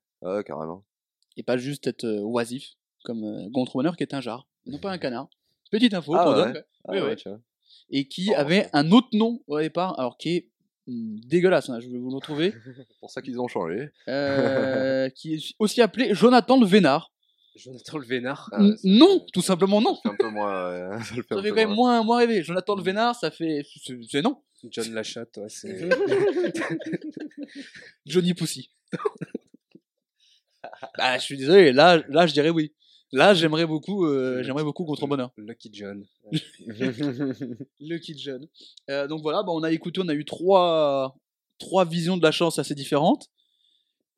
carrément. 0.44 0.84
Et 1.36 1.42
pas 1.42 1.56
juste 1.56 1.86
être 1.86 2.04
euh, 2.04 2.20
oisif, 2.20 2.74
comme 3.04 3.24
euh, 3.24 3.48
Gontran 3.50 3.78
Bonheur 3.80 3.96
qui 3.96 4.02
est 4.04 4.14
un 4.14 4.20
jar, 4.20 4.46
non 4.66 4.78
pas 4.78 4.90
un 4.92 4.98
canard. 5.04 5.28
Petite 5.70 5.94
info, 5.94 6.14
Ah 6.16 6.24
pour 6.24 6.32
ouais. 6.34 6.52
Doc, 6.52 6.64
Ah 6.86 6.92
Oui, 6.92 6.98
ouais, 7.00 7.16
ouais. 7.26 7.36
et 7.90 8.06
qui 8.08 8.28
Oh, 8.30 8.34
avait 8.36 8.68
un 8.72 8.90
autre 8.92 9.08
nom 9.12 9.42
au 9.48 9.58
départ, 9.60 9.98
alors 9.98 10.16
qui 10.16 10.36
est 10.36 10.50
dégueulasse, 10.86 11.70
hein, 11.70 11.80
je 11.80 11.88
vais 11.88 11.98
vous 11.98 12.10
le 12.10 12.16
retrouver, 12.16 12.52
C'est 12.64 12.86
pour 13.00 13.10
ça 13.10 13.22
qu'ils 13.22 13.40
ont 13.40 13.48
changé. 13.48 13.90
euh, 14.08 15.08
qui 15.14 15.34
est 15.34 15.54
aussi 15.58 15.80
appelé 15.82 16.14
Jonathan 16.14 16.58
le 16.60 16.66
Vénard. 16.66 17.10
Jonathan 17.56 17.98
le 17.98 18.04
Vénard. 18.06 18.48
Ah 18.52 18.62
ouais, 18.62 18.74
non, 18.84 19.24
tout 19.32 19.40
simplement 19.42 19.80
non. 19.80 19.94
Ça 19.94 20.02
fait 20.02 20.08
un 20.08 20.16
peu 20.18 20.28
moins. 20.30 20.90
ouais, 20.90 20.98
ça 21.04 21.14
le 21.14 21.22
fait 21.22 21.34
Ça 21.34 21.40
un 21.40 21.42
fait 21.42 21.48
peu 21.50 21.54
quand 21.54 21.60
même 21.68 21.74
moins. 21.74 22.02
moins, 22.02 22.18
rêver. 22.18 22.42
Jonathan 22.42 22.74
le 22.76 22.82
Vénard, 22.82 23.14
ça 23.14 23.30
fait. 23.30 23.64
c'est- 23.84 23.96
C'est 24.10 24.22
non. 24.22 24.40
John 24.70 24.92
Lachatte, 24.94 25.36
ouais, 25.36 25.48
c'est. 25.48 25.88
Johnny 28.06 28.34
Pussy. 28.34 28.70
bah, 30.98 31.18
je 31.18 31.22
suis 31.22 31.36
désolé, 31.36 31.72
là, 31.72 32.02
là 32.08 32.26
je 32.26 32.32
dirais 32.32 32.50
oui. 32.50 32.72
Là, 33.14 33.32
j'aimerais 33.32 33.64
beaucoup, 33.64 34.06
euh, 34.06 34.42
j'aimerais 34.42 34.64
beaucoup 34.64 34.84
Gontran 34.84 35.06
Bonheur. 35.06 35.30
Lucky 35.36 35.70
John. 35.72 36.04
Lucky 37.80 38.18
John. 38.18 38.44
Euh, 38.90 39.06
donc 39.06 39.22
voilà, 39.22 39.44
bah, 39.44 39.52
on 39.52 39.62
a 39.62 39.70
écouté, 39.70 40.00
on 40.02 40.08
a 40.08 40.14
eu 40.14 40.24
trois, 40.24 41.16
trois 41.58 41.84
visions 41.84 42.16
de 42.16 42.22
la 42.24 42.32
chance 42.32 42.58
assez 42.58 42.74
différentes. 42.74 43.30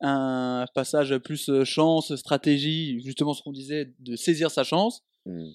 Un 0.01 0.65
passage 0.73 1.15
plus 1.19 1.49
euh, 1.49 1.63
chance, 1.63 2.15
stratégie, 2.15 2.99
justement 3.01 3.35
ce 3.35 3.43
qu'on 3.43 3.51
disait, 3.51 3.93
de 3.99 4.15
saisir 4.15 4.49
sa 4.49 4.63
chance, 4.63 5.03
Hmm. 5.27 5.49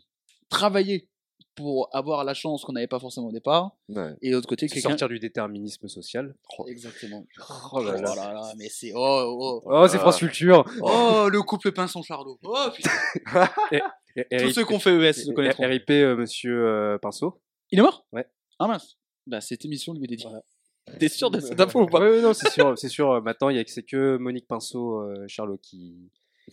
travailler 0.51 1.09
pour 1.55 1.89
avoir 1.93 2.25
la 2.25 2.35
chance 2.35 2.65
qu'on 2.65 2.73
n'avait 2.73 2.87
pas 2.87 2.99
forcément 2.99 3.29
au 3.29 3.33
départ, 3.33 3.77
Ouais. 3.89 4.15
et 4.23 4.31
de 4.31 4.35
l'autre 4.37 4.49
côté, 4.49 4.67
quelqu'un. 4.69 4.89
sortir 4.91 5.09
du 5.09 5.19
déterminisme 5.19 5.87
social. 5.89 6.35
Exactement. 6.67 7.27
Oh 7.73 7.83
là 7.83 8.01
là. 8.01 8.15
là, 8.15 8.53
mais 8.57 8.69
c'est. 8.71 8.93
Oh, 8.95 9.37
oh, 9.39 9.63
Oh, 9.67 9.87
c'est 9.89 9.97
Ah. 9.99 10.01
France 10.01 10.19
Culture. 10.19 10.65
oh, 10.81 11.29
le 11.31 11.43
couple 11.43 11.73
Pinson 11.73 12.03
Charlot. 12.03 12.39
Oh 12.43 12.67
putain. 12.75 12.91
Et- 14.17 14.37
Tous 14.39 14.45
RIP 14.45 14.55
ceux 14.55 14.65
qu'on 14.65 14.79
fait 14.79 14.91
ES 14.95 15.27
le 15.29 15.33
connaîtront. 15.35 15.65
RIP, 15.67 15.91
euh, 15.91 16.17
monsieur 16.17 16.67
euh, 16.67 16.99
Pinceau. 16.99 17.41
Il 17.71 17.79
est 17.79 17.83
mort? 17.83 18.07
Ouais. 18.13 18.27
Ah 18.59 18.67
mince. 18.67 18.99
Bah, 19.27 19.41
cette 19.41 19.65
émission 19.65 19.95
lui 19.95 20.05
est 20.05 20.09
dédiée. 20.09 20.29
T'es 20.99 21.09
sûr 21.09 21.31
de 21.31 21.39
cette 21.41 21.61
info 21.61 21.83
ou 21.83 21.87
pas? 21.87 22.01
Ouais, 22.01 22.21
non, 22.21 22.35
c'est 22.35 22.51
sûr, 22.51 22.77
c'est 22.77 22.89
sûr. 22.89 23.11
euh, 23.13 23.21
Maintenant, 23.21 23.49
il 23.51 23.57
y 23.57 23.59
a 23.61 23.65
que 23.65 23.71
c'est 23.71 23.85
que 23.85 24.17
Monique 24.19 24.47
Pinceau, 24.49 25.01
euh, 25.01 25.25
Charlot 25.29 25.57
qui 25.59 26.11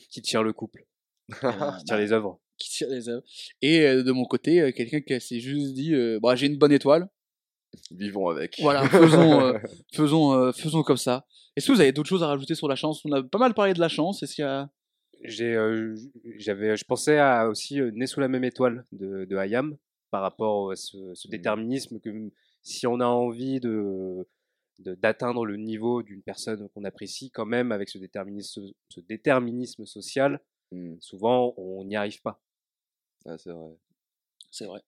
qui 0.10 0.22
tire 0.22 0.44
le 0.44 0.54
couple, 0.54 0.86
qui 1.32 1.84
tire 1.86 1.98
les 1.98 2.12
œuvres. 2.14 2.40
Qui 2.60 2.70
tire 2.70 2.90
les 2.90 3.10
œuvres. 3.10 3.24
Et 3.62 3.82
euh, 3.88 4.04
de 4.04 4.12
mon 4.12 4.26
côté, 4.26 4.62
euh, 4.62 4.72
quelqu'un 4.72 5.02
qui 5.02 5.20
s'est 5.20 5.40
juste 5.40 5.74
dit 5.74 5.94
euh, 5.96 6.20
bah, 6.22 6.36
j'ai 6.36 6.46
une 6.48 6.58
bonne 6.58 6.72
étoile. 6.72 7.08
Vivons 7.92 8.30
avec. 8.30 8.56
Voilà, 8.62 8.88
faisons, 8.90 9.54
faisons, 9.94 10.52
faisons 10.54 10.84
comme 10.84 10.98
ça. 10.98 11.26
Est-ce 11.56 11.68
que 11.68 11.72
vous 11.72 11.82
avez 11.82 11.92
d'autres 11.92 12.10
choses 12.10 12.24
à 12.24 12.28
rajouter 12.28 12.56
sur 12.56 12.68
la 12.68 12.76
chance? 12.76 13.04
On 13.06 13.12
a 13.12 13.22
pas 13.24 13.38
mal 13.38 13.54
parlé 13.54 13.74
de 13.74 13.80
la 13.80 13.90
chance. 13.90 14.22
Est-ce 14.24 14.36
qu'il 14.36 14.44
y 14.44 14.48
a. 14.48 14.70
J'avais, 16.38 16.78
je 16.78 16.86
pensais 16.86 17.18
à 17.20 17.48
aussi 17.50 17.80
Né 17.94 18.08
sous 18.08 18.20
la 18.20 18.28
même 18.28 18.44
étoile 18.44 18.86
de, 18.92 19.26
de 19.26 19.36
Hayam 19.38 19.76
par 20.12 20.22
rapport 20.22 20.72
à 20.72 20.76
ce, 20.76 20.98
ce 21.14 21.28
déterminisme 21.28 22.00
que 22.00 22.10
m- 22.10 22.32
si 22.64 22.88
on 22.88 23.00
a 23.00 23.06
envie 23.06 23.60
de 23.60 24.28
d'atteindre 24.80 25.46
le 25.46 25.58
niveau 25.58 26.04
d'une 26.04 26.22
personne 26.22 26.70
qu'on 26.70 26.86
apprécie 26.86 27.32
quand 27.32 27.46
même 27.46 27.74
avec 27.74 27.90
ce 27.90 27.98
déterminisme, 27.98 28.66
ce 28.90 29.00
déterminisme 29.02 29.86
social, 29.86 30.40
Hmm. 30.72 30.98
souvent 31.00 31.56
on 31.58 31.84
n'y 31.84 31.96
arrive 31.96 32.22
pas. 32.22 32.40
Ah, 33.26 33.38
c'est 33.38 33.52
vrai. 33.52 33.76
C'est 34.52 34.66
vrai. 34.66 34.82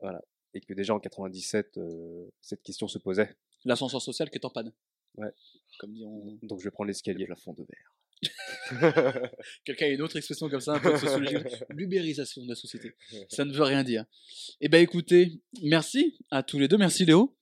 Et 0.53 0.61
que 0.61 0.73
déjà 0.73 0.93
en 0.93 0.99
97, 0.99 1.77
euh, 1.77 2.27
cette 2.41 2.61
question 2.63 2.88
se 2.88 2.97
posait. 2.97 3.36
L'ascenseur 3.63 4.01
social 4.01 4.29
qui 4.29 4.38
est 4.38 4.45
en 4.45 4.49
panne. 4.49 4.73
Ouais. 5.15 5.32
Comme 5.79 5.93
dit 5.93 6.03
on... 6.05 6.38
Donc 6.43 6.59
je 6.59 6.65
vais 6.65 6.71
prendre 6.71 6.88
Le 6.88 6.91
l'escalier. 6.91 7.25
plafond 7.25 7.53
de 7.53 7.63
verre. 7.63 7.95
Quelqu'un 9.65 9.86
a 9.88 9.89
une 9.89 10.01
autre 10.01 10.15
expression 10.15 10.49
comme 10.49 10.61
ça, 10.61 10.73
un 10.73 10.79
peu 10.79 10.95
sociologique. 10.97 11.47
L'ubérisation 11.69 12.43
de 12.43 12.49
la 12.49 12.55
société. 12.55 12.95
Ça 13.29 13.45
ne 13.45 13.53
veut 13.53 13.63
rien 13.63 13.84
dire. 13.84 14.05
Eh 14.59 14.69
ben 14.69 14.82
écoutez, 14.82 15.41
merci 15.63 16.17
à 16.29 16.43
tous 16.43 16.59
les 16.59 16.67
deux. 16.67 16.77
Merci 16.77 17.05
Léo. 17.05 17.36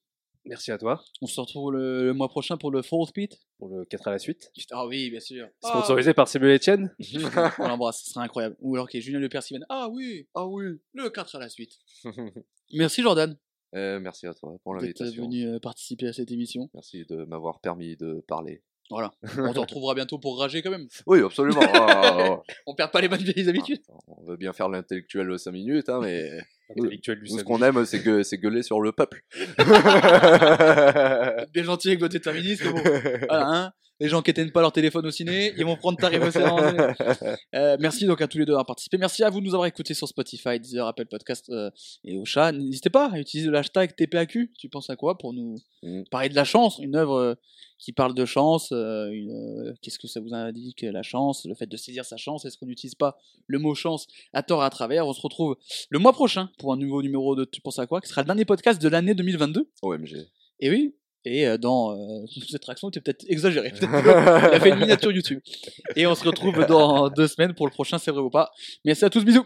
Merci 0.46 0.72
à 0.72 0.78
toi 0.78 1.04
On 1.22 1.28
se 1.28 1.40
retrouve 1.40 1.74
le, 1.74 2.06
le 2.06 2.14
mois 2.14 2.30
prochain 2.30 2.58
pour 2.58 2.72
le 2.72 2.82
fourth 2.82 3.14
beat? 3.14 3.38
pour 3.58 3.68
le 3.70 3.86
4 3.86 4.08
à 4.08 4.12
la 4.12 4.20
suite. 4.20 4.52
Ah 4.72 4.88
oui, 4.88 5.10
bien 5.10 5.20
sûr. 5.20 5.48
Sponsorisé 5.64 6.14
par 6.14 6.28
Samuel 6.28 6.56
Etienne. 6.56 6.96
on 7.60 7.68
l'embrasse, 7.68 8.04
ce 8.04 8.12
serait 8.12 8.24
incroyable. 8.26 8.56
Ou 8.60 8.76
alors 8.76 8.88
Julien 8.92 9.20
vienne. 9.20 9.66
Ah 9.70 9.90
oui, 9.90 10.28
Ah 10.34 10.48
oui. 10.48 10.80
le 10.94 11.10
4 11.10 11.36
à 11.36 11.40
la 11.40 11.50
suite. 11.50 11.74
Merci 12.74 13.02
Jordan 13.02 13.38
Euh, 13.76 14.00
merci 14.00 14.26
à 14.28 14.34
toi 14.34 14.56
pour 14.64 14.74
d'être 14.76 14.82
l'invitation. 15.00 15.24
venu 15.24 15.46
euh, 15.48 15.60
participer 15.60 16.08
à 16.08 16.14
cette 16.14 16.32
émission. 16.32 16.70
Merci 16.74 17.06
de 17.06 17.26
m'avoir 17.26 17.60
permis 17.60 17.96
de 17.98 18.24
parler. 18.28 18.64
Voilà. 18.90 19.12
On 19.38 19.54
te 19.54 19.60
retrouvera 19.60 19.94
bientôt 19.94 20.18
pour 20.18 20.40
rager 20.40 20.62
quand 20.64 20.72
même. 20.72 20.88
Oui, 21.06 21.20
absolument. 21.22 21.62
Ah, 21.76 22.42
On 22.66 22.74
perd 22.74 22.92
pas 22.92 23.02
les 23.02 23.08
bonnes 23.08 23.22
vieilles 23.22 23.48
habitudes. 23.50 23.82
ah, 23.90 23.98
on 24.08 24.24
veut 24.24 24.38
bien 24.38 24.54
faire 24.54 24.70
l'intellectuel 24.70 25.38
5 25.38 25.52
minutes, 25.52 25.90
hein, 25.90 26.00
mais 26.02 26.32
Intellectuel 26.78 27.20
du 27.20 27.32
nous, 27.32 27.40
ce 27.40 27.44
qu'on 27.44 27.62
aime, 27.64 27.86
c'est 27.86 28.02
que 28.02 28.22
c'est 28.24 28.38
gueuler 28.38 28.62
sur 28.64 28.80
le 28.80 28.92
peuple. 28.92 29.24
Bien 31.54 31.64
gentil 31.64 31.90
avec 31.90 32.00
votre 32.00 32.14
déterminisme. 32.14 32.72
Bon. 32.72 32.82
Voilà, 33.30 33.48
hein. 33.48 33.72
Les 34.00 34.08
gens 34.08 34.22
qui 34.22 34.32
éteignent 34.32 34.52
pas 34.52 34.62
leur 34.62 34.72
téléphone 34.72 35.06
au 35.06 35.12
ciné, 35.12 35.54
ils 35.58 35.66
vont 35.66 35.76
prendre 35.76 35.98
ta 35.98 36.08
référence. 36.08 36.62
Euh, 37.56 37.78
merci 37.80 38.06
donc 38.06 38.22
à 38.22 38.28
tous 38.28 38.38
les 38.38 38.46
deux 38.46 38.52
d'avoir 38.52 38.66
participé. 38.66 38.98
Merci 38.98 39.24
à 39.24 39.30
vous 39.30 39.40
de 39.42 39.46
nous 39.46 39.54
avoir 39.54 39.66
écoutés 39.66 39.94
sur 39.96 40.08
Spotify, 40.08 40.60
Deezer, 40.60 40.86
Apple 40.88 41.06
Podcast 41.08 41.50
euh, 41.50 41.70
et 42.04 42.18
au 42.18 42.26
chat. 42.26 42.52
N'hésitez 42.52 42.90
pas 42.92 43.10
à 43.12 43.20
utiliser 43.20 43.50
le 43.50 43.58
hashtag 43.58 43.96
TPAQ. 43.96 44.52
Tu 44.58 44.70
penses 44.70 44.90
à 44.90 44.96
quoi 44.96 45.18
pour 45.18 45.34
nous 45.34 45.56
Mm. 45.82 46.04
parler 46.12 46.28
de 46.30 46.36
la 46.36 46.44
chance? 46.44 46.78
Une 46.80 46.96
œuvre 46.96 47.16
euh, 47.16 47.34
qui 47.78 47.92
parle 47.94 48.14
de 48.14 48.26
chance. 48.26 48.72
euh, 48.74 49.10
euh, 49.10 49.74
Qu'est-ce 49.82 49.98
que 49.98 50.08
ça 50.08 50.20
vous 50.20 50.34
indique 50.34 50.82
La 50.82 51.04
chance, 51.04 51.46
le 51.46 51.56
fait 51.56 51.68
de 51.68 51.78
saisir 51.78 52.04
sa 52.06 52.18
chance? 52.18 52.46
Est-ce 52.46 52.58
qu'on 52.58 52.66
n'utilise 52.66 52.96
pas 52.96 53.18
le 53.48 53.60
mot 53.60 53.74
chance 53.76 54.06
à 54.34 54.44
tort 54.44 54.62
et 54.62 54.66
à 54.66 54.70
travers? 54.70 55.08
On 55.08 55.14
se 55.14 55.22
retrouve 55.22 55.56
le 55.90 56.00
mois 56.00 56.12
prochain 56.14 56.50
pour 56.60 56.74
un 56.74 56.78
nouveau 56.78 57.02
numéro 57.02 57.36
de 57.36 57.46
Tu 57.46 57.62
penses 57.62 57.80
à 57.80 57.88
quoi 57.88 58.02
Qui 58.02 58.10
sera 58.10 58.22
le 58.22 58.28
dernier 58.28 58.46
podcast 58.46 58.82
de 58.82 58.90
l'année 58.90 59.14
2022. 59.16 59.70
OMG. 59.82 60.28
Et 60.60 60.70
oui. 60.70 60.94
Et 61.26 61.48
euh, 61.48 61.58
dans 61.58 61.92
euh, 61.92 62.26
cette 62.50 62.66
réaction 62.66 62.90
était 62.90 63.02
peut-être 63.02 63.26
exagérée. 63.28 63.72
Peut-être 63.80 64.02
qu'il 64.02 64.54
a 64.54 64.60
fait 64.60 64.70
une 64.70 64.80
miniature 64.80 65.12
YouTube. 65.12 65.40
Et 65.96 66.08
on 66.08 66.16
se 66.16 66.24
retrouve 66.24 66.66
dans 66.66 67.10
deux 67.10 67.28
semaines 67.28 67.54
pour 67.54 67.68
le 67.68 67.72
prochain 67.72 67.98
C'est 67.98 68.12
vrai 68.12 68.22
ou 68.22 68.30
pas. 68.30 68.52
Merci 68.86 69.06
à 69.06 69.10
tous, 69.10 69.24
bisous. 69.24 69.46